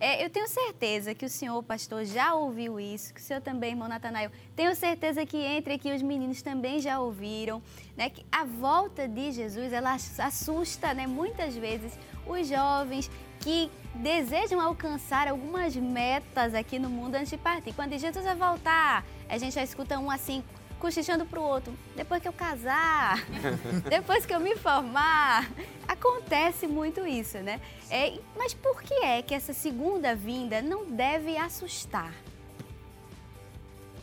É, 0.00 0.24
eu 0.24 0.30
tenho 0.30 0.46
certeza 0.46 1.12
que 1.12 1.26
o 1.26 1.28
senhor, 1.28 1.60
pastor, 1.64 2.04
já 2.04 2.32
ouviu 2.32 2.78
isso. 2.78 3.12
Que 3.12 3.20
o 3.20 3.22
senhor 3.22 3.40
também, 3.42 3.70
irmão 3.70 3.88
Natanael. 3.88 4.30
Tenho 4.54 4.72
certeza 4.76 5.26
que 5.26 5.36
entre 5.36 5.74
aqui 5.74 5.92
os 5.92 6.02
meninos 6.02 6.40
também 6.40 6.78
já 6.78 7.00
ouviram. 7.00 7.60
Né? 7.96 8.08
Que 8.08 8.24
a 8.30 8.44
volta 8.44 9.08
de 9.08 9.32
Jesus, 9.32 9.72
ela 9.72 9.94
assusta, 9.94 10.94
né? 10.94 11.08
Muitas 11.08 11.56
vezes, 11.56 11.98
os 12.28 12.46
jovens 12.46 13.10
que 13.40 13.70
desejam 13.98 14.60
alcançar 14.60 15.28
algumas 15.28 15.74
metas 15.76 16.54
aqui 16.54 16.78
no 16.78 16.88
mundo 16.88 17.16
antes 17.16 17.30
de 17.30 17.36
partir. 17.36 17.72
Quando 17.72 17.98
Jesus 17.98 18.24
vai 18.24 18.34
voltar, 18.34 19.04
a 19.28 19.36
gente 19.38 19.54
já 19.54 19.62
escuta 19.62 19.98
um 19.98 20.10
assim, 20.10 20.42
cochichando 20.78 21.26
pro 21.26 21.42
outro, 21.42 21.72
depois 21.96 22.22
que 22.22 22.28
eu 22.28 22.32
casar, 22.32 23.18
depois 23.90 24.24
que 24.24 24.32
eu 24.34 24.40
me 24.40 24.56
formar. 24.56 25.50
Acontece 25.86 26.66
muito 26.66 27.06
isso, 27.06 27.38
né? 27.38 27.60
É, 27.90 28.18
mas 28.36 28.54
por 28.54 28.82
que 28.82 28.94
é 28.94 29.20
que 29.20 29.34
essa 29.34 29.52
segunda 29.52 30.14
vinda 30.14 30.62
não 30.62 30.84
deve 30.86 31.36
assustar? 31.36 32.12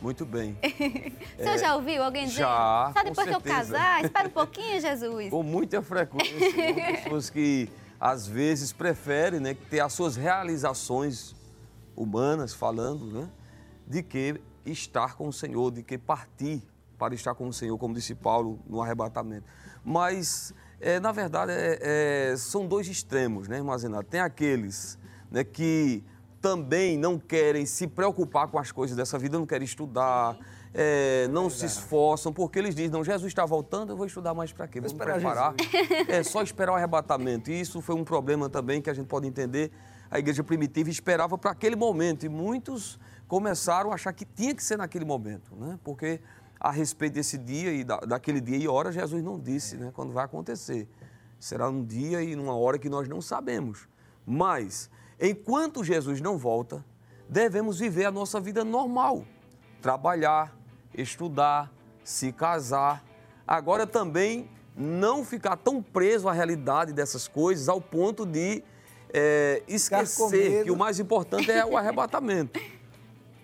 Muito 0.00 0.26
bem. 0.26 0.56
O 1.38 1.42
senhor 1.42 1.58
já 1.58 1.74
ouviu 1.74 2.02
alguém 2.02 2.26
dizer? 2.26 2.40
já, 2.40 2.90
Só 2.94 3.02
depois 3.02 3.28
que 3.28 3.34
eu 3.34 3.40
certeza." 3.40 3.54
casar? 3.54 4.04
Espera 4.04 4.28
um 4.28 4.30
pouquinho, 4.30 4.80
Jesus. 4.80 5.28
Com 5.30 5.42
muita 5.42 5.80
frequência, 5.82 6.74
né? 6.74 6.92
pessoas 7.02 7.30
que 7.30 7.68
às 8.00 8.26
vezes 8.26 8.72
preferem 8.72 9.40
né, 9.40 9.54
ter 9.54 9.80
as 9.80 9.92
suas 9.92 10.16
realizações 10.16 11.34
humanas 11.96 12.52
falando, 12.52 13.06
né, 13.06 13.28
de 13.86 14.02
que 14.02 14.40
estar 14.64 15.16
com 15.16 15.28
o 15.28 15.32
Senhor, 15.32 15.70
de 15.70 15.82
que 15.82 15.96
partir 15.96 16.62
para 16.98 17.14
estar 17.14 17.34
com 17.34 17.48
o 17.48 17.52
Senhor, 17.52 17.76
como 17.78 17.94
disse 17.94 18.14
Paulo 18.14 18.58
no 18.66 18.82
arrebatamento. 18.82 19.46
Mas, 19.84 20.52
é, 20.80 20.98
na 20.98 21.12
verdade, 21.12 21.52
é, 21.52 22.32
é, 22.32 22.36
são 22.36 22.66
dois 22.66 22.88
extremos, 22.88 23.48
né, 23.48 23.58
armazenado. 23.58 24.04
Tem 24.04 24.20
aqueles 24.20 24.98
né, 25.30 25.44
que 25.44 26.02
também 26.40 26.96
não 26.96 27.18
querem 27.18 27.66
se 27.66 27.86
preocupar 27.86 28.48
com 28.48 28.58
as 28.58 28.70
coisas 28.72 28.96
dessa 28.96 29.18
vida, 29.18 29.38
não 29.38 29.46
querem 29.46 29.64
estudar, 29.64 30.38
é, 30.78 31.26
não 31.28 31.48
se 31.48 31.64
esforçam, 31.64 32.30
porque 32.30 32.58
eles 32.58 32.74
dizem, 32.74 32.90
não, 32.90 33.02
Jesus 33.02 33.28
está 33.28 33.46
voltando, 33.46 33.94
eu 33.94 33.96
vou 33.96 34.04
estudar 34.04 34.34
mais 34.34 34.52
para 34.52 34.68
quê? 34.68 34.78
Esperar 34.84 35.14
preparar. 35.14 35.54
É 36.06 36.22
só 36.22 36.42
esperar 36.42 36.72
o 36.72 36.74
arrebatamento. 36.74 37.50
E 37.50 37.58
isso 37.58 37.80
foi 37.80 37.94
um 37.94 38.04
problema 38.04 38.50
também 38.50 38.82
que 38.82 38.90
a 38.90 38.94
gente 38.94 39.06
pode 39.06 39.26
entender. 39.26 39.72
A 40.10 40.18
igreja 40.18 40.44
primitiva 40.44 40.90
esperava 40.90 41.38
para 41.38 41.50
aquele 41.50 41.74
momento 41.74 42.26
e 42.26 42.28
muitos 42.28 42.98
começaram 43.26 43.90
a 43.90 43.94
achar 43.94 44.12
que 44.12 44.26
tinha 44.26 44.54
que 44.54 44.62
ser 44.62 44.76
naquele 44.76 45.06
momento, 45.06 45.56
né? 45.56 45.78
Porque 45.82 46.20
a 46.60 46.70
respeito 46.70 47.14
desse 47.14 47.38
dia 47.38 47.72
e 47.72 47.82
da, 47.82 47.96
daquele 48.00 48.40
dia 48.40 48.58
e 48.58 48.68
hora, 48.68 48.92
Jesus 48.92 49.22
não 49.22 49.40
disse, 49.40 49.78
né? 49.78 49.90
Quando 49.94 50.12
vai 50.12 50.26
acontecer. 50.26 50.86
Será 51.40 51.70
num 51.70 51.84
dia 51.84 52.22
e 52.22 52.36
numa 52.36 52.54
hora 52.54 52.78
que 52.78 52.90
nós 52.90 53.08
não 53.08 53.22
sabemos. 53.22 53.88
Mas, 54.26 54.90
enquanto 55.18 55.82
Jesus 55.82 56.20
não 56.20 56.36
volta, 56.36 56.84
devemos 57.28 57.78
viver 57.78 58.04
a 58.04 58.10
nossa 58.10 58.38
vida 58.38 58.62
normal. 58.62 59.24
Trabalhar, 59.80 60.56
estudar, 60.96 61.72
se 62.02 62.32
casar. 62.32 63.04
Agora 63.46 63.86
também 63.86 64.48
não 64.76 65.24
ficar 65.24 65.56
tão 65.56 65.82
preso 65.82 66.28
à 66.28 66.32
realidade 66.32 66.92
dessas 66.92 67.28
coisas 67.28 67.68
ao 67.68 67.80
ponto 67.80 68.26
de 68.26 68.62
com 69.10 69.72
esquecer 69.72 70.64
que 70.64 70.70
o 70.70 70.76
mais 70.76 70.98
importante 70.98 71.50
é 71.50 71.64
o 71.64 71.76
arrebatamento. 71.78 72.60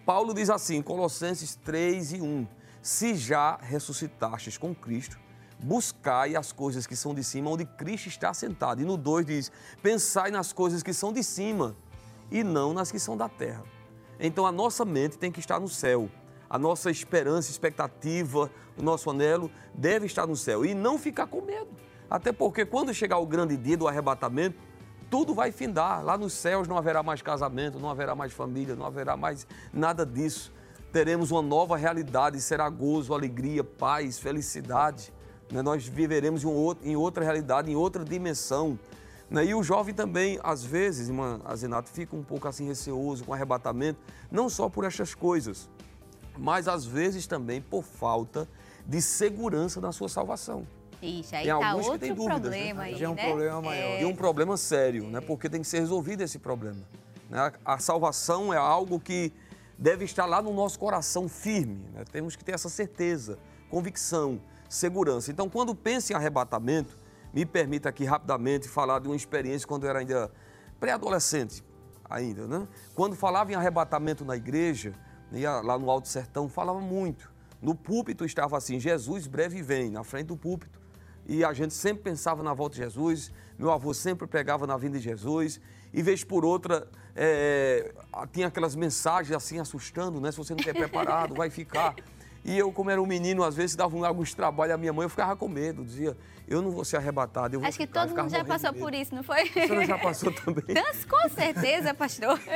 Paulo 0.04 0.34
diz 0.34 0.50
assim, 0.50 0.82
Colossenses 0.82 1.54
3 1.54 2.14
e 2.14 2.20
1, 2.20 2.46
se 2.82 3.14
já 3.14 3.56
ressuscitastes 3.56 4.58
com 4.58 4.74
Cristo, 4.74 5.18
buscai 5.62 6.34
as 6.34 6.50
coisas 6.50 6.86
que 6.86 6.96
são 6.96 7.14
de 7.14 7.22
cima, 7.22 7.50
onde 7.50 7.64
Cristo 7.64 8.08
está 8.08 8.34
sentado. 8.34 8.82
E 8.82 8.84
no 8.84 8.96
2 8.96 9.24
diz, 9.24 9.52
pensai 9.80 10.30
nas 10.30 10.52
coisas 10.52 10.82
que 10.82 10.92
são 10.92 11.12
de 11.12 11.22
cima 11.22 11.76
e 12.30 12.42
não 12.42 12.74
nas 12.74 12.90
que 12.90 12.98
são 12.98 13.16
da 13.16 13.28
terra. 13.28 13.62
Então 14.18 14.44
a 14.44 14.52
nossa 14.52 14.84
mente 14.84 15.16
tem 15.16 15.30
que 15.30 15.40
estar 15.40 15.60
no 15.60 15.68
céu. 15.68 16.10
A 16.52 16.58
nossa 16.58 16.90
esperança, 16.90 17.50
expectativa, 17.50 18.50
o 18.76 18.82
nosso 18.82 19.08
anelo 19.08 19.50
deve 19.72 20.04
estar 20.04 20.26
no 20.26 20.36
céu 20.36 20.66
e 20.66 20.74
não 20.74 20.98
ficar 20.98 21.26
com 21.26 21.40
medo. 21.40 21.70
Até 22.10 22.30
porque 22.30 22.66
quando 22.66 22.92
chegar 22.92 23.16
o 23.16 23.24
grande 23.24 23.56
dia 23.56 23.74
do 23.74 23.88
arrebatamento, 23.88 24.58
tudo 25.10 25.32
vai 25.32 25.50
findar. 25.50 26.04
Lá 26.04 26.18
nos 26.18 26.34
céus 26.34 26.68
não 26.68 26.76
haverá 26.76 27.02
mais 27.02 27.22
casamento, 27.22 27.80
não 27.80 27.88
haverá 27.88 28.14
mais 28.14 28.34
família, 28.34 28.76
não 28.76 28.84
haverá 28.84 29.16
mais 29.16 29.46
nada 29.72 30.04
disso. 30.04 30.52
Teremos 30.92 31.30
uma 31.30 31.40
nova 31.40 31.74
realidade, 31.74 32.38
será 32.38 32.68
gozo, 32.68 33.14
alegria, 33.14 33.64
paz, 33.64 34.18
felicidade. 34.18 35.10
né? 35.50 35.62
Nós 35.62 35.86
viveremos 35.86 36.44
em, 36.82 36.96
outra 36.96 37.24
realidade, 37.24 37.70
em 37.70 37.76
outra 37.76 38.04
dimensão. 38.04 38.78
né? 39.30 39.42
E 39.46 39.54
o 39.54 39.62
jovem 39.62 39.94
também, 39.94 40.38
às 40.42 40.62
vezes, 40.62 41.08
irmã 41.08 41.40
Azenato, 41.46 41.88
fica 41.88 42.14
um 42.14 42.22
pouco 42.22 42.46
assim 42.46 42.66
receoso 42.66 43.24
com 43.24 43.32
arrebatamento, 43.32 43.98
não 44.30 44.50
só 44.50 44.68
por 44.68 44.84
estas 44.84 45.14
coisas, 45.14 45.70
mas 46.38 46.68
às 46.68 46.84
vezes 46.84 47.26
também 47.26 47.60
por 47.60 47.82
falta 47.82 48.48
de 48.86 49.00
segurança 49.00 49.80
na 49.80 49.92
sua 49.92 50.08
salvação. 50.08 50.66
Ixi, 51.00 51.34
aí 51.34 51.44
Tem 51.44 51.58
tá 51.58 51.68
alguns 51.68 51.90
que 51.90 51.98
têm 51.98 52.14
dúvidas, 52.14 52.50
né? 52.50 52.72
aí, 52.78 52.94
Já 52.94 53.06
é 53.06 53.08
um 53.08 53.14
né? 53.14 53.26
problema 53.26 53.62
maior. 53.62 54.00
E 54.00 54.04
um 54.04 54.14
problema 54.14 54.56
sério, 54.56 55.08
né? 55.08 55.20
porque 55.20 55.48
tem 55.48 55.60
que 55.60 55.66
ser 55.66 55.80
resolvido 55.80 56.20
esse 56.22 56.38
problema. 56.38 56.80
né? 57.28 57.52
A, 57.64 57.78
salvação 57.78 58.54
é 58.54 58.56
algo 58.56 59.00
que 59.00 59.32
deve 59.76 60.04
estar 60.04 60.26
lá 60.26 60.40
no 60.40 60.52
nosso 60.52 60.78
coração 60.78 61.28
firme. 61.28 61.84
né? 61.92 62.04
Temos 62.10 62.36
que 62.36 62.44
ter 62.44 62.52
essa 62.52 62.68
certeza, 62.68 63.36
convicção, 63.68 64.40
segurança. 64.68 65.32
Então, 65.32 65.48
quando 65.48 65.74
penso 65.74 66.12
em 66.12 66.14
arrebatamento, 66.16 66.96
me 67.34 67.44
permita 67.44 67.88
aqui 67.88 68.04
rapidamente 68.04 68.68
falar 68.68 69.00
de 69.00 69.08
uma 69.08 69.16
experiência 69.16 69.66
quando 69.66 69.84
eu 69.84 69.90
era 69.90 69.98
ainda 69.98 70.30
pré-adolescente, 70.78 71.64
ainda, 72.08 72.46
né? 72.46 72.68
Quando 72.94 73.16
falava 73.16 73.50
em 73.50 73.54
arrebatamento 73.54 74.24
na 74.24 74.36
igreja, 74.36 74.92
ia 75.32 75.60
lá 75.60 75.78
no 75.78 75.90
Alto 75.90 76.08
Sertão, 76.08 76.48
falava 76.48 76.80
muito. 76.80 77.30
No 77.60 77.74
púlpito 77.74 78.24
estava 78.24 78.56
assim, 78.56 78.80
Jesus 78.80 79.26
breve 79.26 79.62
vem, 79.62 79.90
na 79.90 80.02
frente 80.02 80.26
do 80.26 80.36
púlpito. 80.36 80.80
E 81.26 81.44
a 81.44 81.52
gente 81.52 81.72
sempre 81.74 82.02
pensava 82.02 82.42
na 82.42 82.52
volta 82.52 82.74
de 82.74 82.82
Jesus, 82.82 83.32
meu 83.58 83.70
avô 83.70 83.94
sempre 83.94 84.26
pregava 84.26 84.66
na 84.66 84.76
vinda 84.76 84.98
de 84.98 85.04
Jesus, 85.04 85.60
e 85.92 86.02
vez 86.02 86.24
por 86.24 86.44
outra 86.44 86.88
é, 87.14 87.92
tinha 88.32 88.48
aquelas 88.48 88.74
mensagens 88.74 89.34
assim 89.36 89.58
assustando, 89.60 90.20
né? 90.20 90.32
Se 90.32 90.38
você 90.38 90.52
não 90.52 90.58
estiver 90.58 90.76
preparado, 90.76 91.34
vai 91.34 91.50
ficar. 91.50 91.94
E 92.44 92.58
eu, 92.58 92.72
como 92.72 92.90
era 92.90 93.00
um 93.00 93.06
menino, 93.06 93.44
às 93.44 93.54
vezes 93.54 93.76
dava 93.76 94.04
alguns 94.06 94.34
trabalhos 94.34 94.74
à 94.74 94.78
minha 94.78 94.92
mãe, 94.92 95.04
eu 95.04 95.10
ficava 95.10 95.36
com 95.36 95.48
medo, 95.48 95.84
dizia, 95.84 96.16
eu 96.46 96.60
não 96.60 96.70
vou 96.70 96.84
ser 96.84 96.96
arrebatado, 96.96 97.54
eu 97.56 97.60
vou 97.60 97.68
Acho 97.68 97.78
que 97.78 97.86
todo 97.86 98.14
mundo 98.14 98.28
já 98.30 98.44
passou 98.44 98.72
por 98.72 98.92
isso, 98.94 99.14
não 99.14 99.22
foi? 99.22 99.42
A 99.42 99.46
senhora 99.46 99.86
já 99.86 99.98
passou 99.98 100.32
também. 100.32 100.64
Mas 100.74 101.04
com 101.04 101.28
certeza, 101.30 101.94
pastor. 101.94 102.38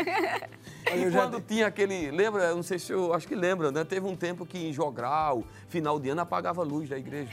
E 0.94 1.02
eu 1.02 1.10
já 1.10 1.22
quando 1.22 1.40
tinha 1.40 1.66
aquele. 1.66 2.12
Lembra? 2.12 2.44
Eu 2.44 2.56
não 2.56 2.62
sei 2.62 2.78
se 2.78 2.92
eu. 2.92 3.12
Acho 3.12 3.26
que 3.26 3.34
lembra, 3.34 3.72
né? 3.72 3.84
Teve 3.84 4.06
um 4.06 4.14
tempo 4.14 4.46
que 4.46 4.56
em 4.68 4.72
Jogral, 4.72 5.42
final 5.68 5.98
de 5.98 6.10
ano, 6.10 6.20
apagava 6.20 6.62
a 6.62 6.64
luz 6.64 6.88
da 6.88 6.96
igreja. 6.96 7.32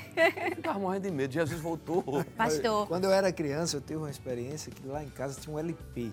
Eu 0.50 0.56
ficava 0.56 0.80
morrendo 0.80 1.04
de 1.04 1.12
medo. 1.12 1.32
Jesus 1.32 1.62
voltou. 1.62 2.04
Pastor, 2.36 2.88
Quando 2.88 3.04
eu 3.04 3.12
era 3.12 3.32
criança, 3.32 3.78
eu 3.78 3.82
tive 3.82 3.98
uma 3.98 4.10
experiência 4.10 4.72
que 4.72 4.88
lá 4.88 5.04
em 5.04 5.10
casa 5.10 5.40
tinha 5.40 5.56
um 5.56 5.60
LP, 5.60 6.12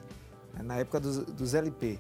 né, 0.53 0.63
na 0.63 0.77
época 0.77 1.01
dos, 1.01 1.17
dos 1.25 1.55
LP. 1.55 1.99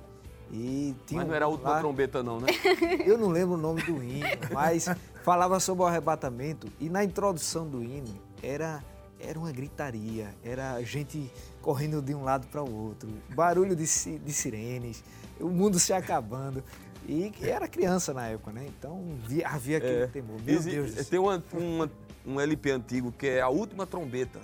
E 0.53 0.95
tinha 1.07 1.21
Mas 1.21 1.29
não 1.29 1.35
era 1.35 1.45
a 1.45 1.49
última 1.49 1.71
lá- 1.71 1.79
trombeta, 1.79 2.23
não, 2.23 2.39
né? 2.41 2.49
Eu 3.07 3.17
não 3.17 3.29
lembro 3.29 3.55
o 3.55 3.59
nome 3.59 3.83
do 3.83 4.03
hino, 4.03 4.27
mas 4.53 4.87
falava 5.23 5.61
sobre 5.61 5.85
o 5.85 5.87
arrebatamento 5.87 6.67
e 6.81 6.89
na 6.91 7.05
introdução 7.05 7.67
do 7.69 7.83
hino 7.83 8.13
era, 8.43 8.83
era 9.19 9.39
uma 9.39 9.53
gritaria, 9.53 10.35
era 10.45 10.81
gente 10.83 11.31
correndo 11.61 12.01
de 12.03 12.15
um 12.15 12.23
lado 12.25 12.47
para 12.49 12.63
o 12.63 12.73
outro, 12.73 13.09
barulho 13.35 13.75
de, 13.77 13.85
de 14.19 14.33
sirenes, 14.33 15.03
o 15.41 15.49
mundo 15.49 15.79
se 15.79 15.93
acabando. 15.93 16.63
E 17.09 17.33
era 17.43 17.67
criança 17.67 18.13
na 18.15 18.29
época, 18.29 18.53
né? 18.53 18.67
Então 18.69 19.19
via- 19.27 19.49
havia 19.49 19.79
aquele 19.79 20.03
É. 20.03 20.07
temor. 20.07 20.41
Meu 20.43 20.55
Exi- 20.55 20.71
Deus 20.71 20.91
do 20.91 20.95
céu. 20.97 21.05
Tem 21.07 21.19
uma, 21.19 21.43
uma- 21.53 21.91
um 22.27 22.39
LP 22.41 22.71
antigo 22.71 23.11
que 23.11 23.27
é 23.27 23.41
a 23.41 23.49
última 23.49 23.87
trombeta. 23.87 24.39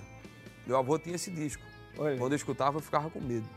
Meu 0.65 0.75
avô 0.77 0.97
tinha 0.99 1.15
esse 1.15 1.31
disco. 1.31 1.63
Olha. 1.97 2.17
Quando 2.17 2.33
eu 2.33 2.35
escutava, 2.35 2.77
eu 2.77 2.81
ficava 2.81 3.09
com 3.09 3.21
medo. 3.21 3.47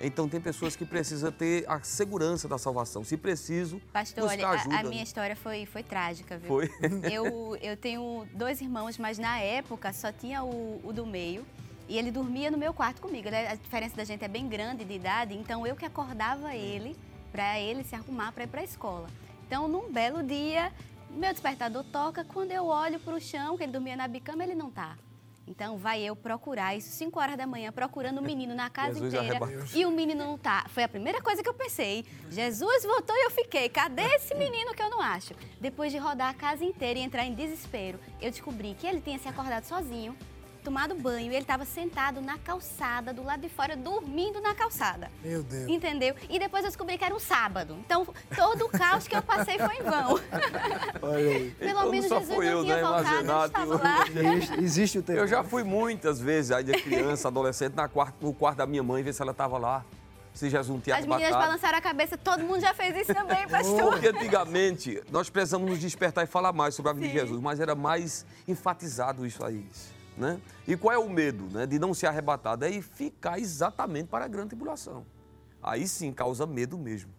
Então 0.00 0.28
tem 0.28 0.40
pessoas 0.40 0.76
que 0.76 0.84
precisam 0.84 1.32
ter 1.32 1.64
a 1.68 1.80
segurança 1.80 2.46
da 2.46 2.58
salvação. 2.58 3.02
Se 3.02 3.16
preciso, 3.16 3.80
pastor, 3.92 4.24
buscar 4.24 4.36
olha, 4.36 4.48
a- 4.48 4.60
ajuda. 4.60 4.76
a, 4.80 4.82
minha 4.84 5.02
história 5.02 5.34
foi, 5.34 5.64
foi 5.66 5.82
trágica, 5.82 6.36
viu? 6.36 6.48
Foi. 6.48 6.70
Eu, 7.10 7.56
eu 7.62 7.76
tenho 7.76 8.26
dois 8.34 8.60
irmãos, 8.60 8.98
mas 8.98 9.18
na 9.18 9.38
época 9.38 9.92
só 9.92 10.12
tinha 10.12 10.42
o, 10.44 10.80
o 10.84 10.92
do 10.92 11.06
meio. 11.06 11.46
E 11.88 11.96
ele 11.96 12.10
dormia 12.10 12.50
no 12.50 12.58
meu 12.58 12.74
quarto 12.74 13.00
comigo. 13.00 13.30
né? 13.30 13.48
A 13.48 13.54
diferença 13.54 13.96
da 13.96 14.04
gente 14.04 14.24
é 14.24 14.28
bem 14.28 14.48
grande 14.48 14.84
de 14.84 14.92
idade, 14.92 15.34
então 15.34 15.64
eu 15.66 15.76
que 15.76 15.84
acordava 15.84 16.54
ele 16.54 16.96
para 17.30 17.60
ele 17.60 17.84
se 17.84 17.94
arrumar 17.94 18.32
para 18.32 18.42
ir 18.44 18.48
para 18.48 18.60
a 18.60 18.64
escola. 18.64 19.06
Então, 19.46 19.68
num 19.68 19.90
belo 19.92 20.20
dia, 20.22 20.72
meu 21.10 21.32
despertador 21.32 21.84
toca. 21.84 22.24
Quando 22.24 22.50
eu 22.50 22.66
olho 22.66 22.98
para 22.98 23.14
o 23.14 23.20
chão, 23.20 23.56
que 23.56 23.62
ele 23.62 23.70
dormia 23.72 23.94
na 23.96 24.08
bicama, 24.08 24.42
ele 24.42 24.54
não 24.56 24.68
tá. 24.68 24.96
Então, 25.46 25.78
vai 25.78 26.02
eu 26.02 26.16
procurar 26.16 26.76
isso, 26.76 26.90
5 26.90 27.20
horas 27.20 27.36
da 27.36 27.46
manhã, 27.46 27.70
procurando 27.70 28.18
o 28.18 28.22
menino 28.22 28.54
na 28.54 28.68
casa 28.68 28.94
Jesus 28.94 29.14
inteira. 29.14 29.36
arrebatou. 29.38 29.78
E 29.78 29.86
o 29.86 29.90
menino 29.90 30.24
não 30.24 30.36
tá. 30.36 30.66
Foi 30.68 30.82
a 30.82 30.88
primeira 30.88 31.22
coisa 31.22 31.42
que 31.42 31.48
eu 31.48 31.54
pensei. 31.54 32.04
Jesus 32.28 32.84
voltou 32.84 33.14
e 33.14 33.26
eu 33.26 33.30
fiquei. 33.30 33.68
Cadê 33.68 34.02
esse 34.16 34.34
menino 34.34 34.74
que 34.74 34.82
eu 34.82 34.90
não 34.90 35.00
acho? 35.00 35.34
Depois 35.60 35.92
de 35.92 35.98
rodar 35.98 36.30
a 36.30 36.34
casa 36.34 36.64
inteira 36.64 36.98
e 36.98 37.02
entrar 37.02 37.24
em 37.24 37.34
desespero, 37.34 38.00
eu 38.20 38.30
descobri 38.30 38.74
que 38.74 38.86
ele 38.86 39.00
tinha 39.00 39.18
se 39.18 39.28
acordado 39.28 39.64
sozinho, 39.64 40.16
tomado 40.66 40.96
banho, 40.96 41.26
e 41.30 41.34
ele 41.36 41.44
estava 41.44 41.64
sentado 41.64 42.20
na 42.20 42.36
calçada, 42.38 43.12
do 43.12 43.22
lado 43.22 43.40
de 43.40 43.48
fora, 43.48 43.76
dormindo 43.76 44.40
na 44.40 44.52
calçada. 44.52 45.08
Meu 45.22 45.40
Deus. 45.44 45.68
Entendeu? 45.68 46.12
E 46.28 46.40
depois 46.40 46.64
eu 46.64 46.70
descobri 46.70 46.98
que 46.98 47.04
era 47.04 47.14
um 47.14 47.20
sábado. 47.20 47.76
Então, 47.86 48.04
todo 48.34 48.64
o 48.64 48.68
caos 48.68 49.06
que 49.06 49.14
eu 49.16 49.22
passei 49.22 49.58
foi 49.58 49.76
em 49.76 49.82
vão. 49.82 50.20
Olha 51.02 51.16
aí. 51.18 51.50
Pelo 51.52 51.70
Então, 51.70 51.90
menos 51.90 52.08
só 52.08 52.18
Jesus 52.18 52.36
não 52.36 52.42
eu, 52.42 52.64
tinha 52.64 52.76
né, 52.76 52.82
voltado, 52.82 53.72
eu. 54.18 54.32
Existe, 54.32 54.60
existe 54.60 54.98
o 54.98 55.02
temor. 55.04 55.20
Eu 55.22 55.28
já 55.28 55.44
fui 55.44 55.62
muitas 55.62 56.18
vezes, 56.20 56.50
ainda 56.50 56.72
criança, 56.72 57.28
adolescente, 57.28 57.74
na 57.74 57.86
quarto, 57.86 58.16
no 58.20 58.34
quarto 58.34 58.58
da 58.58 58.66
minha 58.66 58.82
mãe, 58.82 59.04
ver 59.04 59.12
se 59.12 59.22
ela 59.22 59.30
estava 59.30 59.56
lá. 59.58 59.84
se 60.34 60.50
Jesus 60.50 60.68
não 60.68 60.80
tinha 60.80 60.96
As 60.96 61.02
meninas 61.02 61.22
arrebatado. 61.22 61.46
balançaram 61.46 61.78
a 61.78 61.80
cabeça, 61.80 62.18
todo 62.18 62.42
mundo 62.42 62.60
já 62.60 62.74
fez 62.74 62.96
isso 62.96 63.14
também, 63.14 63.46
pastor. 63.48 63.92
Porque 63.92 64.08
antigamente 64.08 65.00
nós 65.12 65.30
precisamos 65.30 65.70
nos 65.70 65.78
despertar 65.78 66.24
e 66.24 66.26
falar 66.26 66.52
mais 66.52 66.74
sobre 66.74 66.90
a 66.90 66.92
vida 66.92 67.06
de 67.06 67.12
Jesus, 67.12 67.40
mas 67.40 67.60
era 67.60 67.74
mais 67.76 68.26
enfatizado 68.48 69.24
isso 69.24 69.44
aí. 69.44 69.64
Né? 70.16 70.40
E 70.66 70.76
qual 70.76 70.94
é 70.94 70.98
o 70.98 71.08
medo 71.08 71.44
né, 71.52 71.66
de 71.66 71.78
não 71.78 71.92
ser 71.92 72.06
arrebatado? 72.06 72.64
É 72.64 72.80
ficar 72.80 73.38
exatamente 73.38 74.08
para 74.08 74.24
a 74.24 74.28
grande 74.28 74.48
tribulação. 74.48 75.04
Aí 75.62 75.86
sim 75.86 76.12
causa 76.12 76.46
medo 76.46 76.78
mesmo. 76.78 77.10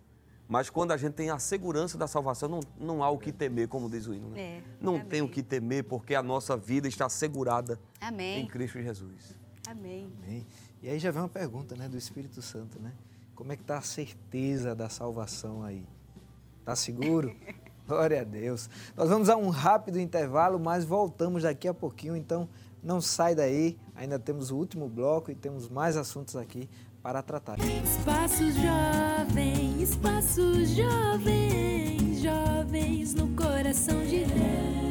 Mas 0.47 0.69
quando 0.69 0.93
a 0.93 0.97
gente 0.97 1.13
tem 1.13 1.29
a 1.29 1.37
segurança 1.37 1.97
da 1.97 2.07
salvação, 2.07 2.47
não, 2.47 2.59
não 2.79 3.03
há 3.03 3.09
o 3.09 3.17
que 3.17 3.33
temer, 3.33 3.67
como 3.67 3.89
diz 3.89 4.07
o 4.07 4.13
hino. 4.13 4.29
Né? 4.29 4.39
É, 4.39 4.63
não 4.79 4.95
amém. 4.95 5.05
tem 5.05 5.21
o 5.21 5.27
que 5.27 5.43
temer, 5.43 5.83
porque 5.83 6.15
a 6.15 6.23
nossa 6.23 6.55
vida 6.55 6.87
está 6.87 7.07
assegurada 7.07 7.77
Amém. 7.99 8.41
em 8.41 8.47
Cristo 8.47 8.81
Jesus. 8.81 9.35
Amém. 9.67 10.09
Amém. 10.23 10.47
E 10.81 10.89
aí 10.89 10.97
já 10.99 11.11
vem 11.11 11.21
uma 11.21 11.29
pergunta, 11.29 11.75
né, 11.75 11.89
do 11.89 11.97
Espírito 11.97 12.41
Santo, 12.41 12.79
né? 12.79 12.93
Como 13.35 13.51
é 13.51 13.57
que 13.57 13.63
tá 13.63 13.77
a 13.77 13.81
certeza 13.81 14.73
da 14.73 14.87
salvação 14.87 15.63
aí? 15.63 15.85
Tá 16.63 16.75
seguro? 16.75 17.35
Glória 17.85 18.21
a 18.21 18.23
Deus. 18.23 18.69
Nós 18.95 19.09
vamos 19.09 19.29
a 19.29 19.35
um 19.35 19.49
rápido 19.49 19.99
intervalo, 19.99 20.59
mas 20.59 20.85
voltamos 20.85 21.43
daqui 21.43 21.67
a 21.67 21.73
pouquinho, 21.73 22.15
então 22.15 22.47
não 22.88 23.01
sai 23.01 23.35
daí. 23.35 23.77
Ainda 23.93 24.17
temos 24.17 24.49
o 24.49 24.55
último 24.55 24.88
bloco 24.88 25.29
e 25.29 25.35
temos 25.35 25.67
mais 25.67 25.97
assuntos 25.97 26.35
aqui 26.35 26.69
para 27.03 27.21
tratar. 27.21 27.57
Espaço 27.59 28.43
Jovem, 28.51 29.81
Espaço 29.81 30.65
Jovem, 30.65 32.15
jovens 32.15 33.13
no 33.13 33.27
coração 33.35 33.99
de 34.05 34.23
Deus. 34.25 34.86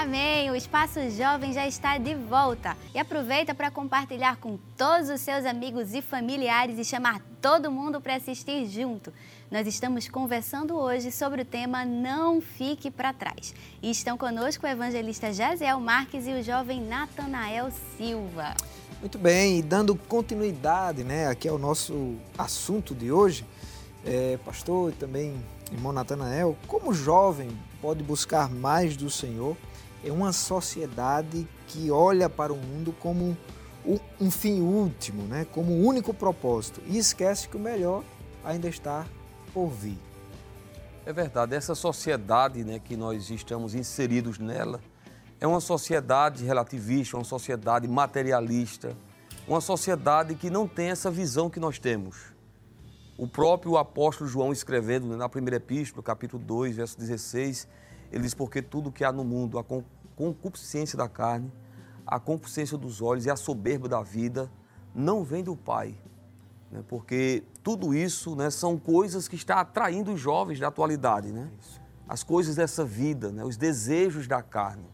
Amém! 0.00 0.48
O 0.48 0.54
Espaço 0.54 1.00
Jovem 1.10 1.52
já 1.52 1.66
está 1.66 1.98
de 1.98 2.14
volta. 2.14 2.76
E 2.94 3.00
aproveita 3.00 3.52
para 3.52 3.68
compartilhar 3.68 4.36
com 4.36 4.56
todos 4.76 5.10
os 5.10 5.20
seus 5.20 5.44
amigos 5.44 5.92
e 5.92 6.00
familiares 6.00 6.78
e 6.78 6.84
chamar 6.84 7.20
todo 7.42 7.68
mundo 7.68 8.00
para 8.00 8.14
assistir 8.14 8.64
junto. 8.68 9.12
Nós 9.50 9.66
estamos 9.66 10.08
conversando 10.08 10.76
hoje 10.76 11.10
sobre 11.10 11.42
o 11.42 11.44
tema 11.44 11.84
Não 11.84 12.40
Fique 12.40 12.92
para 12.92 13.12
Trás. 13.12 13.52
E 13.82 13.90
estão 13.90 14.16
conosco 14.16 14.64
o 14.64 14.68
evangelista 14.68 15.32
Jaziel 15.32 15.80
Marques 15.80 16.28
e 16.28 16.32
o 16.32 16.44
jovem 16.44 16.80
Natanael 16.80 17.68
Silva. 17.96 18.54
Muito 19.00 19.18
bem, 19.18 19.58
e 19.58 19.62
dando 19.62 19.96
continuidade 19.96 21.02
né, 21.02 21.26
aqui 21.26 21.48
ao 21.48 21.58
nosso 21.58 22.14
assunto 22.38 22.94
de 22.94 23.10
hoje, 23.10 23.44
é, 24.06 24.38
pastor 24.44 24.92
e 24.92 24.94
também 24.94 25.34
irmão 25.72 25.92
Natanael, 25.92 26.56
como 26.68 26.94
jovem 26.94 27.50
pode 27.82 28.04
buscar 28.04 28.48
mais 28.48 28.96
do 28.96 29.10
Senhor 29.10 29.56
em 30.04 30.10
uma 30.10 30.32
sociedade 30.32 31.46
que 31.66 31.90
olha 31.90 32.28
para 32.28 32.52
o 32.52 32.56
mundo 32.56 32.94
como 33.00 33.36
um, 34.20 34.30
fim 34.30 34.60
último, 34.60 35.22
né, 35.22 35.46
como 35.52 35.72
um 35.72 35.86
único 35.86 36.12
propósito 36.12 36.82
e 36.86 36.98
esquece 36.98 37.48
que 37.48 37.56
o 37.56 37.60
melhor 37.60 38.04
ainda 38.44 38.68
está 38.68 39.06
por 39.52 39.68
vir. 39.68 39.98
É 41.06 41.12
verdade, 41.12 41.54
essa 41.54 41.74
sociedade 41.74 42.64
né, 42.64 42.78
que 42.78 42.96
nós 42.96 43.30
estamos 43.30 43.74
inseridos 43.74 44.38
nela 44.38 44.80
é 45.40 45.46
uma 45.46 45.60
sociedade 45.60 46.44
relativista, 46.44 47.16
uma 47.16 47.24
sociedade 47.24 47.88
materialista, 47.88 48.94
uma 49.46 49.60
sociedade 49.60 50.34
que 50.34 50.50
não 50.50 50.68
tem 50.68 50.90
essa 50.90 51.10
visão 51.10 51.48
que 51.48 51.58
nós 51.58 51.78
temos. 51.78 52.16
O 53.16 53.26
próprio 53.26 53.76
apóstolo 53.78 54.28
João 54.28 54.52
escrevendo 54.52 55.06
né, 55.06 55.16
na 55.16 55.28
primeira 55.28 55.56
epístola, 55.56 56.02
capítulo 56.02 56.42
2, 56.42 56.76
verso 56.76 56.98
16, 56.98 57.66
ele 58.10 58.22
diz, 58.22 58.34
porque 58.34 58.62
tudo 58.62 58.92
que 58.92 59.04
há 59.04 59.12
no 59.12 59.24
mundo, 59.24 59.58
a 59.58 59.64
con- 59.64 59.84
concupiscência 60.16 60.96
da 60.96 61.08
carne, 61.08 61.52
a 62.06 62.18
concupiscência 62.18 62.76
dos 62.78 63.02
olhos 63.02 63.26
e 63.26 63.30
a 63.30 63.36
soberba 63.36 63.88
da 63.88 64.02
vida, 64.02 64.50
não 64.94 65.22
vem 65.22 65.44
do 65.44 65.56
Pai, 65.56 65.94
né? 66.70 66.82
porque 66.88 67.44
tudo 67.62 67.94
isso 67.94 68.34
né, 68.34 68.50
são 68.50 68.78
coisas 68.78 69.28
que 69.28 69.36
está 69.36 69.60
atraindo 69.60 70.12
os 70.12 70.20
jovens 70.20 70.58
da 70.58 70.68
atualidade, 70.68 71.32
né? 71.32 71.50
as 72.08 72.22
coisas 72.22 72.56
dessa 72.56 72.84
vida, 72.84 73.30
né, 73.30 73.44
os 73.44 73.56
desejos 73.56 74.26
da 74.26 74.42
carne. 74.42 74.86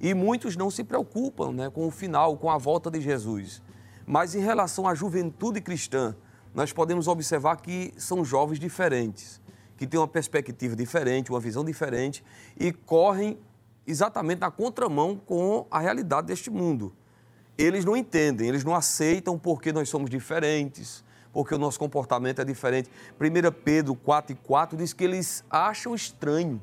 E 0.00 0.14
muitos 0.14 0.56
não 0.56 0.70
se 0.70 0.82
preocupam 0.82 1.52
né, 1.52 1.70
com 1.70 1.86
o 1.86 1.90
final, 1.90 2.36
com 2.38 2.50
a 2.50 2.56
volta 2.56 2.90
de 2.90 3.00
Jesus. 3.00 3.62
Mas 4.06 4.34
em 4.34 4.40
relação 4.40 4.88
à 4.88 4.94
juventude 4.94 5.60
cristã, 5.60 6.16
nós 6.54 6.72
podemos 6.72 7.06
observar 7.06 7.56
que 7.56 7.92
são 7.96 8.24
jovens 8.24 8.58
diferentes, 8.58 9.40
que 9.76 9.86
têm 9.86 9.98
uma 9.98 10.08
perspectiva 10.08 10.76
diferente, 10.76 11.30
uma 11.30 11.40
visão 11.40 11.64
diferente 11.64 12.24
e 12.58 12.72
correm 12.72 13.38
exatamente 13.86 14.40
na 14.40 14.50
contramão 14.50 15.16
com 15.16 15.66
a 15.70 15.78
realidade 15.78 16.26
deste 16.28 16.50
mundo 16.50 16.92
eles 17.56 17.84
não 17.84 17.96
entendem, 17.96 18.48
eles 18.48 18.64
não 18.64 18.74
aceitam 18.74 19.38
porque 19.38 19.72
nós 19.72 19.88
somos 19.88 20.10
diferentes, 20.10 21.04
porque 21.32 21.54
o 21.54 21.58
nosso 21.58 21.78
comportamento 21.78 22.40
é 22.40 22.44
diferente. 22.44 22.90
1 23.20 23.52
Pedro 23.64 23.94
4 23.94 24.32
e 24.32 24.36
4 24.36 24.76
diz 24.76 24.92
que 24.92 25.04
eles 25.04 25.44
acham 25.48 25.94
estranho 25.94 26.60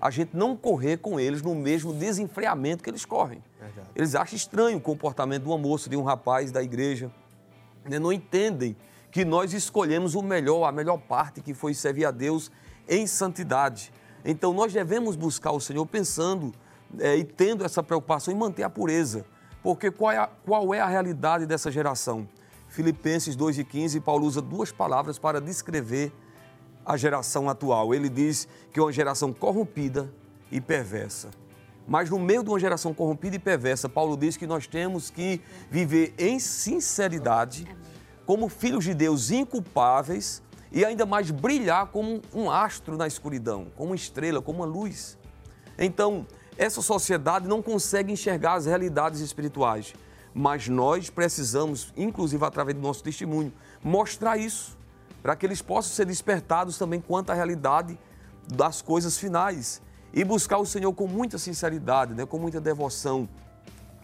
a 0.00 0.10
gente 0.10 0.36
não 0.36 0.56
correr 0.56 0.98
com 0.98 1.18
eles 1.18 1.42
no 1.42 1.54
mesmo 1.56 1.92
desenfreamento 1.92 2.84
que 2.84 2.90
eles 2.90 3.04
correm. 3.04 3.42
Verdade. 3.58 3.88
Eles 3.96 4.14
acham 4.14 4.36
estranho 4.36 4.78
o 4.78 4.80
comportamento 4.80 5.42
de 5.42 5.48
uma 5.48 5.58
moça, 5.58 5.90
de 5.90 5.96
um 5.96 6.04
rapaz 6.04 6.52
da 6.52 6.62
igreja. 6.62 7.10
Né? 7.84 7.98
Não 7.98 8.12
entendem 8.12 8.76
que 9.10 9.24
nós 9.24 9.52
escolhemos 9.52 10.14
o 10.14 10.22
melhor, 10.22 10.64
a 10.68 10.72
melhor 10.72 10.98
parte 10.98 11.40
que 11.40 11.54
foi 11.54 11.74
servir 11.74 12.04
a 12.04 12.10
Deus 12.10 12.50
em 12.88 13.06
santidade. 13.06 13.92
Então 14.24 14.52
nós 14.52 14.72
devemos 14.72 15.16
buscar 15.16 15.52
o 15.52 15.60
Senhor 15.60 15.84
pensando 15.86 16.52
eh, 16.98 17.18
e 17.18 17.24
tendo 17.24 17.64
essa 17.64 17.82
preocupação 17.82 18.32
em 18.32 18.36
manter 18.36 18.62
a 18.62 18.70
pureza. 18.70 19.24
Porque 19.62 19.90
qual 19.90 20.12
é 20.12 20.18
a, 20.18 20.26
qual 20.26 20.74
é 20.74 20.80
a 20.80 20.86
realidade 20.86 21.46
dessa 21.46 21.70
geração? 21.70 22.28
Filipenses 22.68 23.36
2,15, 23.36 24.00
Paulo 24.00 24.26
usa 24.26 24.42
duas 24.42 24.70
palavras 24.70 25.18
para 25.18 25.40
descrever 25.40 26.12
a 26.84 26.96
geração 26.96 27.48
atual. 27.48 27.94
Ele 27.94 28.08
diz 28.08 28.46
que 28.72 28.78
é 28.78 28.82
uma 28.82 28.92
geração 28.92 29.32
corrompida 29.32 30.12
e 30.50 30.60
perversa. 30.60 31.30
Mas 31.86 32.10
no 32.10 32.18
meio 32.18 32.42
de 32.42 32.50
uma 32.50 32.58
geração 32.58 32.92
corrompida 32.92 33.36
e 33.36 33.38
perversa, 33.38 33.88
Paulo 33.88 34.16
diz 34.16 34.36
que 34.36 34.46
nós 34.46 34.66
temos 34.66 35.10
que 35.10 35.40
viver 35.70 36.14
em 36.18 36.38
sinceridade, 36.38 37.66
como 38.28 38.46
filhos 38.50 38.84
de 38.84 38.92
Deus 38.92 39.30
inculpáveis 39.30 40.42
e 40.70 40.84
ainda 40.84 41.06
mais 41.06 41.30
brilhar 41.30 41.86
como 41.86 42.20
um 42.34 42.50
astro 42.50 42.94
na 42.94 43.06
escuridão, 43.06 43.68
como 43.74 43.88
uma 43.88 43.96
estrela, 43.96 44.42
como 44.42 44.58
uma 44.58 44.66
luz. 44.66 45.16
Então, 45.78 46.26
essa 46.58 46.82
sociedade 46.82 47.48
não 47.48 47.62
consegue 47.62 48.12
enxergar 48.12 48.56
as 48.56 48.66
realidades 48.66 49.20
espirituais, 49.20 49.94
mas 50.34 50.68
nós 50.68 51.08
precisamos, 51.08 51.90
inclusive 51.96 52.44
através 52.44 52.76
do 52.76 52.82
nosso 52.82 53.02
testemunho, 53.02 53.50
mostrar 53.82 54.36
isso, 54.36 54.76
para 55.22 55.34
que 55.34 55.46
eles 55.46 55.62
possam 55.62 55.94
ser 55.94 56.04
despertados 56.04 56.76
também 56.76 57.00
quanto 57.00 57.30
à 57.30 57.34
realidade 57.34 57.98
das 58.46 58.82
coisas 58.82 59.16
finais 59.16 59.80
e 60.12 60.22
buscar 60.22 60.58
o 60.58 60.66
Senhor 60.66 60.92
com 60.92 61.06
muita 61.06 61.38
sinceridade, 61.38 62.12
né, 62.12 62.26
com 62.26 62.38
muita 62.38 62.60
devoção, 62.60 63.26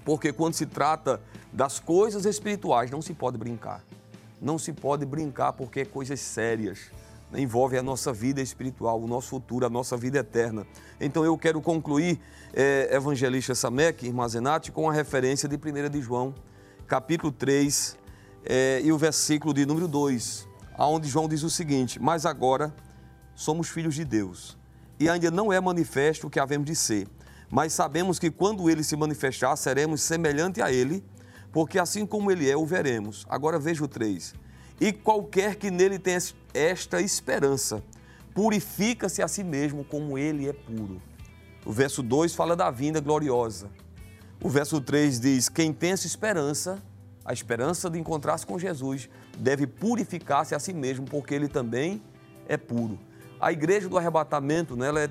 porque 0.02 0.32
quando 0.32 0.54
se 0.54 0.64
trata 0.64 1.20
das 1.52 1.78
coisas 1.78 2.24
espirituais 2.24 2.90
não 2.90 3.02
se 3.02 3.12
pode 3.12 3.36
brincar. 3.36 3.84
Não 4.44 4.58
se 4.58 4.74
pode 4.74 5.06
brincar 5.06 5.54
porque 5.54 5.80
é 5.80 5.84
coisas 5.86 6.20
sérias. 6.20 6.90
Envolve 7.34 7.78
a 7.78 7.82
nossa 7.82 8.12
vida 8.12 8.42
espiritual, 8.42 9.00
o 9.00 9.06
nosso 9.06 9.30
futuro, 9.30 9.64
a 9.64 9.70
nossa 9.70 9.96
vida 9.96 10.18
eterna. 10.18 10.66
Então 11.00 11.24
eu 11.24 11.38
quero 11.38 11.62
concluir, 11.62 12.20
eh, 12.52 12.90
evangelista 12.92 13.54
Samek, 13.54 14.04
irmã 14.04 14.28
Zenati, 14.28 14.70
com 14.70 14.88
a 14.88 14.92
referência 14.92 15.48
de 15.48 15.56
1 15.56 15.88
de 15.88 16.02
João, 16.02 16.34
capítulo 16.86 17.32
3, 17.32 17.96
eh, 18.44 18.82
e 18.84 18.92
o 18.92 18.98
versículo 18.98 19.54
de 19.54 19.64
número 19.64 19.88
2, 19.88 20.46
aonde 20.76 21.08
João 21.08 21.26
diz 21.26 21.42
o 21.42 21.48
seguinte: 21.48 21.98
Mas 21.98 22.26
agora 22.26 22.70
somos 23.34 23.70
filhos 23.70 23.94
de 23.94 24.04
Deus, 24.04 24.58
e 25.00 25.08
ainda 25.08 25.30
não 25.30 25.50
é 25.50 25.58
manifesto 25.58 26.26
o 26.26 26.30
que 26.30 26.38
havemos 26.38 26.66
de 26.66 26.76
ser, 26.76 27.08
mas 27.50 27.72
sabemos 27.72 28.18
que 28.18 28.30
quando 28.30 28.68
ele 28.68 28.84
se 28.84 28.94
manifestar, 28.94 29.56
seremos 29.56 30.02
semelhante 30.02 30.60
a 30.60 30.70
ele, 30.70 31.02
porque 31.54 31.78
assim 31.78 32.04
como 32.04 32.32
ele 32.32 32.50
é, 32.50 32.56
o 32.56 32.66
veremos. 32.66 33.24
Agora 33.28 33.60
veja 33.60 33.84
o 33.84 33.86
3. 33.86 34.34
E 34.80 34.92
qualquer 34.92 35.54
que 35.54 35.70
nele 35.70 36.00
tenha 36.00 36.18
esta 36.52 37.00
esperança, 37.00 37.80
purifica-se 38.34 39.22
a 39.22 39.28
si 39.28 39.44
mesmo 39.44 39.84
como 39.84 40.18
ele 40.18 40.48
é 40.48 40.52
puro. 40.52 41.00
O 41.64 41.70
verso 41.70 42.02
2 42.02 42.34
fala 42.34 42.56
da 42.56 42.72
vinda 42.72 43.00
gloriosa. 43.00 43.70
O 44.42 44.50
verso 44.50 44.80
3 44.80 45.20
diz: 45.20 45.48
Quem 45.48 45.72
tem 45.72 45.92
essa 45.92 46.08
esperança, 46.08 46.82
a 47.24 47.32
esperança 47.32 47.88
de 47.88 48.00
encontrar-se 48.00 48.44
com 48.44 48.58
Jesus, 48.58 49.08
deve 49.38 49.64
purificar-se 49.64 50.56
a 50.56 50.58
si 50.58 50.72
mesmo, 50.72 51.06
porque 51.06 51.36
ele 51.36 51.46
também 51.46 52.02
é 52.48 52.56
puro. 52.56 52.98
A 53.40 53.52
igreja 53.52 53.88
do 53.88 53.96
arrebatamento, 53.96 54.74
né, 54.74 54.88
ela 54.88 55.04
é 55.04 55.10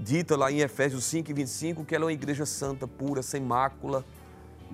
dita 0.00 0.34
lá 0.34 0.50
em 0.50 0.60
Efésios 0.60 1.04
5 1.04 1.30
e 1.30 1.34
25 1.34 1.84
que 1.84 1.94
ela 1.94 2.04
é 2.04 2.06
uma 2.06 2.12
igreja 2.12 2.46
santa, 2.46 2.88
pura, 2.88 3.22
sem 3.22 3.42
mácula, 3.42 4.02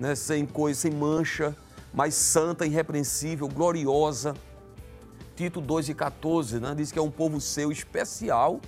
né, 0.01 0.15
sem 0.15 0.47
coisa, 0.47 0.79
sem 0.79 0.91
mancha, 0.91 1.55
mas 1.93 2.15
santa, 2.15 2.65
irrepreensível, 2.65 3.47
gloriosa. 3.47 4.33
Tito 5.35 5.61
2 5.61 5.89
e 5.89 5.93
14 5.93 6.59
né, 6.59 6.73
diz 6.75 6.91
que 6.91 6.97
é 6.97 7.01
um 7.01 7.11
povo 7.11 7.39
seu 7.39 7.71
especial, 7.71 8.59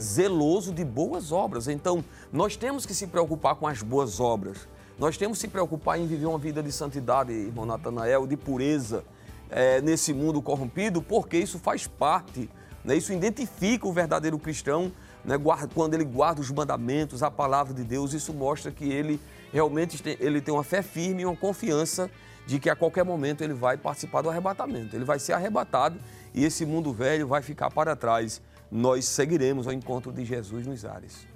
zeloso 0.00 0.72
de 0.72 0.82
boas 0.82 1.32
obras. 1.32 1.68
Então, 1.68 2.02
nós 2.32 2.56
temos 2.56 2.86
que 2.86 2.94
se 2.94 3.06
preocupar 3.06 3.56
com 3.56 3.66
as 3.66 3.82
boas 3.82 4.20
obras. 4.20 4.66
Nós 4.98 5.18
temos 5.18 5.36
que 5.36 5.42
se 5.42 5.48
preocupar 5.48 6.00
em 6.00 6.06
viver 6.06 6.24
uma 6.24 6.38
vida 6.38 6.62
de 6.62 6.72
santidade, 6.72 7.30
irmão 7.30 7.66
Natanael, 7.66 8.26
de 8.26 8.36
pureza. 8.38 9.04
é, 9.50 9.80
nesse 9.80 10.14
mundo 10.14 10.40
corrompido, 10.40 11.02
porque 11.02 11.36
isso 11.36 11.58
faz 11.58 11.86
parte, 11.86 12.48
né? 12.84 12.96
isso 12.96 13.12
identifica 13.12 13.86
o 13.86 13.92
verdadeiro 13.92 14.38
cristão 14.38 14.92
né? 15.24 15.34
quando 15.74 15.94
ele 15.94 16.04
guarda 16.04 16.40
os 16.40 16.50
mandamentos, 16.50 17.22
a 17.22 17.30
palavra 17.30 17.74
de 17.74 17.82
Deus. 17.82 18.14
Isso 18.14 18.32
mostra 18.32 18.70
que 18.70 18.84
ele 18.84 19.20
realmente 19.52 20.02
ele 20.18 20.40
tem 20.40 20.52
uma 20.52 20.64
fé 20.64 20.82
firme 20.82 21.22
e 21.22 21.26
uma 21.26 21.36
confiança 21.36 22.10
de 22.46 22.58
que 22.58 22.70
a 22.70 22.76
qualquer 22.76 23.04
momento 23.04 23.42
ele 23.42 23.54
vai 23.54 23.76
participar 23.76 24.22
do 24.22 24.30
arrebatamento. 24.30 24.96
Ele 24.96 25.04
vai 25.04 25.18
ser 25.18 25.32
arrebatado 25.32 25.98
e 26.34 26.44
esse 26.44 26.64
mundo 26.64 26.92
velho 26.92 27.26
vai 27.26 27.42
ficar 27.42 27.70
para 27.70 27.94
trás. 27.94 28.40
Nós 28.70 29.04
seguiremos 29.04 29.66
ao 29.66 29.72
encontro 29.72 30.12
de 30.12 30.24
Jesus 30.24 30.66
nos 30.66 30.84
ares. 30.84 31.26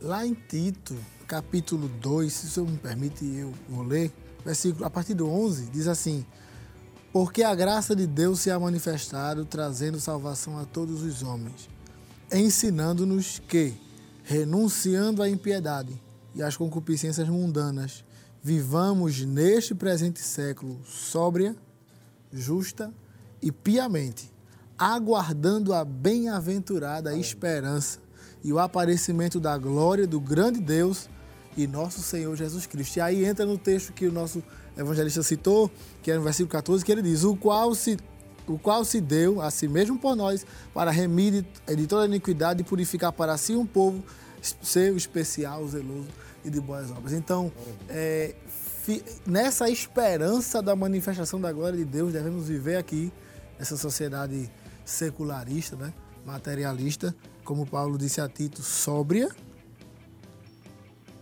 Lá 0.00 0.26
em 0.26 0.34
Tito, 0.34 0.96
capítulo 1.26 1.88
2, 1.88 2.32
se 2.32 2.46
o 2.46 2.48
senhor 2.48 2.68
me 2.68 2.78
permite, 2.78 3.24
eu 3.24 3.52
vou 3.68 3.84
ler, 3.84 4.10
versículo, 4.44 4.84
a 4.84 4.90
partir 4.90 5.14
do 5.14 5.28
11, 5.28 5.66
diz 5.70 5.86
assim: 5.86 6.24
Porque 7.12 7.42
a 7.42 7.54
graça 7.54 7.94
de 7.94 8.06
Deus 8.06 8.40
se 8.40 8.50
ha 8.50 8.58
manifestado, 8.58 9.44
trazendo 9.44 10.00
salvação 10.00 10.58
a 10.58 10.64
todos 10.64 11.02
os 11.02 11.22
homens, 11.22 11.68
ensinando-nos 12.32 13.40
que, 13.40 13.74
renunciando 14.24 15.22
à 15.22 15.28
impiedade 15.28 16.00
e 16.34 16.42
às 16.42 16.56
concupiscências 16.56 17.28
mundanas, 17.28 18.04
vivamos 18.42 19.24
neste 19.24 19.74
presente 19.74 20.20
século 20.20 20.80
sóbria, 20.84 21.54
justa 22.32 22.92
e 23.42 23.50
piamente, 23.50 24.32
aguardando 24.78 25.74
a 25.74 25.84
bem-aventurada 25.84 27.14
esperança 27.16 27.98
e 28.42 28.52
o 28.52 28.58
aparecimento 28.58 29.38
da 29.38 29.56
glória 29.58 30.06
do 30.06 30.20
grande 30.20 30.60
Deus 30.60 31.08
e 31.56 31.66
nosso 31.66 32.00
Senhor 32.00 32.34
Jesus 32.36 32.66
Cristo. 32.66 32.96
E 32.96 33.00
aí 33.00 33.24
entra 33.24 33.44
no 33.44 33.58
texto 33.58 33.92
que 33.92 34.06
o 34.06 34.12
nosso 34.12 34.42
evangelista 34.76 35.22
citou, 35.22 35.70
que 36.02 36.10
é 36.10 36.16
no 36.16 36.22
versículo 36.22 36.50
14, 36.50 36.84
que 36.84 36.92
ele 36.92 37.02
diz: 37.02 37.24
O 37.24 37.36
qual 37.36 37.74
se, 37.74 37.98
o 38.46 38.58
qual 38.58 38.84
se 38.84 39.00
deu 39.00 39.40
a 39.40 39.50
si 39.50 39.68
mesmo 39.68 39.98
por 39.98 40.16
nós, 40.16 40.46
para 40.72 40.90
remir 40.90 41.44
de 41.66 41.86
toda 41.86 42.06
iniquidade 42.06 42.62
e 42.62 42.64
purificar 42.64 43.12
para 43.12 43.36
si 43.36 43.54
um 43.54 43.66
povo 43.66 44.02
seu 44.40 44.96
especial, 44.96 45.66
zeloso 45.68 46.08
e 46.44 46.50
de 46.50 46.60
boas 46.60 46.90
obras. 46.90 47.12
Então, 47.12 47.52
é, 47.88 48.34
fi, 48.82 49.02
nessa 49.26 49.68
esperança 49.68 50.62
da 50.62 50.74
manifestação 50.74 51.40
da 51.40 51.52
glória 51.52 51.78
de 51.78 51.84
Deus, 51.84 52.12
devemos 52.12 52.48
viver 52.48 52.76
aqui, 52.76 53.12
essa 53.58 53.76
sociedade 53.76 54.50
secularista, 54.84 55.76
né? 55.76 55.92
materialista, 56.24 57.14
como 57.44 57.66
Paulo 57.66 57.98
disse 57.98 58.20
a 58.20 58.28
Tito, 58.28 58.62
sóbria, 58.62 59.28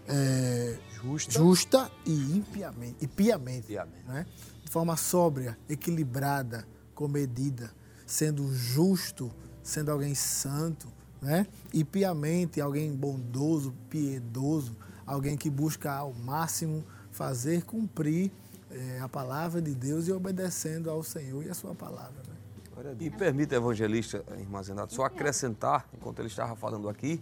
é, 0.07 0.79
justa. 1.03 1.33
justa. 1.33 1.91
e 2.07 2.37
impiamente, 2.37 2.97
e 3.01 3.07
piamente, 3.07 3.67
piamente. 3.67 4.07
Né? 4.07 4.25
de 4.69 4.73
forma 4.73 4.99
sóbria, 4.99 5.59
equilibrada, 5.67 6.69
comedida, 6.95 7.73
sendo 8.07 8.55
justo, 8.55 9.33
sendo 9.63 9.91
alguém 9.91 10.15
santo, 10.15 10.93
né? 11.21 11.47
e 11.73 11.85
piamente, 11.85 12.61
alguém 12.61 12.95
bondoso, 12.95 13.75
piedoso, 13.89 14.77
alguém 15.07 15.37
que 15.37 15.51
busca 15.51 15.93
ao 15.93 16.13
máximo 16.13 16.85
fazer 17.11 17.65
cumprir 17.65 18.31
é, 18.71 19.01
a 19.01 19.09
palavra 19.09 19.61
de 19.61 19.75
Deus 19.75 20.09
e 20.09 20.13
obedecendo 20.13 20.91
ao 20.91 21.03
Senhor 21.03 21.45
e 21.45 21.49
a 21.49 21.55
sua 21.55 21.75
palavra. 21.75 22.23
Né? 22.29 22.97
E 23.01 23.11
permita, 23.11 23.57
evangelista, 23.57 24.25
irmã 24.39 24.63
Zenato, 24.63 24.95
só 24.95 25.05
acrescentar, 25.05 25.89
enquanto 25.97 26.21
ele 26.21 26.29
estava 26.29 26.55
falando 26.55 26.89
aqui, 26.89 27.21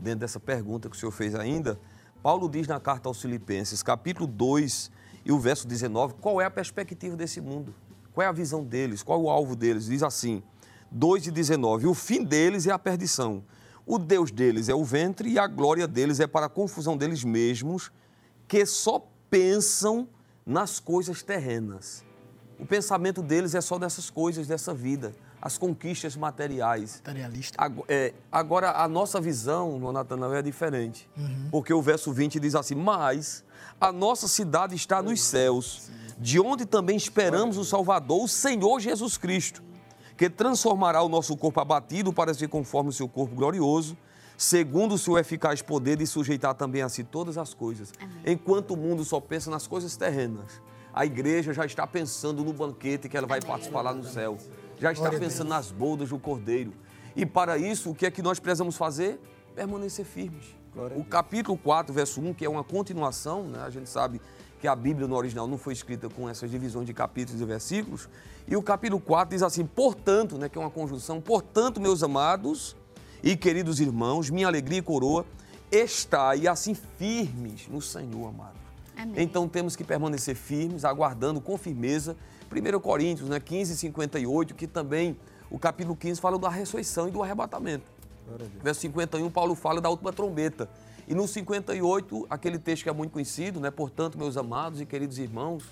dentro 0.00 0.20
dessa 0.20 0.40
pergunta 0.40 0.88
que 0.88 0.96
o 0.96 0.98
senhor 0.98 1.12
fez 1.12 1.34
ainda, 1.34 1.78
Paulo 2.22 2.48
diz 2.48 2.66
na 2.66 2.80
carta 2.80 3.08
aos 3.08 3.20
Filipenses, 3.20 3.82
capítulo 3.82 4.26
2 4.26 4.90
e 5.26 5.30
o 5.32 5.38
verso 5.38 5.68
19, 5.68 6.14
qual 6.14 6.40
é 6.40 6.46
a 6.46 6.50
perspectiva 6.50 7.16
desse 7.16 7.40
mundo? 7.40 7.74
Qual 8.14 8.24
é 8.24 8.28
a 8.28 8.32
visão 8.32 8.64
deles? 8.64 9.02
Qual 9.02 9.20
é 9.20 9.22
o 9.24 9.28
alvo 9.28 9.54
deles? 9.54 9.86
Diz 9.86 10.02
assim, 10.02 10.42
2 10.90 11.26
e 11.26 11.30
19, 11.30 11.86
o 11.86 11.94
fim 11.94 12.22
deles 12.22 12.66
é 12.66 12.72
a 12.72 12.78
perdição, 12.78 13.44
o 13.86 13.98
Deus 13.98 14.30
deles 14.30 14.68
é 14.68 14.74
o 14.74 14.84
ventre 14.84 15.28
e 15.30 15.38
a 15.38 15.46
glória 15.46 15.86
deles 15.86 16.20
é 16.20 16.26
para 16.26 16.46
a 16.46 16.48
confusão 16.48 16.96
deles 16.96 17.22
mesmos, 17.22 17.90
que 18.48 18.64
só 18.64 19.06
pensam 19.28 20.08
nas 20.46 20.78
coisas 20.78 21.22
terrenas. 21.22 22.04
O 22.58 22.64
pensamento 22.64 23.22
deles 23.22 23.54
é 23.54 23.60
só 23.60 23.78
dessas 23.78 24.08
coisas, 24.08 24.46
dessa 24.46 24.72
vida, 24.72 25.14
as 25.42 25.58
conquistas 25.58 26.16
materiais. 26.16 27.02
Materialista. 27.04 27.72
É, 27.88 28.14
agora, 28.30 28.70
a 28.82 28.88
nossa 28.88 29.20
visão, 29.20 29.78
Natanael, 29.92 30.34
é 30.34 30.42
diferente. 30.42 31.08
Uhum. 31.16 31.48
Porque 31.50 31.74
o 31.74 31.82
verso 31.82 32.12
20 32.12 32.40
diz 32.40 32.54
assim: 32.54 32.74
Mas 32.74 33.44
a 33.80 33.92
nossa 33.92 34.28
cidade 34.28 34.74
está 34.74 35.02
nos 35.02 35.22
céus, 35.22 35.90
de 36.18 36.40
onde 36.40 36.64
também 36.64 36.96
esperamos 36.96 37.58
o 37.58 37.64
Salvador, 37.64 38.24
o 38.24 38.28
Senhor 38.28 38.80
Jesus 38.80 39.18
Cristo, 39.18 39.62
que 40.16 40.30
transformará 40.30 41.02
o 41.02 41.08
nosso 41.08 41.36
corpo 41.36 41.60
abatido 41.60 42.12
para 42.12 42.32
ser 42.34 42.48
conforme 42.48 42.90
o 42.90 42.92
seu 42.92 43.08
corpo 43.08 43.34
glorioso, 43.34 43.96
segundo 44.36 44.94
o 44.94 44.98
seu 44.98 45.18
eficaz 45.18 45.62
poder 45.62 45.96
de 45.96 46.06
sujeitar 46.06 46.54
também 46.54 46.82
a 46.82 46.88
si 46.88 47.04
todas 47.04 47.38
as 47.38 47.54
coisas. 47.54 47.92
Amém. 48.00 48.14
Enquanto 48.26 48.72
o 48.72 48.76
mundo 48.76 49.04
só 49.04 49.20
pensa 49.20 49.50
nas 49.50 49.66
coisas 49.66 49.96
terrenas 49.96 50.60
a 50.94 51.04
igreja 51.04 51.52
já 51.52 51.66
está 51.66 51.86
pensando 51.86 52.44
no 52.44 52.52
banquete 52.52 53.08
que 53.08 53.16
ela 53.16 53.26
vai 53.26 53.40
participar 53.40 53.82
lá 53.82 53.92
no 53.92 54.04
céu. 54.04 54.38
Já 54.78 54.92
está 54.92 55.10
pensando 55.10 55.48
nas 55.48 55.72
bodas 55.72 56.10
do 56.10 56.18
Cordeiro. 56.18 56.72
E 57.16 57.26
para 57.26 57.58
isso, 57.58 57.90
o 57.90 57.94
que 57.94 58.06
é 58.06 58.10
que 58.10 58.22
nós 58.22 58.38
precisamos 58.38 58.76
fazer? 58.76 59.20
Permanecer 59.56 60.04
firmes. 60.04 60.56
O 60.96 61.04
capítulo 61.04 61.58
4, 61.58 61.92
verso 61.92 62.20
1, 62.20 62.34
que 62.34 62.44
é 62.44 62.48
uma 62.48 62.62
continuação, 62.62 63.44
né? 63.44 63.60
a 63.64 63.70
gente 63.70 63.88
sabe 63.88 64.20
que 64.60 64.68
a 64.68 64.74
Bíblia 64.74 65.06
no 65.06 65.16
original 65.16 65.46
não 65.48 65.58
foi 65.58 65.72
escrita 65.72 66.08
com 66.08 66.28
essas 66.28 66.50
divisões 66.50 66.86
de 66.86 66.94
capítulos 66.94 67.40
e 67.40 67.44
versículos. 67.44 68.08
E 68.46 68.56
o 68.56 68.62
capítulo 68.62 69.00
4 69.00 69.34
diz 69.34 69.42
assim: 69.42 69.64
portanto, 69.64 70.36
né, 70.36 70.48
que 70.48 70.58
é 70.58 70.60
uma 70.60 70.70
conjunção, 70.70 71.20
portanto, 71.20 71.80
meus 71.80 72.02
amados 72.02 72.76
e 73.22 73.36
queridos 73.36 73.80
irmãos, 73.80 74.28
minha 74.28 74.46
alegria 74.46 74.78
e 74.78 74.82
coroa, 74.82 75.24
está 75.72 76.36
e 76.36 76.46
assim 76.46 76.74
firmes 76.74 77.66
no 77.68 77.80
Senhor, 77.80 78.28
amado. 78.28 78.54
Amém. 78.96 79.22
Então 79.22 79.48
temos 79.48 79.74
que 79.74 79.82
permanecer 79.82 80.36
firmes, 80.36 80.84
aguardando 80.84 81.40
com 81.40 81.56
firmeza. 81.56 82.16
1 82.52 82.80
Coríntios 82.80 83.28
né, 83.28 83.40
15, 83.40 83.76
58, 83.76 84.54
que 84.54 84.66
também 84.66 85.16
o 85.50 85.58
capítulo 85.58 85.96
15 85.96 86.20
fala 86.20 86.38
da 86.38 86.48
ressurreição 86.48 87.08
e 87.08 87.10
do 87.10 87.22
arrebatamento. 87.22 87.90
Verso 88.62 88.80
51, 88.82 89.30
Paulo 89.30 89.54
fala 89.54 89.80
da 89.80 89.88
última 89.88 90.12
trombeta. 90.12 90.68
E 91.06 91.14
no 91.14 91.26
58, 91.26 92.26
aquele 92.30 92.58
texto 92.58 92.84
que 92.84 92.88
é 92.88 92.92
muito 92.92 93.10
conhecido, 93.10 93.60
né? 93.60 93.70
Portanto, 93.70 94.16
meus 94.16 94.36
amados 94.36 94.80
e 94.80 94.86
queridos 94.86 95.18
irmãos, 95.18 95.64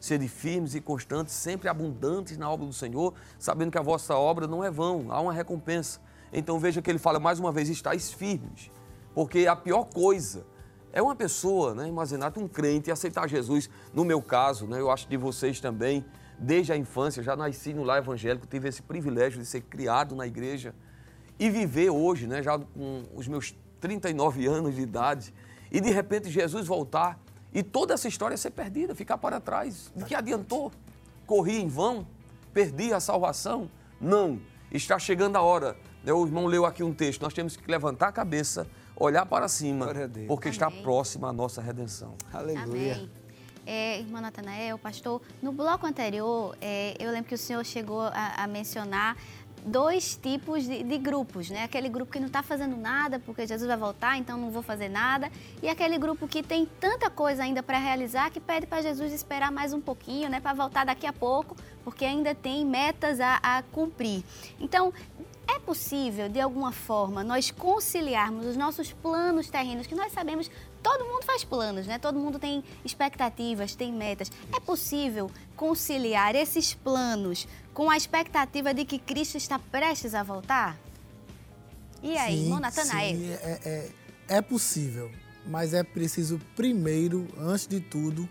sede 0.00 0.28
firmes 0.28 0.74
e 0.74 0.80
constantes, 0.80 1.34
sempre 1.34 1.68
abundantes 1.68 2.36
na 2.36 2.50
obra 2.50 2.66
do 2.66 2.72
Senhor, 2.72 3.14
sabendo 3.38 3.70
que 3.70 3.78
a 3.78 3.82
vossa 3.82 4.14
obra 4.14 4.46
não 4.46 4.62
é 4.62 4.70
vão, 4.70 5.06
há 5.10 5.20
uma 5.20 5.32
recompensa. 5.32 6.00
Então 6.32 6.58
veja 6.58 6.82
que 6.82 6.90
ele 6.90 6.98
fala 6.98 7.18
mais 7.18 7.38
uma 7.38 7.50
vez, 7.50 7.68
estáis 7.68 8.12
firmes, 8.12 8.70
porque 9.14 9.46
a 9.46 9.56
pior 9.56 9.84
coisa 9.84 10.46
é 10.92 11.02
uma 11.02 11.14
pessoa, 11.14 11.74
né, 11.74 11.90
Mazenato, 11.90 12.40
um 12.40 12.48
crente, 12.48 12.90
aceitar 12.90 13.28
Jesus, 13.28 13.68
no 13.92 14.04
meu 14.04 14.22
caso, 14.22 14.66
né, 14.66 14.80
eu 14.80 14.90
acho 14.90 15.08
de 15.08 15.16
vocês 15.16 15.60
também, 15.60 16.04
desde 16.38 16.72
a 16.72 16.76
infância, 16.76 17.22
já 17.22 17.36
nasci 17.36 17.74
no 17.74 17.82
lar 17.82 17.98
evangélico, 17.98 18.46
tive 18.46 18.68
esse 18.68 18.82
privilégio 18.82 19.38
de 19.40 19.46
ser 19.46 19.62
criado 19.62 20.14
na 20.14 20.26
igreja 20.26 20.74
e 21.38 21.50
viver 21.50 21.90
hoje, 21.90 22.26
né, 22.26 22.42
já 22.42 22.58
com 22.58 23.02
os 23.14 23.28
meus 23.28 23.54
39 23.80 24.46
anos 24.46 24.74
de 24.74 24.82
idade, 24.82 25.34
e 25.70 25.80
de 25.80 25.90
repente 25.90 26.30
Jesus 26.30 26.66
voltar 26.66 27.20
e 27.52 27.62
toda 27.62 27.94
essa 27.94 28.08
história 28.08 28.36
ser 28.36 28.50
perdida, 28.50 28.94
ficar 28.94 29.18
para 29.18 29.40
trás. 29.40 29.90
De 29.94 30.04
que 30.04 30.14
adiantou? 30.14 30.70
Corri 31.26 31.60
em 31.60 31.68
vão? 31.68 32.06
Perdi 32.52 32.92
a 32.92 33.00
salvação? 33.00 33.70
Não. 34.00 34.40
Está 34.70 34.98
chegando 34.98 35.36
a 35.36 35.42
hora. 35.42 35.76
Né, 36.04 36.12
o 36.12 36.24
irmão 36.24 36.46
leu 36.46 36.64
aqui 36.64 36.82
um 36.82 36.92
texto. 36.92 37.22
Nós 37.22 37.32
temos 37.32 37.56
que 37.56 37.70
levantar 37.70 38.08
a 38.08 38.12
cabeça, 38.12 38.66
olhar 38.96 39.26
para 39.26 39.48
cima, 39.48 39.86
porque 40.26 40.48
Amém. 40.48 40.52
está 40.52 40.70
próxima 40.70 41.28
a 41.28 41.32
nossa 41.32 41.60
redenção. 41.60 42.14
Aleluia. 42.32 42.94
Amém. 42.94 43.10
É, 43.70 43.98
irmã 43.98 44.22
Natanael, 44.22 44.78
pastor, 44.78 45.20
no 45.42 45.52
bloco 45.52 45.86
anterior, 45.86 46.56
é, 46.58 46.94
eu 46.98 47.10
lembro 47.10 47.28
que 47.28 47.34
o 47.34 47.38
senhor 47.38 47.62
chegou 47.66 48.00
a, 48.00 48.32
a 48.38 48.46
mencionar 48.46 49.14
dois 49.68 50.16
tipos 50.20 50.64
de, 50.64 50.82
de, 50.82 50.98
grupos, 50.98 51.50
né? 51.50 51.64
Aquele 51.64 51.88
grupo 51.88 52.10
que 52.10 52.18
não 52.18 52.26
está 52.26 52.42
fazendo 52.42 52.76
nada 52.76 53.18
porque 53.18 53.46
Jesus 53.46 53.68
vai 53.68 53.76
voltar, 53.76 54.18
então 54.18 54.36
não 54.36 54.50
vou 54.50 54.62
fazer 54.62 54.88
nada. 54.88 55.30
E 55.62 55.68
aquele 55.68 55.98
grupo 55.98 56.26
que 56.26 56.42
tem 56.42 56.66
tanta 56.80 57.08
coisa 57.10 57.42
ainda 57.42 57.62
para 57.62 57.78
realizar 57.78 58.30
que 58.30 58.40
pede 58.40 58.66
para 58.66 58.82
Jesus 58.82 59.12
esperar 59.12 59.52
mais 59.52 59.72
um 59.72 59.80
pouquinho, 59.80 60.28
né? 60.28 60.40
Para 60.40 60.54
voltar 60.54 60.84
daqui 60.84 61.06
a 61.06 61.12
pouco, 61.12 61.56
porque 61.84 62.04
ainda 62.04 62.34
tem 62.34 62.64
metas 62.64 63.20
a, 63.20 63.38
a 63.42 63.62
cumprir. 63.62 64.24
Então, 64.58 64.92
é 65.48 65.58
possível, 65.58 66.28
de 66.28 66.40
alguma 66.40 66.72
forma, 66.72 67.24
nós 67.24 67.50
conciliarmos 67.50 68.44
os 68.44 68.56
nossos 68.56 68.92
planos 68.92 69.48
terrenos, 69.48 69.86
que 69.86 69.94
nós 69.94 70.12
sabemos, 70.12 70.50
todo 70.82 71.04
mundo 71.04 71.24
faz 71.24 71.44
planos, 71.44 71.86
né? 71.86 71.98
Todo 71.98 72.18
mundo 72.18 72.38
tem 72.38 72.64
expectativas, 72.84 73.74
tem 73.74 73.92
metas. 73.92 74.30
É 74.54 74.60
possível 74.60 75.30
conciliar 75.56 76.34
esses 76.34 76.74
planos 76.74 77.46
com 77.74 77.90
a 77.90 77.96
expectativa 77.96 78.72
de 78.72 78.84
que 78.84 78.98
Cristo 78.98 79.36
está 79.36 79.58
prestes 79.58 80.14
a 80.14 80.22
voltar? 80.22 80.78
E 82.02 82.16
aí, 82.16 82.44
sim, 82.44 82.60
Natanael? 82.60 83.16
Sim, 83.16 83.30
é, 83.30 83.60
é, 84.28 84.36
é 84.36 84.42
possível, 84.42 85.10
mas 85.46 85.74
é 85.74 85.82
preciso 85.82 86.40
primeiro, 86.54 87.26
antes 87.38 87.66
de 87.66 87.80
tudo, 87.80 88.28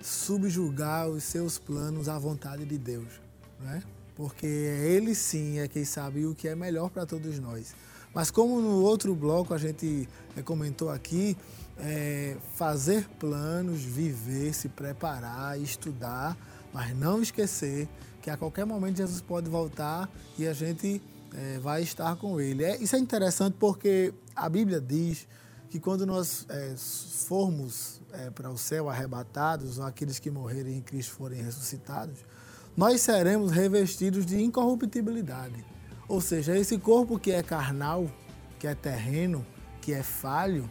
subjugar 0.00 1.08
os 1.08 1.24
seus 1.24 1.58
planos 1.58 2.08
à 2.08 2.18
vontade 2.18 2.64
de 2.64 2.78
Deus. 2.78 3.20
né? 3.60 3.82
porque 4.18 4.46
ele 4.46 5.14
sim 5.14 5.60
é 5.60 5.68
quem 5.68 5.84
sabe 5.84 6.26
o 6.26 6.34
que 6.34 6.48
é 6.48 6.56
melhor 6.56 6.90
para 6.90 7.06
todos 7.06 7.38
nós. 7.38 7.72
Mas 8.12 8.32
como 8.32 8.60
no 8.60 8.82
outro 8.82 9.14
bloco 9.14 9.54
a 9.54 9.58
gente 9.58 10.08
eh, 10.36 10.42
comentou 10.42 10.90
aqui, 10.90 11.36
é, 11.80 12.36
fazer 12.54 13.08
planos, 13.18 13.80
viver, 13.80 14.52
se 14.52 14.68
preparar, 14.68 15.60
estudar, 15.60 16.36
mas 16.72 16.96
não 16.96 17.22
esquecer 17.22 17.88
que 18.20 18.30
a 18.30 18.36
qualquer 18.36 18.64
momento 18.64 18.98
Jesus 18.98 19.20
pode 19.20 19.48
voltar 19.48 20.10
e 20.38 20.46
a 20.46 20.52
gente 20.52 21.00
é, 21.34 21.58
vai 21.58 21.82
estar 21.82 22.16
com 22.16 22.40
Ele. 22.40 22.64
É, 22.64 22.76
isso 22.76 22.96
é 22.96 22.98
interessante 22.98 23.56
porque 23.58 24.12
a 24.34 24.48
Bíblia 24.48 24.80
diz 24.80 25.26
que 25.70 25.78
quando 25.78 26.06
nós 26.06 26.46
é, 26.48 26.74
formos 27.26 28.00
é, 28.12 28.30
para 28.30 28.50
o 28.50 28.56
céu 28.56 28.88
arrebatados, 28.88 29.78
ou 29.78 29.84
aqueles 29.84 30.18
que 30.18 30.30
morrerem 30.30 30.78
em 30.78 30.80
Cristo 30.80 31.12
forem 31.12 31.42
ressuscitados, 31.42 32.18
nós 32.76 33.00
seremos 33.00 33.50
revestidos 33.50 34.24
de 34.24 34.40
incorruptibilidade. 34.40 35.64
Ou 36.08 36.20
seja, 36.20 36.56
esse 36.56 36.78
corpo 36.78 37.18
que 37.18 37.30
é 37.30 37.42
carnal, 37.42 38.10
que 38.58 38.66
é 38.66 38.74
terreno, 38.74 39.44
que 39.80 39.92
é 39.92 40.02
falho, 40.02 40.68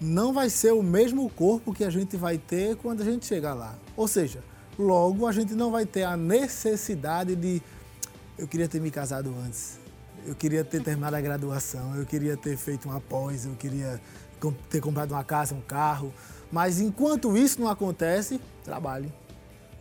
não 0.00 0.32
vai 0.32 0.48
ser 0.48 0.72
o 0.72 0.82
mesmo 0.82 1.28
corpo 1.28 1.74
que 1.74 1.84
a 1.84 1.90
gente 1.90 2.16
vai 2.16 2.38
ter 2.38 2.76
quando 2.76 3.02
a 3.02 3.04
gente 3.04 3.26
chegar 3.26 3.52
lá. 3.52 3.78
Ou 3.96 4.08
seja, 4.08 4.42
logo 4.78 5.26
a 5.26 5.32
gente 5.32 5.54
não 5.54 5.70
vai 5.70 5.84
ter 5.84 6.04
a 6.04 6.16
necessidade 6.16 7.36
de 7.36 7.62
eu 8.38 8.48
queria 8.48 8.66
ter 8.66 8.80
me 8.80 8.90
casado 8.90 9.34
antes, 9.44 9.78
eu 10.26 10.34
queria 10.34 10.64
ter 10.64 10.82
terminado 10.82 11.14
a 11.14 11.20
graduação, 11.20 11.94
eu 11.94 12.06
queria 12.06 12.36
ter 12.36 12.56
feito 12.56 12.88
uma 12.88 12.98
pós, 12.98 13.44
eu 13.44 13.54
queria 13.56 14.00
ter 14.70 14.80
comprado 14.80 15.12
uma 15.12 15.22
casa, 15.22 15.54
um 15.54 15.60
carro. 15.60 16.12
Mas 16.50 16.80
enquanto 16.80 17.36
isso 17.36 17.60
não 17.60 17.68
acontece, 17.68 18.40
trabalhe, 18.64 19.12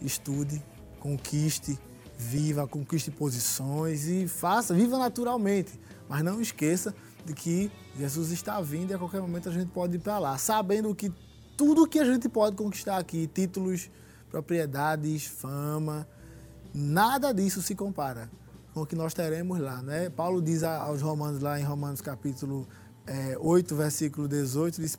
estude, 0.01 0.61
conquiste, 0.99 1.79
viva, 2.17 2.67
conquiste 2.67 3.09
posições 3.09 4.07
e 4.07 4.27
faça, 4.27 4.73
viva 4.73 4.97
naturalmente. 4.97 5.79
Mas 6.09 6.21
não 6.21 6.41
esqueça 6.41 6.93
de 7.25 7.33
que 7.33 7.71
Jesus 7.97 8.31
está 8.31 8.59
vindo 8.61 8.91
e 8.91 8.93
a 8.93 8.97
qualquer 8.97 9.21
momento 9.21 9.49
a 9.49 9.51
gente 9.51 9.69
pode 9.71 9.95
ir 9.95 9.99
para 9.99 10.17
lá, 10.19 10.37
sabendo 10.37 10.93
que 10.95 11.11
tudo 11.57 11.87
que 11.87 11.99
a 11.99 12.05
gente 12.05 12.29
pode 12.29 12.55
conquistar 12.55 12.97
aqui, 12.97 13.27
títulos, 13.27 13.89
propriedades, 14.29 15.25
fama, 15.25 16.07
nada 16.73 17.33
disso 17.33 17.61
se 17.61 17.75
compara 17.75 18.29
com 18.73 18.81
o 18.81 18.85
que 18.85 18.95
nós 18.95 19.13
teremos 19.13 19.59
lá. 19.59 19.81
Né? 19.81 20.09
Paulo 20.09 20.41
diz 20.41 20.63
aos 20.63 21.01
Romanos, 21.01 21.41
lá 21.41 21.59
em 21.59 21.63
Romanos 21.63 22.01
capítulo 22.01 22.67
é, 23.05 23.35
8, 23.39 23.75
versículo 23.75 24.27
18, 24.27 24.81
diz, 24.81 24.97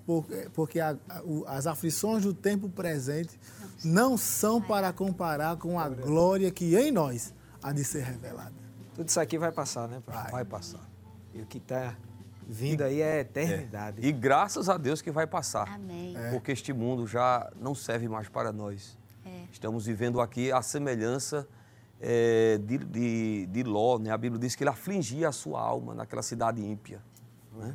porque 0.53 0.81
a, 0.81 0.97
a, 1.09 1.23
as 1.57 1.67
aflições 1.67 2.25
do 2.25 2.35
tempo 2.35 2.69
presente 2.69 3.39
não 3.85 4.19
são 4.19 4.61
para 4.61 4.93
comparar 4.93 5.57
com 5.57 5.79
a 5.79 5.89
glória 5.89 6.51
que 6.51 6.77
em 6.77 6.91
nós 6.91 7.33
há 7.63 7.73
de 7.73 7.85
ser 7.85 8.03
revelada. 8.03 8.53
Tudo 8.95 9.09
isso 9.09 9.21
aqui 9.21 9.39
vai 9.39 9.53
passar, 9.53 9.89
né, 9.89 10.03
Vai, 10.07 10.31
vai 10.31 10.45
passar. 10.45 10.91
E 11.33 11.41
o 11.41 11.47
que 11.47 11.59
está 11.59 11.97
vindo 12.51 12.83
aí 12.83 13.01
é 13.01 13.21
eternidade. 13.21 14.05
É. 14.05 14.09
E 14.09 14.13
graças 14.13 14.69
a 14.69 14.77
Deus 14.77 15.01
que 15.01 15.11
vai 15.11 15.27
passar. 15.27 15.69
Amém. 15.69 16.17
É. 16.17 16.31
Porque 16.31 16.51
este 16.51 16.73
mundo 16.73 17.07
já 17.07 17.51
não 17.61 17.75
serve 17.75 18.09
mais 18.09 18.29
para 18.29 18.53
nós. 18.53 18.99
É. 19.25 19.45
Estamos 19.53 19.87
vivendo 19.87 20.21
aqui 20.21 20.51
a 20.51 20.61
semelhança 20.61 21.47
é, 22.01 22.59
de, 22.59 22.79
de, 22.79 23.47
de, 23.47 23.63
Ló. 23.63 23.99
Né? 23.99 24.11
A 24.11 24.19
Bíblia 24.19 24.41
diz 24.41 24.57
que 24.57 24.65
ele 24.65 24.71
afligia 24.71 25.29
a 25.29 25.33
sua 25.33 25.61
alma 25.61 25.95
naquela 25.95 26.23
cidade 26.23 26.61
ímpia. 26.61 27.01
Né? 27.57 27.75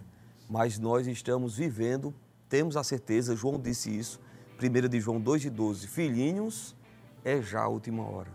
Mas 0.49 0.78
nós 0.78 1.07
estamos 1.07 1.55
vivendo, 1.55 2.13
temos 2.49 2.76
a 2.76 2.84
certeza, 2.84 3.34
João 3.34 3.57
disse 3.57 3.97
isso, 3.97 4.19
1 4.61 4.89
de 4.89 4.99
João 4.99 5.21
2 5.21 5.41
de 5.41 5.49
12, 5.49 5.88
filhinhos, 5.88 6.76
é 7.23 7.41
já 7.41 7.61
a 7.61 7.67
última 7.67 8.03
hora. 8.03 8.30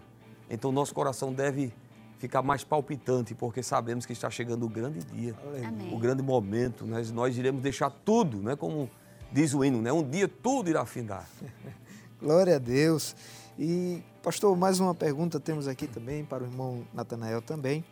Então 0.49 0.72
nosso 0.72 0.95
coração 0.95 1.32
deve 1.32 1.72
ficar 2.20 2.42
mais 2.42 2.62
palpitante, 2.62 3.34
porque 3.34 3.62
sabemos 3.62 4.04
que 4.04 4.12
está 4.12 4.30
chegando 4.30 4.66
o 4.66 4.68
grande 4.68 5.00
dia, 5.06 5.34
Amém. 5.66 5.92
o 5.92 5.98
grande 5.98 6.22
momento. 6.22 6.84
Né? 6.84 7.02
Nós 7.14 7.36
iremos 7.36 7.62
deixar 7.62 7.88
tudo, 7.88 8.36
né? 8.42 8.54
como 8.54 8.90
diz 9.32 9.54
o 9.54 9.64
hino, 9.64 9.80
né? 9.80 9.90
um 9.90 10.06
dia 10.06 10.28
tudo 10.28 10.68
irá 10.68 10.84
findar. 10.84 11.26
Glória 12.20 12.56
a 12.56 12.58
Deus. 12.58 13.16
E, 13.58 14.02
pastor, 14.22 14.54
mais 14.54 14.80
uma 14.80 14.94
pergunta 14.94 15.40
temos 15.40 15.66
aqui 15.66 15.86
também 15.86 16.22
para 16.22 16.44
o 16.44 16.46
irmão 16.46 16.86
Natanael 16.92 17.40
também. 17.40 17.82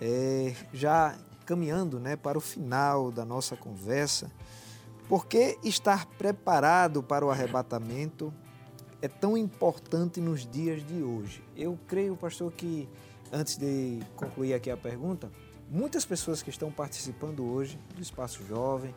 É, 0.00 0.54
já 0.72 1.16
caminhando 1.44 1.98
né, 1.98 2.14
para 2.14 2.38
o 2.38 2.40
final 2.40 3.10
da 3.10 3.24
nossa 3.24 3.56
conversa, 3.56 4.30
por 5.08 5.26
que 5.26 5.58
estar 5.64 6.06
preparado 6.06 7.02
para 7.02 7.26
o 7.26 7.30
arrebatamento 7.30 8.32
é 9.02 9.08
tão 9.08 9.36
importante 9.36 10.20
nos 10.20 10.46
dias 10.46 10.86
de 10.86 11.02
hoje? 11.02 11.42
Eu 11.56 11.76
creio, 11.88 12.16
pastor, 12.16 12.52
que 12.52 12.88
antes 13.32 13.56
de 13.56 14.00
concluir 14.16 14.54
aqui 14.54 14.70
a 14.70 14.76
pergunta, 14.76 15.30
muitas 15.70 16.04
pessoas 16.04 16.42
que 16.42 16.50
estão 16.50 16.70
participando 16.70 17.44
hoje 17.44 17.78
do 17.94 18.02
Espaço 18.02 18.44
Jovem, 18.46 18.94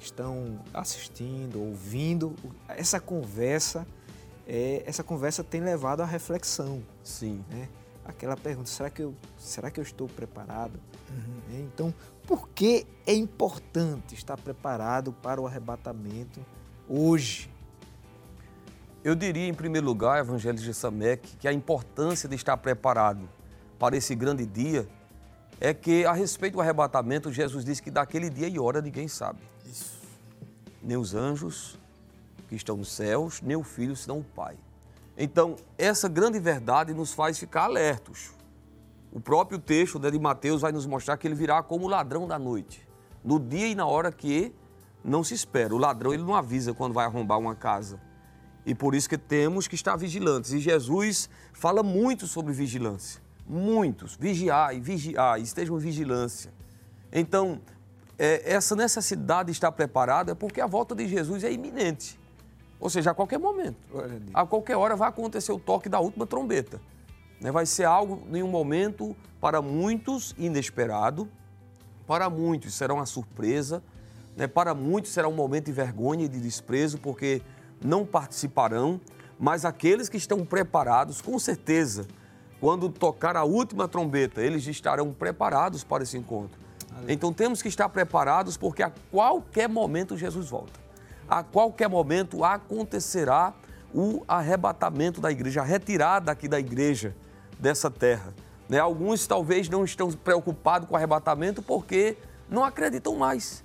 estão 0.00 0.60
assistindo, 0.72 1.60
ouvindo 1.60 2.34
essa 2.68 3.00
conversa, 3.00 3.86
é, 4.46 4.82
essa 4.86 5.02
conversa 5.02 5.42
tem 5.42 5.60
levado 5.60 6.02
à 6.02 6.06
reflexão. 6.06 6.82
Sim. 7.02 7.44
Né? 7.50 7.68
Aquela 8.04 8.36
pergunta, 8.36 8.68
será 8.68 8.88
que 8.88 9.02
eu, 9.02 9.14
será 9.36 9.70
que 9.70 9.80
eu 9.80 9.82
estou 9.82 10.08
preparado? 10.08 10.78
Uhum. 11.10 11.60
Então, 11.60 11.94
por 12.26 12.48
que 12.50 12.86
é 13.06 13.14
importante 13.14 14.14
estar 14.14 14.36
preparado 14.36 15.12
para 15.12 15.40
o 15.40 15.46
arrebatamento 15.46 16.44
hoje? 16.88 17.50
Eu 19.02 19.14
diria, 19.14 19.46
em 19.46 19.54
primeiro 19.54 19.86
lugar, 19.86 20.18
Evangelho 20.18 20.58
de 20.58 20.74
Samek, 20.74 21.36
que 21.36 21.46
a 21.46 21.52
importância 21.52 22.28
de 22.28 22.34
estar 22.34 22.56
preparado 22.56 23.28
para 23.78 23.96
esse 23.96 24.14
grande 24.14 24.46
dia 24.46 24.88
é 25.60 25.72
que, 25.72 26.04
a 26.04 26.12
respeito 26.12 26.54
do 26.54 26.60
arrebatamento, 26.60 27.32
Jesus 27.32 27.64
disse 27.64 27.82
que 27.82 27.90
daquele 27.90 28.28
dia 28.28 28.48
e 28.48 28.58
hora 28.58 28.80
ninguém 28.80 29.08
sabe. 29.08 29.40
Isso. 29.64 29.98
Nem 30.82 30.96
os 30.96 31.14
anjos 31.14 31.78
que 32.48 32.54
estão 32.54 32.76
nos 32.76 32.92
céus, 32.92 33.40
nem 33.42 33.56
o 33.56 33.62
Filho, 33.62 33.96
senão 33.96 34.20
o 34.20 34.24
Pai. 34.24 34.56
Então, 35.16 35.56
essa 35.78 36.08
grande 36.08 36.38
verdade 36.38 36.92
nos 36.92 37.12
faz 37.12 37.38
ficar 37.38 37.64
alertos. 37.64 38.30
O 39.12 39.20
próprio 39.20 39.58
texto 39.58 39.98
de 39.98 40.18
Mateus 40.18 40.60
vai 40.60 40.72
nos 40.72 40.86
mostrar 40.86 41.16
que 41.16 41.26
ele 41.26 41.34
virá 41.34 41.62
como 41.62 41.88
ladrão 41.88 42.28
da 42.28 42.38
noite, 42.38 42.86
no 43.24 43.40
dia 43.40 43.68
e 43.68 43.74
na 43.74 43.86
hora 43.86 44.12
que 44.12 44.52
não 45.02 45.24
se 45.24 45.32
espera. 45.32 45.74
O 45.74 45.78
ladrão 45.78 46.12
ele 46.12 46.22
não 46.22 46.34
avisa 46.34 46.74
quando 46.74 46.92
vai 46.92 47.06
arrombar 47.06 47.38
uma 47.38 47.54
casa. 47.54 47.98
E 48.66 48.74
por 48.74 48.94
isso 48.94 49.08
que 49.08 49.16
temos 49.16 49.66
que 49.66 49.74
estar 49.74 49.96
vigilantes. 49.96 50.52
E 50.52 50.58
Jesus 50.58 51.30
fala 51.52 51.82
muito 51.82 52.26
sobre 52.26 52.52
vigilância 52.52 53.25
muitos, 53.48 54.16
vigiai, 54.16 54.80
vigiai, 54.80 55.40
estejam 55.40 55.76
em 55.76 55.80
vigilância. 55.80 56.52
Então, 57.12 57.60
é, 58.18 58.52
essa 58.52 58.74
necessidade 58.74 59.46
de 59.46 59.52
estar 59.52 59.70
preparado 59.72 60.30
é 60.30 60.34
porque 60.34 60.60
a 60.60 60.66
volta 60.66 60.94
de 60.94 61.06
Jesus 61.06 61.44
é 61.44 61.52
iminente. 61.52 62.18
Ou 62.78 62.90
seja, 62.90 63.10
a 63.10 63.14
qualquer 63.14 63.38
momento. 63.38 63.76
A 64.34 64.44
qualquer 64.46 64.76
hora 64.76 64.96
vai 64.96 65.08
acontecer 65.08 65.52
o 65.52 65.58
toque 65.58 65.88
da 65.88 65.98
última 65.98 66.26
trombeta. 66.26 66.80
Né? 67.40 67.50
Vai 67.50 67.66
ser 67.66 67.84
algo, 67.84 68.22
em 68.34 68.42
um 68.42 68.48
momento, 68.48 69.16
para 69.40 69.62
muitos, 69.62 70.34
inesperado. 70.38 71.28
Para 72.06 72.28
muitos 72.28 72.74
será 72.74 72.94
uma 72.94 73.06
surpresa. 73.06 73.82
Né? 74.36 74.46
Para 74.46 74.74
muitos 74.74 75.12
será 75.12 75.28
um 75.28 75.34
momento 75.34 75.66
de 75.66 75.72
vergonha 75.72 76.26
e 76.26 76.28
de 76.28 76.40
desprezo, 76.40 76.98
porque 76.98 77.40
não 77.82 78.04
participarão. 78.04 79.00
Mas 79.38 79.64
aqueles 79.64 80.08
que 80.08 80.16
estão 80.16 80.44
preparados, 80.44 81.20
com 81.20 81.38
certeza, 81.38 82.06
quando 82.60 82.88
tocar 82.88 83.36
a 83.36 83.44
última 83.44 83.86
trombeta, 83.86 84.40
eles 84.40 84.66
estarão 84.66 85.12
preparados 85.12 85.84
para 85.84 86.02
esse 86.02 86.16
encontro. 86.16 86.58
Então 87.06 87.32
temos 87.32 87.60
que 87.60 87.68
estar 87.68 87.88
preparados 87.88 88.56
porque 88.56 88.82
a 88.82 88.90
qualquer 89.10 89.68
momento 89.68 90.16
Jesus 90.16 90.48
volta. 90.48 90.80
A 91.28 91.42
qualquer 91.42 91.88
momento 91.88 92.44
acontecerá 92.44 93.52
o 93.94 94.24
arrebatamento 94.26 95.20
da 95.20 95.30
igreja, 95.30 95.60
a 95.60 95.64
retirada 95.64 96.30
aqui 96.30 96.48
da 96.48 96.58
igreja 96.58 97.14
dessa 97.58 97.90
terra. 97.90 98.34
Né? 98.68 98.78
Alguns 98.78 99.26
talvez 99.26 99.68
não 99.68 99.84
estão 99.84 100.10
preocupados 100.12 100.88
com 100.88 100.94
o 100.94 100.96
arrebatamento 100.96 101.62
porque 101.62 102.16
não 102.48 102.64
acreditam 102.64 103.16
mais. 103.16 103.62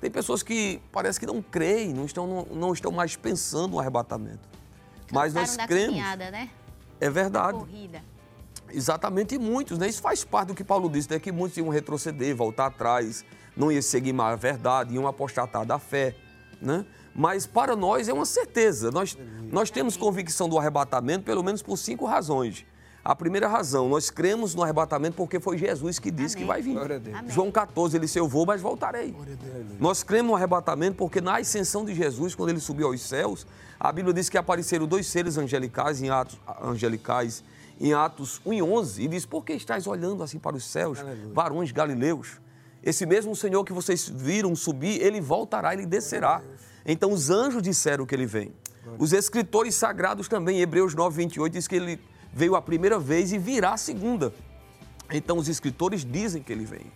Tem 0.00 0.10
pessoas 0.10 0.42
que 0.42 0.82
parece 0.90 1.20
que 1.20 1.26
não 1.26 1.40
creem, 1.40 1.92
não 1.92 2.04
estão, 2.04 2.26
não, 2.26 2.56
não 2.56 2.72
estão 2.72 2.90
mais 2.90 3.14
pensando 3.14 3.72
no 3.72 3.78
arrebatamento. 3.78 4.48
Mas 5.12 5.32
nós 5.32 5.56
cremos. 5.56 5.96
Né? 5.96 6.50
É 7.00 7.08
verdade. 7.08 7.58
Corrida. 7.58 8.02
Exatamente, 8.72 9.34
e 9.34 9.38
muitos, 9.38 9.78
né? 9.78 9.88
Isso 9.88 10.00
faz 10.00 10.24
parte 10.24 10.48
do 10.48 10.54
que 10.54 10.64
Paulo 10.64 10.88
disse, 10.88 11.10
né? 11.10 11.18
Que 11.18 11.32
muitos 11.32 11.56
iam 11.58 11.68
retroceder, 11.68 12.34
voltar 12.34 12.66
atrás, 12.66 13.24
não 13.56 13.70
iam 13.70 13.82
seguir 13.82 14.12
mais 14.12 14.34
a 14.34 14.36
verdade, 14.36 14.94
iam 14.94 15.06
apostatar 15.06 15.64
da 15.64 15.78
fé, 15.78 16.14
né? 16.60 16.84
Mas 17.14 17.46
para 17.46 17.76
nós 17.76 18.08
é 18.08 18.12
uma 18.12 18.24
certeza. 18.24 18.90
Nós, 18.90 19.16
nós 19.50 19.70
temos 19.70 19.96
convicção 19.96 20.48
do 20.48 20.58
arrebatamento 20.58 21.24
pelo 21.24 21.42
menos 21.42 21.62
por 21.62 21.76
cinco 21.76 22.06
razões. 22.06 22.64
A 23.04 23.16
primeira 23.16 23.48
razão, 23.48 23.88
nós 23.88 24.10
cremos 24.10 24.54
no 24.54 24.62
arrebatamento 24.62 25.16
porque 25.16 25.40
foi 25.40 25.58
Jesus 25.58 25.98
que 25.98 26.08
disse 26.08 26.36
Amém. 26.36 26.46
que 26.46 26.48
vai 26.48 26.62
vir. 26.62 26.76
João 27.28 27.50
14, 27.50 27.96
ele 27.96 28.06
disse, 28.06 28.16
eu 28.16 28.28
vou, 28.28 28.46
mas 28.46 28.60
voltarei. 28.60 29.12
Nós 29.80 30.04
cremos 30.04 30.30
no 30.30 30.36
arrebatamento 30.36 30.96
porque 30.96 31.20
na 31.20 31.38
ascensão 31.38 31.84
de 31.84 31.94
Jesus, 31.94 32.36
quando 32.36 32.50
ele 32.50 32.60
subiu 32.60 32.86
aos 32.86 33.00
céus, 33.00 33.44
a 33.78 33.90
Bíblia 33.90 34.14
diz 34.14 34.28
que 34.28 34.38
apareceram 34.38 34.86
dois 34.86 35.08
seres 35.08 35.36
angelicais 35.36 36.00
em 36.00 36.10
atos 36.10 36.38
angelicais 36.62 37.42
em 37.82 37.92
Atos 37.92 38.40
1 38.46 38.52
e 38.52 38.62
11 38.62 39.02
e 39.02 39.08
diz: 39.08 39.26
Por 39.26 39.44
que 39.44 39.52
estáis 39.52 39.88
olhando 39.88 40.22
assim 40.22 40.38
para 40.38 40.56
os 40.56 40.64
céus, 40.64 41.00
Aleluia. 41.00 41.34
varões 41.34 41.72
galileus? 41.72 42.40
Esse 42.82 43.04
mesmo 43.04 43.34
Senhor 43.34 43.64
que 43.64 43.72
vocês 43.72 44.08
viram 44.08 44.54
subir, 44.54 45.00
ele 45.02 45.20
voltará, 45.20 45.74
ele 45.74 45.84
descerá. 45.84 46.40
Então 46.86 47.12
os 47.12 47.28
anjos 47.28 47.62
disseram 47.62 48.06
que 48.06 48.14
ele 48.14 48.26
vem. 48.26 48.52
Os 48.98 49.12
escritores 49.12 49.74
sagrados 49.74 50.28
também, 50.28 50.60
Hebreus 50.60 50.94
9, 50.94 51.16
28, 51.16 51.52
diz 51.52 51.68
que 51.68 51.76
ele 51.76 52.00
veio 52.32 52.56
a 52.56 52.62
primeira 52.62 52.98
vez 52.98 53.32
e 53.32 53.38
virá 53.38 53.74
a 53.74 53.76
segunda. 53.76 54.32
Então 55.12 55.36
os 55.36 55.48
escritores 55.48 56.04
dizem 56.04 56.42
que 56.42 56.52
ele 56.52 56.64
vem. 56.64 56.92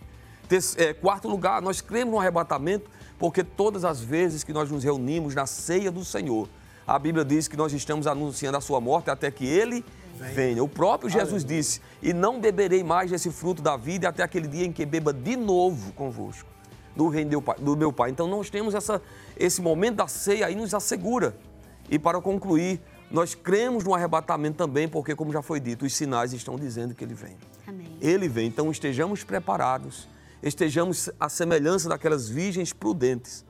É, 0.77 0.93
quarto 0.93 1.27
lugar, 1.27 1.61
nós 1.61 1.81
cremos 1.81 2.13
no 2.13 2.19
arrebatamento 2.19 2.89
porque 3.19 3.43
todas 3.43 3.83
as 3.83 3.99
vezes 4.01 4.43
que 4.43 4.53
nós 4.53 4.69
nos 4.69 4.83
reunimos 4.83 5.35
na 5.35 5.45
ceia 5.45 5.91
do 5.91 6.03
Senhor, 6.05 6.47
a 6.85 6.97
Bíblia 6.97 7.25
diz 7.25 7.47
que 7.47 7.57
nós 7.57 7.73
estamos 7.73 8.07
anunciando 8.07 8.57
a 8.57 8.61
sua 8.61 8.79
morte 8.79 9.09
até 9.09 9.29
que 9.29 9.45
ele 9.45 9.83
venha. 10.17 10.63
O 10.63 10.67
próprio 10.67 11.09
Jesus 11.09 11.43
disse: 11.45 11.81
E 12.01 12.13
não 12.13 12.39
beberei 12.39 12.83
mais 12.83 13.11
desse 13.11 13.29
fruto 13.31 13.61
da 13.61 13.77
vida 13.77 14.09
até 14.09 14.23
aquele 14.23 14.47
dia 14.47 14.65
em 14.65 14.71
que 14.71 14.85
beba 14.85 15.13
de 15.13 15.35
novo 15.35 15.93
convosco 15.93 16.49
no 16.95 17.09
reino 17.09 17.31
do 17.31 17.41
Pai- 17.41 17.57
do 17.59 17.77
meu 17.77 17.93
Pai. 17.93 18.09
Então 18.09 18.27
nós 18.27 18.49
temos 18.49 18.73
essa, 18.73 19.01
esse 19.37 19.61
momento 19.61 19.97
da 19.97 20.07
ceia 20.07 20.47
aí 20.47 20.55
nos 20.55 20.73
assegura. 20.73 21.37
E 21.89 21.97
para 21.99 22.19
concluir, 22.19 22.81
nós 23.09 23.33
cremos 23.35 23.83
no 23.83 23.93
arrebatamento 23.93 24.57
também, 24.57 24.87
porque, 24.89 25.15
como 25.15 25.31
já 25.31 25.41
foi 25.41 25.59
dito, 25.59 25.85
os 25.85 25.95
sinais 25.95 26.33
estão 26.33 26.55
dizendo 26.57 26.93
que 26.93 27.03
ele 27.03 27.13
vem. 27.13 27.37
Amém. 27.65 27.97
Ele 28.01 28.27
vem, 28.27 28.47
então 28.47 28.69
estejamos 28.69 29.23
preparados, 29.23 30.07
estejamos 30.43 31.09
à 31.19 31.29
semelhança 31.29 31.87
daquelas 31.87 32.27
virgens 32.27 32.73
prudentes, 32.73 33.45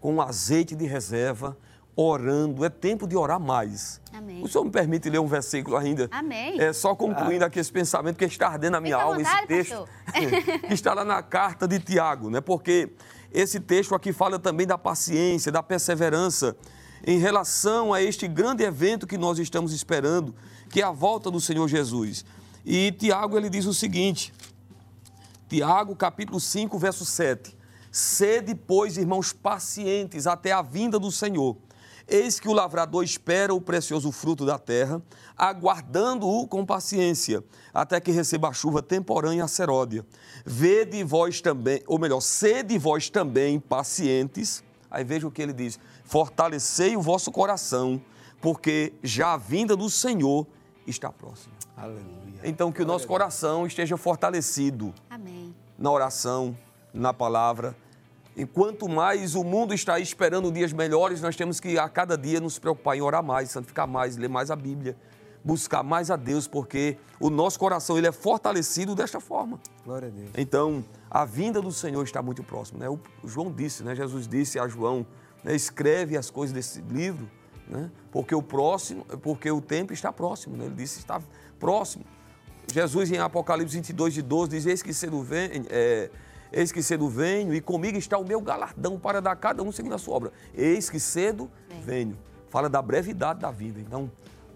com 0.00 0.20
azeite 0.20 0.74
de 0.74 0.84
reserva, 0.86 1.56
orando. 1.96 2.64
É 2.64 2.68
tempo 2.68 3.06
de 3.08 3.16
orar 3.16 3.40
mais. 3.40 4.00
Amém. 4.12 4.44
O 4.44 4.48
senhor 4.48 4.64
me 4.64 4.70
permite 4.70 5.08
ler 5.08 5.18
um 5.18 5.26
versículo 5.26 5.76
ainda? 5.76 6.08
Amém. 6.12 6.60
É 6.60 6.72
só 6.72 6.94
concluindo 6.94 7.44
aqui 7.44 7.58
esse 7.58 7.72
pensamento 7.72 8.16
que 8.16 8.24
está 8.26 8.48
ardendo 8.48 8.72
na 8.72 8.80
minha 8.80 8.98
Fica 8.98 9.08
à 9.08 9.10
alma, 9.10 9.24
vontade, 9.24 9.54
esse 9.54 9.70
texto 9.70 9.88
que 10.68 10.74
está 10.74 10.92
lá 10.92 11.04
na 11.04 11.22
carta 11.22 11.66
de 11.66 11.80
Tiago, 11.80 12.28
né? 12.28 12.42
Porque 12.42 12.92
esse 13.32 13.58
texto 13.58 13.94
aqui 13.94 14.12
fala 14.12 14.38
também 14.38 14.66
da 14.66 14.76
paciência, 14.76 15.50
da 15.50 15.62
perseverança 15.62 16.54
em 17.04 17.18
relação 17.18 17.94
a 17.94 18.02
este 18.02 18.28
grande 18.28 18.62
evento 18.62 19.06
que 19.06 19.16
nós 19.16 19.38
estamos 19.38 19.72
esperando, 19.72 20.34
que 20.68 20.82
é 20.82 20.84
a 20.84 20.90
volta 20.90 21.30
do 21.30 21.40
Senhor 21.40 21.66
Jesus. 21.66 22.24
E 22.64 22.92
Tiago 22.92 23.38
ele 23.38 23.48
diz 23.48 23.64
o 23.64 23.72
seguinte: 23.72 24.34
Tiago, 25.48 25.96
capítulo 25.96 26.40
5, 26.40 26.78
verso 26.78 27.04
7. 27.06 27.56
Sede, 27.90 28.54
pois, 28.54 28.98
irmãos, 28.98 29.32
pacientes 29.32 30.26
até 30.26 30.52
a 30.52 30.60
vinda 30.60 30.98
do 30.98 31.10
Senhor. 31.10 31.56
Eis 32.08 32.38
que 32.38 32.48
o 32.48 32.52
lavrador 32.52 33.02
espera 33.02 33.52
o 33.52 33.60
precioso 33.60 34.12
fruto 34.12 34.46
da 34.46 34.58
terra, 34.58 35.02
aguardando-o 35.36 36.46
com 36.46 36.64
paciência, 36.64 37.42
até 37.74 38.00
que 38.00 38.12
receba 38.12 38.48
a 38.48 38.52
chuva 38.52 38.80
temporânea 38.80 39.42
a 39.42 39.48
seródia. 39.48 40.06
Vede 40.44 41.02
vós 41.02 41.40
também, 41.40 41.82
ou 41.84 41.98
melhor, 41.98 42.20
sede 42.20 42.78
vós 42.78 43.10
também 43.10 43.58
pacientes. 43.58 44.62
Aí 44.88 45.02
veja 45.02 45.26
o 45.26 45.32
que 45.32 45.42
ele 45.42 45.52
diz: 45.52 45.80
fortalecei 46.04 46.96
o 46.96 47.02
vosso 47.02 47.32
coração, 47.32 48.00
porque 48.40 48.92
já 49.02 49.32
a 49.32 49.36
vinda 49.36 49.74
do 49.74 49.90
Senhor 49.90 50.46
está 50.86 51.10
próxima. 51.10 51.54
Aleluia. 51.76 52.40
Então, 52.44 52.70
que 52.70 52.82
o 52.82 52.86
nosso 52.86 53.08
coração 53.08 53.66
esteja 53.66 53.96
fortalecido 53.96 54.94
Amém. 55.10 55.52
na 55.76 55.90
oração, 55.90 56.56
na 56.94 57.12
palavra. 57.12 57.76
Enquanto 58.36 58.86
mais 58.86 59.34
o 59.34 59.42
mundo 59.42 59.72
está 59.72 59.98
esperando 59.98 60.52
dias 60.52 60.70
melhores, 60.70 61.22
nós 61.22 61.34
temos 61.34 61.58
que 61.58 61.78
a 61.78 61.88
cada 61.88 62.18
dia 62.18 62.38
nos 62.38 62.58
preocupar 62.58 62.94
em 62.94 63.00
orar 63.00 63.22
mais, 63.22 63.50
santificar 63.50 63.88
mais, 63.88 64.18
ler 64.18 64.28
mais 64.28 64.50
a 64.50 64.56
Bíblia, 64.56 64.94
buscar 65.42 65.82
mais 65.82 66.10
a 66.10 66.16
Deus, 66.16 66.46
porque 66.46 66.98
o 67.18 67.30
nosso 67.30 67.58
coração 67.58 67.96
ele 67.96 68.06
é 68.06 68.12
fortalecido 68.12 68.94
desta 68.94 69.20
forma. 69.20 69.58
Glória 69.82 70.08
a 70.08 70.10
Deus. 70.10 70.30
Então, 70.36 70.84
a 71.10 71.24
vinda 71.24 71.62
do 71.62 71.72
Senhor 71.72 72.02
está 72.04 72.20
muito 72.20 72.42
próxima. 72.42 72.80
Né? 72.80 72.90
O 72.90 73.00
João 73.24 73.50
disse, 73.50 73.82
né? 73.82 73.94
Jesus 73.94 74.28
disse 74.28 74.58
a 74.58 74.68
João, 74.68 75.06
né? 75.42 75.56
escreve 75.56 76.14
as 76.14 76.28
coisas 76.28 76.52
desse 76.52 76.82
livro, 76.82 77.30
né? 77.66 77.90
porque 78.12 78.34
o 78.34 78.42
próximo, 78.42 79.06
porque 79.22 79.50
o 79.50 79.62
tempo 79.62 79.94
está 79.94 80.12
próximo. 80.12 80.58
Né? 80.58 80.66
Ele 80.66 80.74
disse 80.74 80.98
está 80.98 81.22
próximo. 81.58 82.04
Jesus 82.70 83.10
em 83.10 83.16
Apocalipse 83.16 83.76
22, 83.76 84.12
de 84.12 84.20
12, 84.20 84.50
diz, 84.50 84.66
eis 84.66 84.82
que 84.82 84.92
cedo 84.92 85.22
venho, 85.22 85.64
é, 85.70 86.10
eis 86.52 86.70
que 86.72 86.82
cedo 86.82 87.08
venho 87.08 87.54
e 87.54 87.60
comigo 87.60 87.98
está 87.98 88.16
o 88.18 88.24
meu 88.26 88.40
galardão 88.40 88.98
para 88.98 89.20
dar 89.20 89.32
a 89.32 89.36
cada 89.36 89.62
um 89.62 89.70
segundo 89.72 89.94
a 89.94 89.98
sua 89.98 90.14
obra. 90.16 90.32
Eis 90.54 90.88
que 90.90 90.98
cedo 91.00 91.50
venho. 91.84 92.16
Fala 92.48 92.68
da 92.68 92.80
brevidade 92.80 93.40
da 93.40 93.50
vida. 93.50 93.80
Então, 93.80 94.10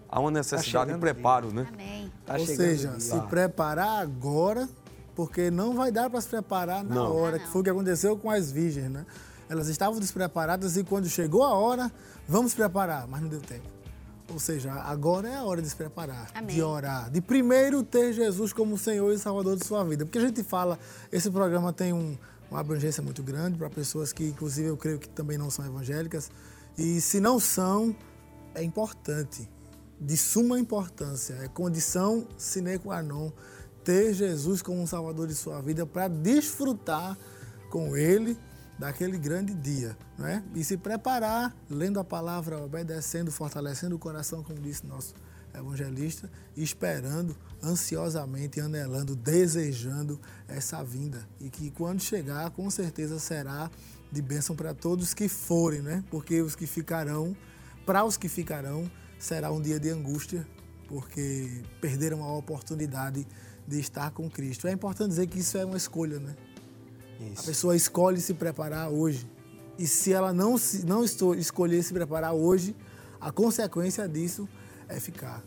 há 0.09 0.19
uma 0.19 0.31
necessidade 0.31 0.65
de 0.65 0.71
chegando 0.71 0.89
o 0.89 1.05
dia. 1.05 1.13
preparo, 1.13 1.53
né? 1.53 1.67
Amém. 1.73 2.11
Tá 2.25 2.35
Ou 2.37 2.45
seja, 2.45 2.99
se 2.99 3.19
preparar 3.21 4.01
agora, 4.01 4.67
porque 5.15 5.51
não 5.51 5.75
vai 5.75 5.91
dar 5.91 6.09
para 6.09 6.21
se 6.21 6.27
preparar 6.29 6.83
na 6.83 6.95
Não. 6.95 7.15
hora, 7.15 7.35
Ah, 7.35 7.39
que 7.39 7.45
não. 7.45 7.51
foi 7.51 7.61
o 7.61 7.63
que 7.63 7.69
aconteceu 7.69 8.17
com 8.17 8.29
as 8.29 8.51
virgens, 8.51 8.89
né? 8.89 9.05
Elas 9.49 9.67
estavam 9.67 9.99
despreparadas 9.99 10.77
e 10.77 10.83
quando 10.83 11.09
chegou 11.09 11.43
a 11.43 11.53
hora, 11.53 11.91
vamos 12.27 12.53
preparar, 12.53 13.05
mas 13.07 13.21
não 13.21 13.27
deu 13.27 13.41
tempo. 13.41 13.67
Ou 14.31 14.39
seja, 14.39 14.71
agora 14.73 15.27
é 15.29 15.35
a 15.35 15.43
hora 15.43 15.61
de 15.61 15.69
se 15.69 15.75
preparar, 15.75 16.29
Amém. 16.33 16.55
de 16.55 16.61
orar, 16.61 17.09
de 17.11 17.19
primeiro 17.21 17.83
ter 17.83 18.13
Jesus 18.13 18.53
como 18.53 18.77
Senhor 18.77 19.11
e 19.13 19.19
Salvador 19.19 19.57
de 19.57 19.65
sua 19.65 19.83
vida. 19.83 20.05
Porque 20.05 20.17
a 20.17 20.21
gente 20.21 20.43
fala, 20.43 20.79
esse 21.11 21.29
programa 21.29 21.73
tem 21.73 21.91
um- 21.93 22.17
uma 22.49 22.59
abrangência 22.59 23.01
muito 23.03 23.21
grande 23.23 23.57
para 23.57 23.69
pessoas 23.69 24.11
que, 24.13 24.23
inclusive, 24.25 24.67
eu 24.69 24.77
creio 24.77 24.99
que 24.99 25.09
também 25.09 25.37
não 25.37 25.49
são 25.49 25.65
evangélicas. 25.65 26.29
E 26.77 26.99
se 27.01 27.19
não 27.19 27.39
são, 27.39 27.95
é 28.55 28.63
importante, 28.63 29.49
de 29.99 30.17
suma 30.17 30.59
importância, 30.59 31.33
é 31.43 31.47
condição 31.47 32.25
sine 32.37 32.79
qua 32.79 33.01
non 33.03 33.31
ter 33.83 34.13
Jesus 34.13 34.61
como 34.61 34.81
um 34.81 34.87
Salvador 34.87 35.27
de 35.27 35.35
sua 35.35 35.61
vida 35.61 35.85
para 35.85 36.07
desfrutar 36.07 37.17
com 37.69 37.95
Ele 37.97 38.37
daquele 38.81 39.15
grande 39.19 39.53
dia, 39.53 39.95
não 40.17 40.25
é? 40.25 40.43
E 40.55 40.63
se 40.63 40.75
preparar, 40.75 41.55
lendo 41.69 41.99
a 41.99 42.03
palavra, 42.03 42.57
obedecendo, 42.57 43.31
fortalecendo 43.31 43.95
o 43.95 43.99
coração, 43.99 44.41
como 44.41 44.59
disse 44.59 44.87
nosso 44.87 45.13
evangelista, 45.53 46.27
esperando 46.57 47.37
ansiosamente, 47.63 48.59
anelando, 48.59 49.15
desejando 49.15 50.19
essa 50.47 50.83
vinda. 50.83 51.29
E 51.39 51.47
que 51.47 51.69
quando 51.69 52.01
chegar, 52.01 52.49
com 52.49 52.71
certeza 52.71 53.19
será 53.19 53.69
de 54.11 54.19
bênção 54.19 54.55
para 54.55 54.73
todos 54.73 55.13
que 55.13 55.29
forem, 55.29 55.83
né? 55.83 56.03
Porque 56.09 56.41
os 56.41 56.55
que 56.55 56.65
ficarão, 56.65 57.37
para 57.85 58.03
os 58.03 58.17
que 58.17 58.27
ficarão, 58.27 58.89
será 59.19 59.51
um 59.51 59.61
dia 59.61 59.79
de 59.79 59.91
angústia, 59.91 60.47
porque 60.87 61.61
perderam 61.79 62.23
a 62.23 62.35
oportunidade 62.35 63.27
de 63.67 63.79
estar 63.79 64.09
com 64.09 64.27
Cristo. 64.27 64.67
É 64.67 64.71
importante 64.71 65.09
dizer 65.09 65.27
que 65.27 65.37
isso 65.37 65.55
é 65.55 65.63
uma 65.63 65.77
escolha, 65.77 66.19
né? 66.19 66.35
A 67.21 67.33
Isso. 67.33 67.45
pessoa 67.45 67.75
escolhe 67.75 68.19
se 68.19 68.33
preparar 68.33 68.89
hoje. 68.89 69.29
E 69.77 69.87
se 69.87 70.11
ela 70.13 70.31
não, 70.33 70.57
se, 70.57 70.85
não 70.85 71.03
estou, 71.03 71.33
escolher 71.35 71.81
se 71.83 71.93
preparar 71.93 72.33
hoje, 72.33 72.75
a 73.19 73.31
consequência 73.31 74.07
disso 74.07 74.47
é 74.87 74.99
ficar 74.99 75.41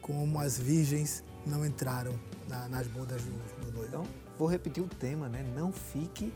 como 0.00 0.38
as 0.38 0.58
virgens 0.58 1.22
não 1.46 1.64
entraram 1.64 2.18
na- 2.48 2.68
nas 2.68 2.86
bodas 2.86 3.22
do, 3.22 3.30
do 3.66 3.72
noivo. 3.72 3.86
Então, 3.88 4.04
vou 4.38 4.48
repetir 4.48 4.82
o 4.82 4.88
tema, 4.88 5.28
né? 5.28 5.44
Não 5.54 5.72
fique 5.72 6.32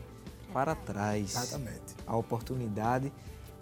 para 0.53 0.75
trás. 0.75 1.35
Exatamente. 1.35 1.95
A 2.05 2.15
oportunidade 2.15 3.11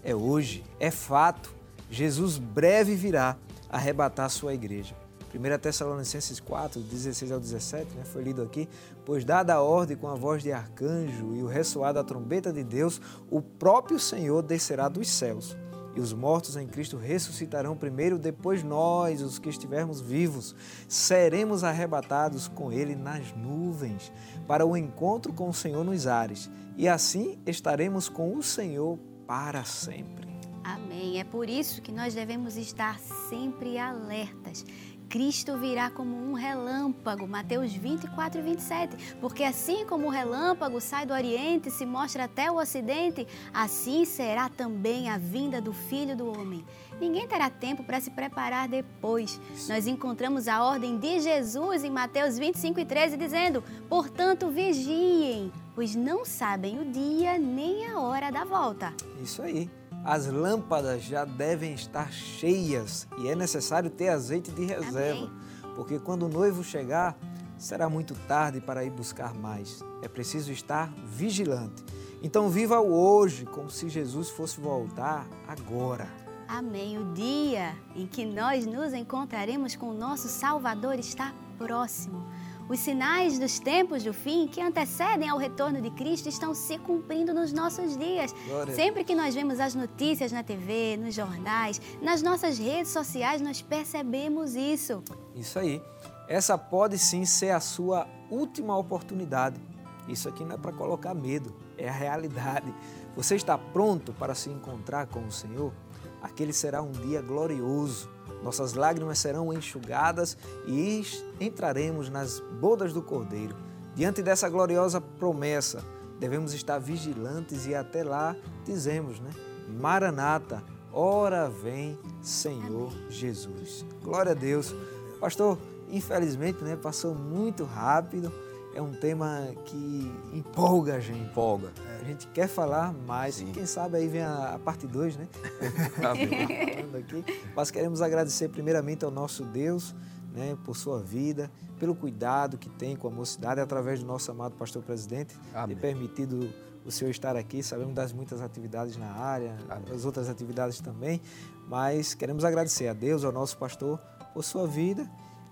é 0.04 0.16
hoje, 0.16 0.64
é 0.80 0.90
fato. 0.92 1.54
Jesus 1.90 2.38
breve 2.38 2.96
virá 2.96 3.38
arrebatar 3.70 4.26
a 4.28 4.30
sua 4.30 4.54
igreja. 4.54 4.96
1 5.34 5.60
Tessalonicenses 5.60 6.40
4, 6.40 6.82
16 6.82 7.32
ao 7.32 7.40
17, 7.40 7.96
né, 7.96 8.04
foi 8.04 8.24
lido 8.24 8.42
aqui. 8.42 8.68
Pois, 9.06 9.24
dada 9.24 9.54
a 9.54 9.62
ordem 9.62 9.96
com 9.96 10.08
a 10.08 10.16
voz 10.16 10.42
de 10.42 10.52
arcanjo 10.52 11.36
e 11.36 11.44
o 11.44 11.48
ressoar 11.48 11.94
da 11.94 12.04
trombeta 12.04 12.52
de 12.52 12.64
Deus, 12.64 13.00
o 13.30 13.42
próprio 13.42 14.00
Senhor 14.00 14.42
descerá 14.42 14.90
dos 14.90 15.10
céus. 15.10 15.56
E 15.96 16.00
os 16.00 16.14
mortos 16.14 16.56
em 16.56 16.68
Cristo 16.68 16.98
ressuscitarão 16.98 17.76
primeiro, 17.76 18.18
depois 18.18 18.64
nós, 18.64 19.22
os 19.22 19.40
que 19.40 19.50
estivermos 19.50 20.00
vivos, 20.00 20.56
seremos 20.88 21.64
arrebatados 21.64 22.48
com 22.48 22.72
Ele 22.72 22.96
nas 22.96 23.34
nuvens, 23.36 24.12
para 24.48 24.66
o 24.66 24.78
encontro 24.78 25.34
com 25.34 25.50
o 25.50 25.54
Senhor 25.54 25.84
nos 25.84 26.08
ares. 26.08 26.50
E 26.78 26.88
assim 26.88 27.38
estaremos 27.46 28.08
com 28.08 28.36
o 28.36 28.44
Senhor 28.44 28.98
para 29.28 29.64
sempre. 29.64 30.30
Amém. 30.64 31.20
É 31.20 31.24
por 31.24 31.50
isso 31.50 31.82
que 31.82 31.92
nós 31.92 32.14
devemos 32.14 32.56
estar 32.56 33.00
sempre 33.30 33.78
alertas. 33.78 34.64
Cristo 35.10 35.58
virá 35.58 35.90
como 35.90 36.16
um 36.16 36.34
relâmpago, 36.34 37.28
Mateus 37.28 37.74
24 37.74 38.40
e 38.40 38.44
27. 38.44 39.16
Porque 39.20 39.44
assim 39.44 39.84
como 39.86 40.06
o 40.08 40.12
relâmpago 40.12 40.80
sai 40.80 41.06
do 41.06 41.14
Oriente 41.14 41.70
e 41.70 41.72
se 41.72 41.84
mostra 41.86 42.26
até 42.26 42.52
o 42.52 42.58
Ocidente, 42.58 43.28
assim 43.52 44.06
será 44.06 44.50
também 44.50 45.10
a 45.10 45.18
vinda 45.18 45.60
do 45.60 45.74
Filho 45.74 46.16
do 46.16 46.30
Homem. 46.30 46.64
Ninguém 47.02 47.28
terá 47.28 47.50
tempo 47.50 47.84
para 47.84 48.00
se 48.00 48.12
preparar 48.12 48.68
depois. 48.68 49.42
Nós 49.68 49.88
encontramos 49.88 50.48
a 50.48 50.64
ordem 50.64 50.98
de 50.98 51.20
Jesus 51.22 51.84
em 51.84 51.90
Mateus 51.90 52.38
25 52.38 52.80
e 52.80 52.86
13, 52.86 53.18
dizendo: 53.18 53.64
Portanto, 53.90 54.50
vigiem, 54.50 55.52
pois 55.74 55.96
não 55.96 56.24
sabem 56.24 56.80
o 56.80 56.86
dia 56.86 57.40
nem 57.40 57.88
a 57.88 58.00
hora 58.00 58.30
da 58.30 58.44
volta. 58.44 58.94
Isso 59.24 59.42
aí. 59.42 59.70
As 60.04 60.28
lâmpadas 60.28 61.04
já 61.04 61.26
devem 61.26 61.74
estar 61.74 62.12
cheias 62.12 63.08
e 63.18 63.28
é 63.28 63.36
necessário 63.36 63.90
ter 63.90 64.10
azeite 64.10 64.52
de 64.52 64.66
reserva. 64.66 65.28
Amém. 65.28 65.76
porque 65.76 66.00
quando 66.00 66.24
o 66.24 66.30
noivo 66.30 66.64
chegar, 66.64 67.18
será 67.58 67.90
muito 67.90 68.16
tarde 68.28 68.60
para 68.62 68.84
ir 68.84 68.90
buscar 68.90 69.34
mais. 69.34 69.84
É 70.02 70.08
preciso 70.08 70.52
estar 70.52 70.92
vigilante. 71.06 71.84
Então, 72.22 72.50
viva 72.50 72.80
o 72.80 72.92
hoje 72.92 73.46
como 73.46 73.70
se 73.70 73.88
Jesus 73.88 74.30
fosse 74.30 74.60
voltar 74.60 75.26
agora. 75.48 76.08
Amém. 76.48 76.98
O 76.98 77.14
dia 77.14 77.76
em 77.96 78.08
que 78.08 78.26
nós 78.26 78.66
nos 78.66 78.94
encontraremos 78.94 79.76
com 79.76 79.90
o 79.90 79.94
nosso 79.94 80.28
Salvador 80.28 80.96
está 81.00 81.34
próximo. 81.58 82.26
Os 82.70 82.82
sinais 82.82 83.40
dos 83.40 83.58
tempos 83.58 84.04
do 84.04 84.14
fim 84.14 84.48
que 84.48 84.62
antecedem 84.62 85.28
ao 85.28 85.40
retorno 85.40 85.82
de 85.82 85.90
Cristo 85.90 86.30
estão 86.30 86.54
se 86.54 86.78
cumprindo 86.78 87.34
nos 87.34 87.52
nossos 87.52 87.98
dias. 87.98 88.32
Glória 88.46 88.76
Sempre 88.76 89.04
que 89.04 89.16
nós 89.16 89.34
vemos 89.34 89.60
as 89.60 89.74
notícias 89.74 90.32
na 90.32 90.44
TV, 90.44 90.96
nos 90.96 91.16
jornais, 91.16 91.82
nas 92.00 92.22
nossas 92.22 92.60
redes 92.60 92.92
sociais, 92.92 93.42
nós 93.42 93.60
percebemos 93.60 94.56
isso. 94.56 95.04
Isso 95.34 95.58
aí. 95.58 95.82
Essa 96.28 96.60
pode 96.60 97.00
sim 97.00 97.26
ser 97.26 97.50
a 97.50 97.60
sua 97.60 98.08
última 98.30 98.78
oportunidade. 98.78 99.60
Isso 100.08 100.30
aqui 100.30 100.46
não 100.46 100.54
é 100.54 100.58
para 100.60 100.72
colocar 100.72 101.16
medo, 101.16 101.56
é 101.76 101.90
a 101.90 101.92
realidade. 101.92 102.72
Você 103.16 103.36
está 103.36 103.58
pronto 103.58 104.14
para 104.14 104.36
se 104.36 104.52
encontrar 104.52 105.08
com 105.08 105.26
o 105.26 105.32
Senhor? 105.32 105.74
Aquele 106.22 106.54
será 106.54 106.84
um 106.84 106.92
dia 106.92 107.20
glorioso. 107.20 108.12
Nossas 108.44 108.74
lágrimas 108.74 109.20
serão 109.20 109.54
enxugadas 109.54 110.38
e 110.66 111.04
entraremos 111.40 112.10
nas 112.10 112.40
bodas 112.40 112.94
do 112.94 113.02
Cordeiro. 113.02 113.56
Diante 113.96 114.22
dessa 114.22 114.48
gloriosa 114.48 115.02
promessa, 115.02 115.84
devemos 116.20 116.54
estar 116.54 116.80
vigilantes 116.80 117.66
e 117.66 117.76
até 117.76 118.04
lá 118.04 118.36
dizemos, 118.66 119.20
né? 119.20 119.30
Maranata, 119.68 120.64
ora 120.92 121.50
vem, 121.50 121.98
Senhor 122.22 122.92
Jesus. 123.10 123.86
Glória 124.02 124.32
a 124.32 124.36
Deus. 124.36 124.74
Pastor, 125.20 125.58
infelizmente, 125.90 126.64
né, 126.64 126.76
passou 126.76 127.14
muito 127.14 127.64
rápido. 127.66 128.32
É 128.74 128.82
um 128.82 128.92
tema 128.92 129.48
que 129.66 130.12
empolga 130.32 130.96
a 130.96 131.00
gente. 131.00 131.32
Empolga. 131.32 131.72
A 132.00 132.04
gente 132.04 132.28
quer 132.28 132.48
falar 132.48 132.94
mais. 132.94 133.36
Sim. 133.36 133.52
Quem 133.52 133.66
sabe 133.66 133.98
aí 133.98 134.08
vem 134.08 134.22
a, 134.22 134.56
a 134.56 134.60
parte 134.60 134.86
2, 134.86 135.18
né? 135.18 135.28
Falando 136.00 136.96
aqui. 136.98 137.24
Mas 137.56 137.72
queremos 137.72 138.02
agradecer 138.02 138.50
primeiramente 138.50 139.04
ao 139.04 139.12
nosso 139.12 139.44
Deus, 139.44 139.96
né, 140.34 140.58
por 140.64 140.76
sua 140.76 141.00
vida, 141.02 141.52
pelo 141.80 141.96
cuidado 141.96 142.58
que 142.58 142.70
tem 142.70 142.96
com 142.96 143.08
a 143.08 143.12
mocidade, 143.12 143.60
através 143.60 144.00
do 144.00 144.06
nosso 144.06 144.30
amado 144.32 144.56
pastor 144.56 144.84
presidente, 144.84 145.36
Amém. 145.54 145.76
ter 145.76 145.82
permitido 145.82 146.50
o 146.86 146.92
senhor 146.92 147.10
estar 147.10 147.36
aqui. 147.36 147.64
Sabemos 147.64 147.94
das 147.94 148.14
muitas 148.14 148.42
atividades 148.42 148.98
na 148.98 149.12
área, 149.12 149.58
Amém. 149.70 149.94
as 149.94 150.06
outras 150.06 150.30
atividades 150.30 150.80
também, 150.80 151.22
mas 151.68 152.14
queremos 152.14 152.46
agradecer 152.46 152.88
a 152.88 152.94
Deus, 152.94 153.24
ao 153.24 153.32
nosso 153.32 153.58
pastor, 153.58 154.00
por 154.34 154.44
sua 154.44 154.68
vida. 154.68 155.10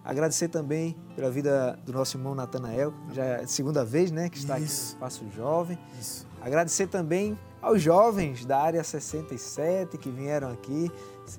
Agradecer 0.07 0.47
também 0.47 0.95
pela 1.17 1.29
vida 1.29 1.77
do 1.85 1.91
nosso 1.91 2.15
irmão 2.15 2.33
Natanael, 2.33 2.93
já 3.11 3.25
é 3.25 3.41
a 3.41 3.47
segunda 3.47 3.83
vez 3.83 4.09
né, 4.09 4.29
que 4.29 4.37
está 4.37 4.53
aqui 4.53 4.61
no 4.61 4.67
Isso. 4.67 4.93
Espaço 4.93 5.25
Jovem. 5.35 5.77
Isso. 5.99 6.25
Agradecer 6.41 6.87
também 6.87 7.37
aos 7.61 7.81
jovens 7.81 8.45
da 8.45 8.57
área 8.57 8.81
67 8.81 9.97
que 9.97 10.09
vieram 10.09 10.49
aqui. 10.49 10.89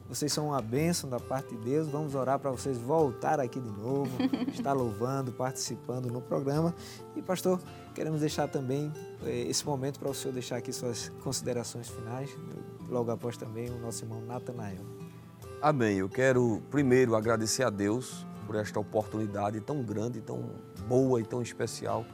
Vocês 0.07 0.31
são 0.35 0.49
uma 0.49 0.61
bênção 0.61 1.09
da 1.09 1.19
parte 1.19 1.57
de 1.57 1.65
Deus. 1.65 1.89
Vamos 1.89 2.15
orar 2.15 2.39
para 2.39 2.51
vocês 2.51 2.77
voltar 2.77 3.41
aqui 3.41 3.59
de 3.59 3.71
novo, 3.71 4.11
estar 4.53 4.75
louvando, 4.75 5.33
participando 5.33 6.13
no 6.13 6.21
programa. 6.21 6.75
E, 7.17 7.23
pastor, 7.23 7.59
queremos 7.95 8.21
deixar 8.21 8.49
também 8.49 8.93
eh, 9.25 9.47
esse 9.49 9.65
momento 9.65 9.99
para 9.99 10.11
o 10.11 10.15
senhor 10.15 10.35
deixar 10.35 10.57
aqui 10.57 10.75
suas 10.75 11.11
considerações 11.25 11.89
finais. 11.89 12.29
Logo 12.87 13.11
após 13.11 13.39
também 13.39 13.71
o 13.71 13.79
nosso 13.79 14.05
irmão 14.05 14.21
Natanael. 14.21 14.85
Amém. 15.63 15.97
Eu 15.97 16.09
quero 16.11 16.63
primeiro 16.71 17.17
agradecer 17.17 17.63
a 17.63 17.71
Deus 17.71 18.29
por 18.49 18.57
esta 18.57 18.81
oportunidade 18.81 19.61
tão 19.61 19.83
grande, 19.83 20.23
tão 20.23 20.43
boa 20.89 21.21
e 21.21 21.25
tão 21.25 21.43
especial. 21.43 22.07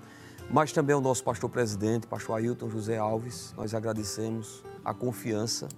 Mas 0.51 0.73
também 0.73 0.93
ao 0.93 1.01
nosso 1.01 1.23
pastor 1.23 1.49
presidente, 1.49 2.09
pastor 2.09 2.37
Ailton 2.37 2.69
José 2.69 2.99
Alves. 2.99 3.55
Nós 3.57 3.73
agradecemos 3.73 4.65
a 4.85 4.93
confiança 4.93 5.69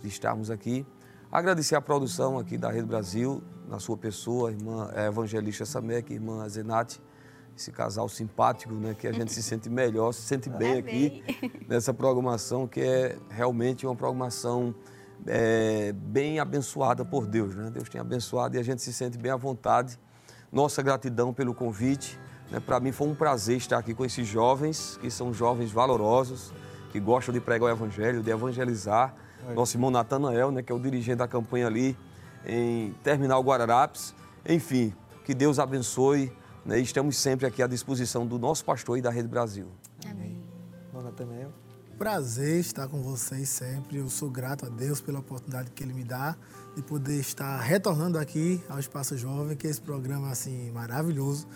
de 0.00 0.08
estarmos 0.08 0.50
aqui. 0.50 0.86
Agradecer 1.30 1.76
a 1.76 1.80
produção 1.80 2.38
aqui 2.38 2.56
da 2.56 2.70
Rede 2.70 2.86
Brasil, 2.86 3.42
na 3.68 3.78
sua 3.78 3.96
pessoa, 3.98 4.48
a 4.48 4.52
irmã 4.52 4.90
a 4.94 5.04
evangelista 5.04 5.66
Samek, 5.66 6.10
irmã 6.12 6.48
Zenate, 6.48 6.98
esse 7.54 7.70
casal 7.70 8.08
simpático, 8.08 8.72
né, 8.72 8.94
que 8.94 9.06
a 9.06 9.12
gente 9.12 9.30
se 9.30 9.42
sente 9.42 9.68
melhor, 9.68 10.12
se 10.12 10.22
sente 10.22 10.48
bem 10.48 10.78
aqui 10.78 11.22
nessa 11.68 11.92
programação, 11.92 12.66
que 12.66 12.80
é 12.80 13.18
realmente 13.28 13.86
uma 13.86 13.94
programação 13.94 14.74
é, 15.26 15.92
bem 15.92 16.38
abençoada 16.38 17.04
por 17.04 17.26
Deus. 17.26 17.54
Né? 17.54 17.70
Deus 17.70 17.88
tem 17.88 18.00
abençoado 18.00 18.56
e 18.56 18.58
a 18.58 18.62
gente 18.62 18.82
se 18.82 18.92
sente 18.92 19.18
bem 19.18 19.30
à 19.30 19.36
vontade. 19.36 19.98
Nossa 20.50 20.82
gratidão 20.82 21.32
pelo 21.32 21.54
convite. 21.54 22.18
Né? 22.50 22.60
Para 22.60 22.80
mim 22.80 22.92
foi 22.92 23.08
um 23.08 23.14
prazer 23.14 23.56
estar 23.56 23.78
aqui 23.78 23.94
com 23.94 24.04
esses 24.04 24.26
jovens, 24.26 24.98
que 25.00 25.10
são 25.10 25.32
jovens 25.32 25.70
valorosos, 25.70 26.52
que 26.90 27.00
gostam 27.00 27.32
de 27.32 27.40
pregar 27.40 27.68
o 27.68 27.72
Evangelho, 27.72 28.22
de 28.22 28.30
evangelizar. 28.30 29.14
Nosso 29.54 29.76
irmão 29.76 29.90
Natanael, 29.90 30.52
né, 30.52 30.62
que 30.62 30.70
é 30.70 30.74
o 30.74 30.78
dirigente 30.78 31.16
da 31.16 31.26
campanha 31.26 31.66
ali 31.66 31.98
em 32.46 32.92
Terminal 33.02 33.42
Guararapes. 33.42 34.14
Enfim, 34.48 34.94
que 35.24 35.34
Deus 35.34 35.58
abençoe. 35.58 36.32
Né? 36.64 36.78
E 36.78 36.82
estamos 36.82 37.16
sempre 37.16 37.44
aqui 37.46 37.60
à 37.60 37.66
disposição 37.66 38.24
do 38.24 38.38
nosso 38.38 38.64
pastor 38.64 38.98
e 38.98 39.02
da 39.02 39.10
Rede 39.10 39.26
Brasil. 39.26 39.66
Amém. 40.08 40.40
Natanael. 41.02 41.61
Prazer 41.98 42.58
estar 42.58 42.88
com 42.88 43.00
vocês 43.00 43.48
sempre. 43.48 43.98
Eu 43.98 44.08
sou 44.08 44.28
grato 44.28 44.66
a 44.66 44.68
Deus 44.68 45.00
pela 45.00 45.20
oportunidade 45.20 45.70
que 45.70 45.84
Ele 45.84 45.92
me 45.92 46.02
dá 46.02 46.36
de 46.74 46.82
poder 46.82 47.20
estar 47.20 47.60
retornando 47.60 48.18
aqui 48.18 48.60
ao 48.68 48.78
Espaço 48.80 49.16
Jovem, 49.16 49.56
que 49.56 49.66
é 49.66 49.70
esse 49.70 49.80
programa 49.80 50.30
assim 50.30 50.70
maravilhoso 50.72 51.46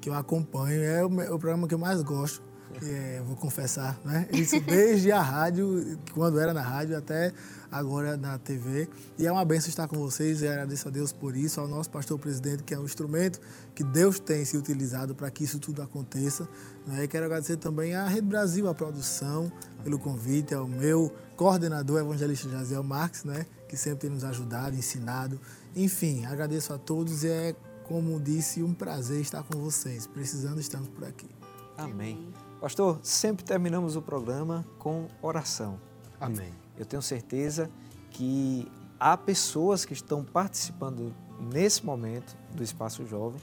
que 0.00 0.08
eu 0.08 0.14
acompanho. 0.14 0.80
É 0.82 1.04
o, 1.04 1.10
me- 1.10 1.24
o 1.28 1.38
programa 1.38 1.66
que 1.66 1.74
eu 1.74 1.78
mais 1.78 2.02
gosto. 2.02 2.40
É, 2.82 3.22
vou 3.24 3.36
confessar, 3.36 3.98
né? 4.04 4.28
Isso 4.32 4.60
desde 4.60 5.10
a 5.10 5.22
rádio, 5.22 5.98
quando 6.12 6.38
era 6.38 6.52
na 6.52 6.60
rádio, 6.60 6.96
até 6.98 7.32
agora 7.70 8.16
na 8.16 8.38
TV. 8.38 8.88
E 9.18 9.26
é 9.26 9.32
uma 9.32 9.44
benção 9.44 9.70
estar 9.70 9.88
com 9.88 9.96
vocês 9.96 10.42
e 10.42 10.48
agradeço 10.48 10.86
a 10.88 10.90
Deus 10.90 11.10
por 11.12 11.34
isso, 11.36 11.60
ao 11.60 11.66
nosso 11.66 11.88
pastor 11.88 12.18
presidente, 12.18 12.64
que 12.64 12.74
é 12.74 12.78
um 12.78 12.84
instrumento 12.84 13.40
que 13.76 13.84
Deus 13.84 14.18
tem 14.18 14.42
se 14.42 14.56
utilizado 14.56 15.14
para 15.14 15.30
que 15.30 15.44
isso 15.44 15.58
tudo 15.58 15.82
aconteça. 15.82 16.48
Né? 16.86 17.04
E 17.04 17.08
quero 17.08 17.26
agradecer 17.26 17.58
também 17.58 17.94
à 17.94 18.08
Rede 18.08 18.26
Brasil, 18.26 18.66
a 18.68 18.74
produção, 18.74 19.52
pelo 19.84 19.98
convite, 19.98 20.54
ao 20.54 20.66
meu 20.66 21.12
coordenador, 21.36 22.00
evangelista 22.00 22.48
Jaziel 22.48 22.82
Marques, 22.82 23.22
né? 23.22 23.44
que 23.68 23.76
sempre 23.76 23.98
tem 23.98 24.10
nos 24.10 24.24
ajudado, 24.24 24.74
ensinado. 24.74 25.38
Enfim, 25.76 26.24
agradeço 26.24 26.72
a 26.72 26.78
todos 26.78 27.22
e 27.22 27.28
é, 27.28 27.54
como 27.84 28.18
disse, 28.18 28.62
um 28.62 28.72
prazer 28.72 29.20
estar 29.20 29.42
com 29.42 29.60
vocês. 29.60 30.06
Precisando, 30.06 30.58
estamos 30.58 30.88
por 30.88 31.04
aqui. 31.04 31.28
Amém. 31.76 32.32
Pastor, 32.58 32.98
sempre 33.02 33.44
terminamos 33.44 33.94
o 33.94 34.00
programa 34.00 34.64
com 34.78 35.06
oração. 35.20 35.78
Amém. 36.18 36.50
Eu 36.78 36.86
tenho 36.86 37.02
certeza 37.02 37.70
que 38.08 38.72
há 38.98 39.18
pessoas 39.18 39.84
que 39.84 39.92
estão 39.92 40.24
participando 40.24 41.14
nesse 41.52 41.84
momento 41.84 42.34
do 42.54 42.62
Espaço 42.62 43.06
Jovem 43.06 43.38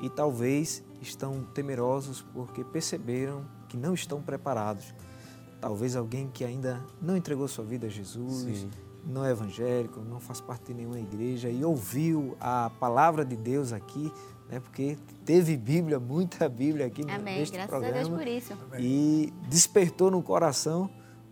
e 0.00 0.08
talvez 0.08 0.82
estão 1.00 1.44
temerosos 1.54 2.22
porque 2.32 2.64
perceberam 2.64 3.44
que 3.68 3.76
não 3.76 3.94
estão 3.94 4.22
preparados. 4.22 4.94
Talvez 5.60 5.96
alguém 5.96 6.28
que 6.28 6.44
ainda 6.44 6.84
não 7.00 7.16
entregou 7.16 7.48
sua 7.48 7.64
vida 7.64 7.86
a 7.86 7.90
Jesus, 7.90 8.42
Sim. 8.42 8.70
não 9.04 9.24
é 9.24 9.30
evangélico, 9.30 10.00
não 10.00 10.20
faz 10.20 10.40
parte 10.40 10.66
de 10.66 10.74
nenhuma 10.74 11.00
igreja 11.00 11.48
e 11.48 11.64
ouviu 11.64 12.36
a 12.40 12.70
palavra 12.78 13.24
de 13.24 13.36
Deus 13.36 13.72
aqui, 13.72 14.12
né? 14.48 14.60
Porque 14.60 14.96
teve 15.24 15.56
Bíblia, 15.56 15.98
muita 16.00 16.48
Bíblia 16.48 16.86
aqui 16.86 17.02
Amém. 17.10 17.40
neste 17.40 17.54
Graças 17.54 17.70
programa 17.70 17.96
a 17.96 18.02
Deus 18.02 18.08
por 18.08 18.26
isso. 18.28 18.54
e 18.78 19.32
despertou 19.48 20.10
no 20.10 20.22
coração 20.22 20.88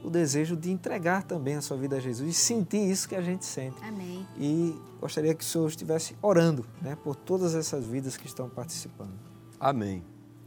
o 0.06 0.10
desejo 0.10 0.56
de 0.56 0.70
entregar 0.70 1.24
também 1.24 1.56
a 1.56 1.60
sua 1.60 1.76
vida 1.76 1.96
a 1.96 2.00
Jesus 2.00 2.30
e 2.30 2.32
sentir 2.32 2.88
isso 2.88 3.08
que 3.08 3.16
a 3.16 3.20
gente 3.20 3.44
sente. 3.44 3.76
Amém. 3.82 4.24
E 4.38 4.80
gostaria 5.00 5.34
que 5.34 5.42
o 5.42 5.46
Senhor 5.46 5.66
estivesse 5.68 6.16
orando 6.22 6.64
né, 6.80 6.96
por 7.02 7.16
todas 7.16 7.56
essas 7.56 7.84
vidas 7.84 8.16
que 8.16 8.24
estão 8.24 8.48
participando. 8.48 9.18
Amém. 9.58 10.04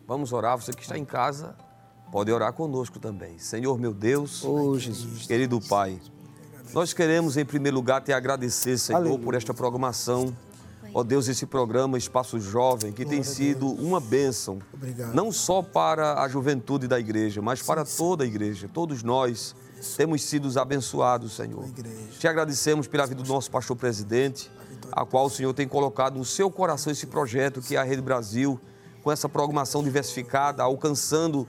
Vamos 0.07 0.32
orar. 0.32 0.57
Você 0.57 0.72
que 0.72 0.82
está 0.82 0.97
em 0.97 1.03
casa, 1.03 1.57
pode 2.10 2.32
orar 2.32 2.53
conosco 2.53 2.99
também. 2.99 3.38
Senhor 3.38 3.78
meu 3.78 3.93
Deus, 3.93 4.45
Ô 4.45 4.80
Jesus. 4.80 5.28
querido 5.28 5.60
Pai, 5.60 5.99
nós 6.74 6.93
queremos 6.93 7.36
em 7.36 7.43
primeiro 7.43 7.76
lugar 7.76 8.01
te 8.01 8.14
agradecer, 8.14 8.78
Senhor, 8.78 8.99
Aleluia. 8.99 9.20
por 9.20 9.36
esta 9.36 9.53
programação. 9.53 10.34
Ó 10.94 11.04
Deus, 11.04 11.28
esse 11.28 11.46
programa 11.46 11.98
Espaço 11.98 12.40
Jovem, 12.40 12.92
que 12.92 13.06
tem 13.06 13.24
sido 13.24 13.68
uma 13.68 14.00
bênção, 14.00 14.60
Obrigado. 14.74 15.14
não 15.14 15.32
só 15.32 15.62
para 15.62 16.22
a 16.22 16.28
juventude 16.28 16.88
da 16.88 17.00
igreja, 17.00 17.42
mas 17.42 17.62
para 17.62 17.86
toda 17.86 18.24
a 18.24 18.28
igreja. 18.28 18.70
Todos 18.74 19.04
nós 19.04 19.56
temos 19.96 20.22
sido 20.24 20.60
abençoados, 20.60 21.34
Senhor. 21.36 21.66
Te 22.20 22.28
agradecemos 22.28 22.88
pela 22.88 23.06
vida 23.06 23.22
do 23.22 23.30
nosso 23.30 23.52
pastor 23.52 23.76
presidente, 23.76 24.52
a 24.92 25.06
qual 25.06 25.28
o 25.28 25.30
Senhor 25.30 25.54
tem 25.54 25.68
colocado 25.68 26.18
no 26.18 26.26
seu 26.26 26.50
coração 26.50 26.92
esse 26.92 27.06
projeto 27.06 27.62
que 27.62 27.76
é 27.76 27.80
a 27.80 27.84
Rede 27.84 28.02
Brasil, 28.02 28.60
com 29.04 29.12
essa 29.12 29.30
programação 29.30 29.84
diversificada, 29.84 30.64
alcançando 30.64 31.48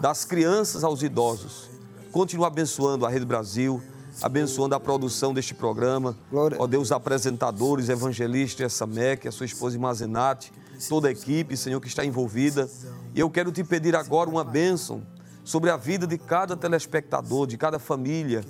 das 0.00 0.24
crianças 0.24 0.84
aos 0.84 1.02
idosos. 1.02 1.70
Continua 2.12 2.48
abençoando 2.48 3.06
a 3.06 3.08
Rede 3.08 3.24
Brasil, 3.24 3.82
abençoando 4.20 4.74
a 4.74 4.80
produção 4.80 5.32
deste 5.32 5.54
programa. 5.54 6.16
Glória. 6.30 6.56
Ó 6.60 6.66
Deus, 6.66 6.92
apresentadores, 6.92 7.88
evangelistas, 7.88 8.72
Samek, 8.72 9.26
a 9.26 9.32
sua 9.32 9.46
esposa 9.46 9.76
Imazenate, 9.76 10.52
toda 10.88 11.08
a 11.08 11.10
equipe, 11.12 11.56
Senhor, 11.56 11.80
que 11.80 11.88
está 11.88 12.04
envolvida. 12.04 12.68
E 13.14 13.20
eu 13.20 13.30
quero 13.30 13.50
te 13.52 13.62
pedir 13.64 13.94
agora 13.96 14.28
uma 14.28 14.44
bênção 14.44 15.02
sobre 15.44 15.70
a 15.70 15.76
vida 15.76 16.06
de 16.06 16.18
cada 16.18 16.56
telespectador, 16.56 17.46
de 17.46 17.56
cada 17.56 17.78
família, 17.78 18.44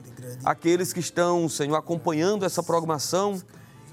aqueles 0.44 0.92
que 0.92 1.00
estão, 1.00 1.48
Senhor, 1.48 1.76
acompanhando 1.76 2.44
essa 2.44 2.62
programação 2.62 3.40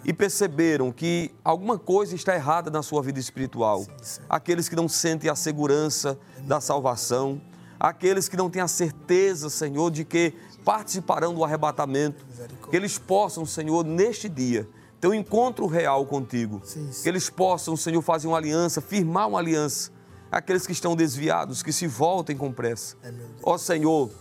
e 0.03 0.13
perceberam 0.13 0.91
que 0.91 1.31
alguma 1.43 1.77
coisa 1.77 2.15
está 2.15 2.35
errada 2.35 2.69
na 2.69 2.81
sua 2.81 3.01
vida 3.01 3.19
espiritual. 3.19 3.85
Aqueles 4.29 4.69
que 4.69 4.75
não 4.75 4.87
sentem 4.87 5.29
a 5.29 5.35
segurança 5.35 6.17
da 6.41 6.61
salvação, 6.61 7.41
aqueles 7.79 8.27
que 8.27 8.37
não 8.37 8.49
têm 8.49 8.61
a 8.61 8.67
certeza, 8.67 9.49
Senhor, 9.49 9.89
de 9.91 10.03
que 10.03 10.33
participarão 10.63 11.33
do 11.33 11.43
arrebatamento, 11.43 12.25
que 12.69 12.75
eles 12.75 12.97
possam, 12.97 13.45
Senhor, 13.45 13.83
neste 13.83 14.27
dia, 14.29 14.67
ter 14.99 15.07
um 15.07 15.13
encontro 15.13 15.65
real 15.67 16.05
contigo. 16.05 16.61
Sim, 16.63 16.91
sim. 16.91 17.03
Que 17.03 17.09
eles 17.09 17.29
possam, 17.29 17.75
Senhor, 17.75 18.01
fazer 18.01 18.27
uma 18.27 18.37
aliança, 18.37 18.81
firmar 18.81 19.27
uma 19.27 19.39
aliança. 19.39 19.91
Aqueles 20.31 20.67
que 20.67 20.73
estão 20.73 20.95
desviados, 20.95 21.63
que 21.63 21.73
se 21.73 21.87
voltem 21.87 22.37
com 22.37 22.51
pressa. 22.51 22.95
É. 23.03 23.11
Ó 23.41 23.57
Senhor, 23.57 24.11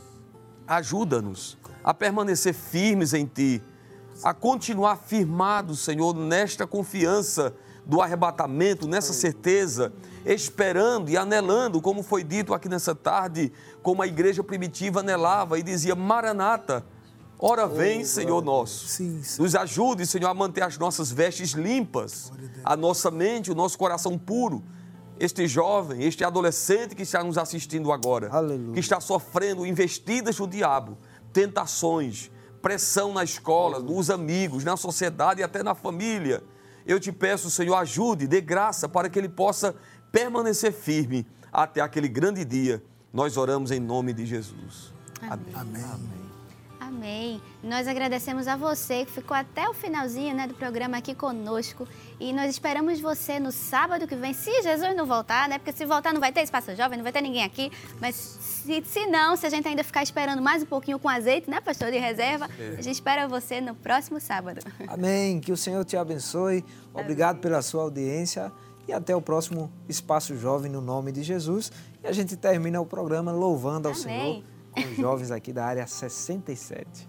ajuda-nos 0.67 1.59
a 1.85 1.93
permanecer 1.93 2.55
firmes 2.55 3.13
em 3.13 3.27
Ti, 3.27 3.63
a 4.23 4.33
continuar 4.33 4.97
firmados, 4.97 5.81
Senhor, 5.81 6.15
nesta 6.15 6.67
confiança 6.67 7.55
do 7.89 8.03
arrebatamento, 8.03 8.87
nessa 8.87 9.15
certeza, 9.15 9.95
esperando 10.27 11.09
e 11.09 11.17
anelando, 11.17 11.81
como 11.81 12.03
foi 12.03 12.23
dito 12.23 12.53
aqui 12.53 12.69
nessa 12.69 12.95
tarde, 12.95 13.51
como 13.83 14.03
a 14.03 14.07
igreja 14.07 14.45
primitiva 14.45 15.01
anelava 15.01 15.59
e 15.59 15.63
dizia: 15.63 15.95
Maranata, 15.95 16.85
ora 17.39 17.67
vem, 17.67 18.05
Senhor 18.05 18.45
nosso. 18.45 18.87
Sim, 18.87 19.23
sim. 19.23 19.41
Nos 19.41 19.55
ajude, 19.55 20.07
Senhor, 20.07 20.29
a 20.29 20.35
manter 20.35 20.63
as 20.63 20.77
nossas 20.77 21.11
vestes 21.11 21.53
limpas, 21.53 22.31
a 22.63 22.77
nossa 22.77 23.11
mente, 23.11 23.51
o 23.51 23.55
nosso 23.55 23.79
coração 23.79 24.19
puro. 24.19 24.63
Este 25.19 25.49
jovem, 25.49 26.05
este 26.05 26.23
adolescente 26.23 26.95
que 26.95 27.03
está 27.03 27.25
nos 27.25 27.37
assistindo 27.37 27.91
agora, 27.91 28.29
Aleluia. 28.31 28.75
que 28.75 28.79
está 28.79 29.01
sofrendo 29.01 29.67
investidas 29.67 30.37
do 30.37 30.47
diabo, 30.47 30.97
tentações, 31.33 32.31
pressão 32.63 33.13
na 33.13 33.25
escola, 33.25 33.81
nos 33.81 34.11
amigos, 34.11 34.63
na 34.63 34.77
sociedade 34.77 35.41
e 35.41 35.43
até 35.43 35.61
na 35.63 35.75
família. 35.75 36.41
Eu 36.89 36.99
te 36.99 37.13
peço, 37.13 37.51
Senhor, 37.51 37.75
ajude, 37.77 38.27
dê 38.27 38.41
graça 38.41 38.89
para 38.89 39.11
que 39.11 39.19
ele 39.19 39.29
possa 39.29 39.77
permanecer 40.11 40.73
firme 40.73 41.27
até 41.53 41.83
aquele 41.83 42.09
grande 42.09 42.47
dia. 42.47 42.83
Nós 43.13 43.37
oramos 43.37 43.71
em 43.71 43.79
nome 43.79 44.15
de 44.15 44.25
Jesus. 44.25 44.95
Amém. 45.21 45.55
Amém. 45.55 45.85
Amém. 45.85 46.28
Nós 47.63 47.89
agradecemos 47.89 48.47
a 48.47 48.57
você 48.57 49.05
que 49.05 49.13
ficou 49.13 49.37
até 49.37 49.69
o 49.69 49.75
finalzinho 49.75 50.35
né, 50.35 50.47
do 50.47 50.55
programa 50.55 50.97
aqui 50.97 51.15
conosco. 51.15 51.87
E 52.21 52.33
nós 52.33 52.51
esperamos 52.51 53.01
você 53.01 53.39
no 53.39 53.53
sábado 53.53 54.07
que 54.07 54.15
vem, 54.15 54.33
se 54.33 54.63
Jesus 54.63 54.97
não 54.97 55.07
voltar, 55.07 55.49
né? 55.49 55.59
Porque 55.59 55.73
se 55.73 55.85
voltar 55.85 56.13
não 56.13 56.21
vai 56.21 56.33
ter 56.33 56.43
espaço 56.43 56.75
jovem, 56.75 56.97
não 56.97 57.03
vai 57.03 57.13
ter 57.13 57.21
ninguém 57.21 57.45
aqui. 57.45 57.71
Mas 58.01 58.15
se, 58.15 58.83
se 58.87 59.07
não, 59.07 59.37
se 59.37 59.47
a 59.47 59.51
gente 59.51 59.67
ainda 59.67 59.85
ficar 59.85 60.03
esperando 60.03 60.41
mais 60.41 60.63
um 60.63 60.67
pouquinho 60.67 60.99
com 60.99 61.09
azeite, 61.09 61.51
né, 61.51 61.61
pastor 61.61 61.91
de 61.91 61.99
reserva, 61.99 62.49
a 62.77 62.83
gente 62.83 62.95
espera 62.95 63.27
você 63.29 63.61
no 63.61 63.75
próximo 63.75 64.21
sábado. 64.21 64.61
Amém. 64.87 65.41
Que 65.41 65.53
o 65.53 65.57
Senhor 65.57 65.85
te 65.85 65.97
abençoe. 65.97 66.65
Obrigado 66.95 67.39
pela 67.39 67.63
sua 67.63 67.83
audiência 67.83 68.53
e 68.87 68.93
até 68.93 69.15
o 69.15 69.21
próximo 69.21 69.71
Espaço 69.89 70.37
Jovem 70.37 70.71
no 70.71 70.81
nome 70.81 71.13
de 71.13 71.23
Jesus. 71.23 71.71
E 72.03 72.07
a 72.07 72.13
gente 72.13 72.37
termina 72.37 72.81
o 72.81 72.87
programa 72.87 73.31
louvando 73.31 73.89
ao 73.89 73.95
Amém. 73.95 74.03
Senhor 74.03 74.43
com 74.43 74.58
os 74.87 74.97
jovens 74.97 75.31
aqui 75.31 75.53
da 75.53 75.65
área 75.65 75.87
67. 75.87 77.09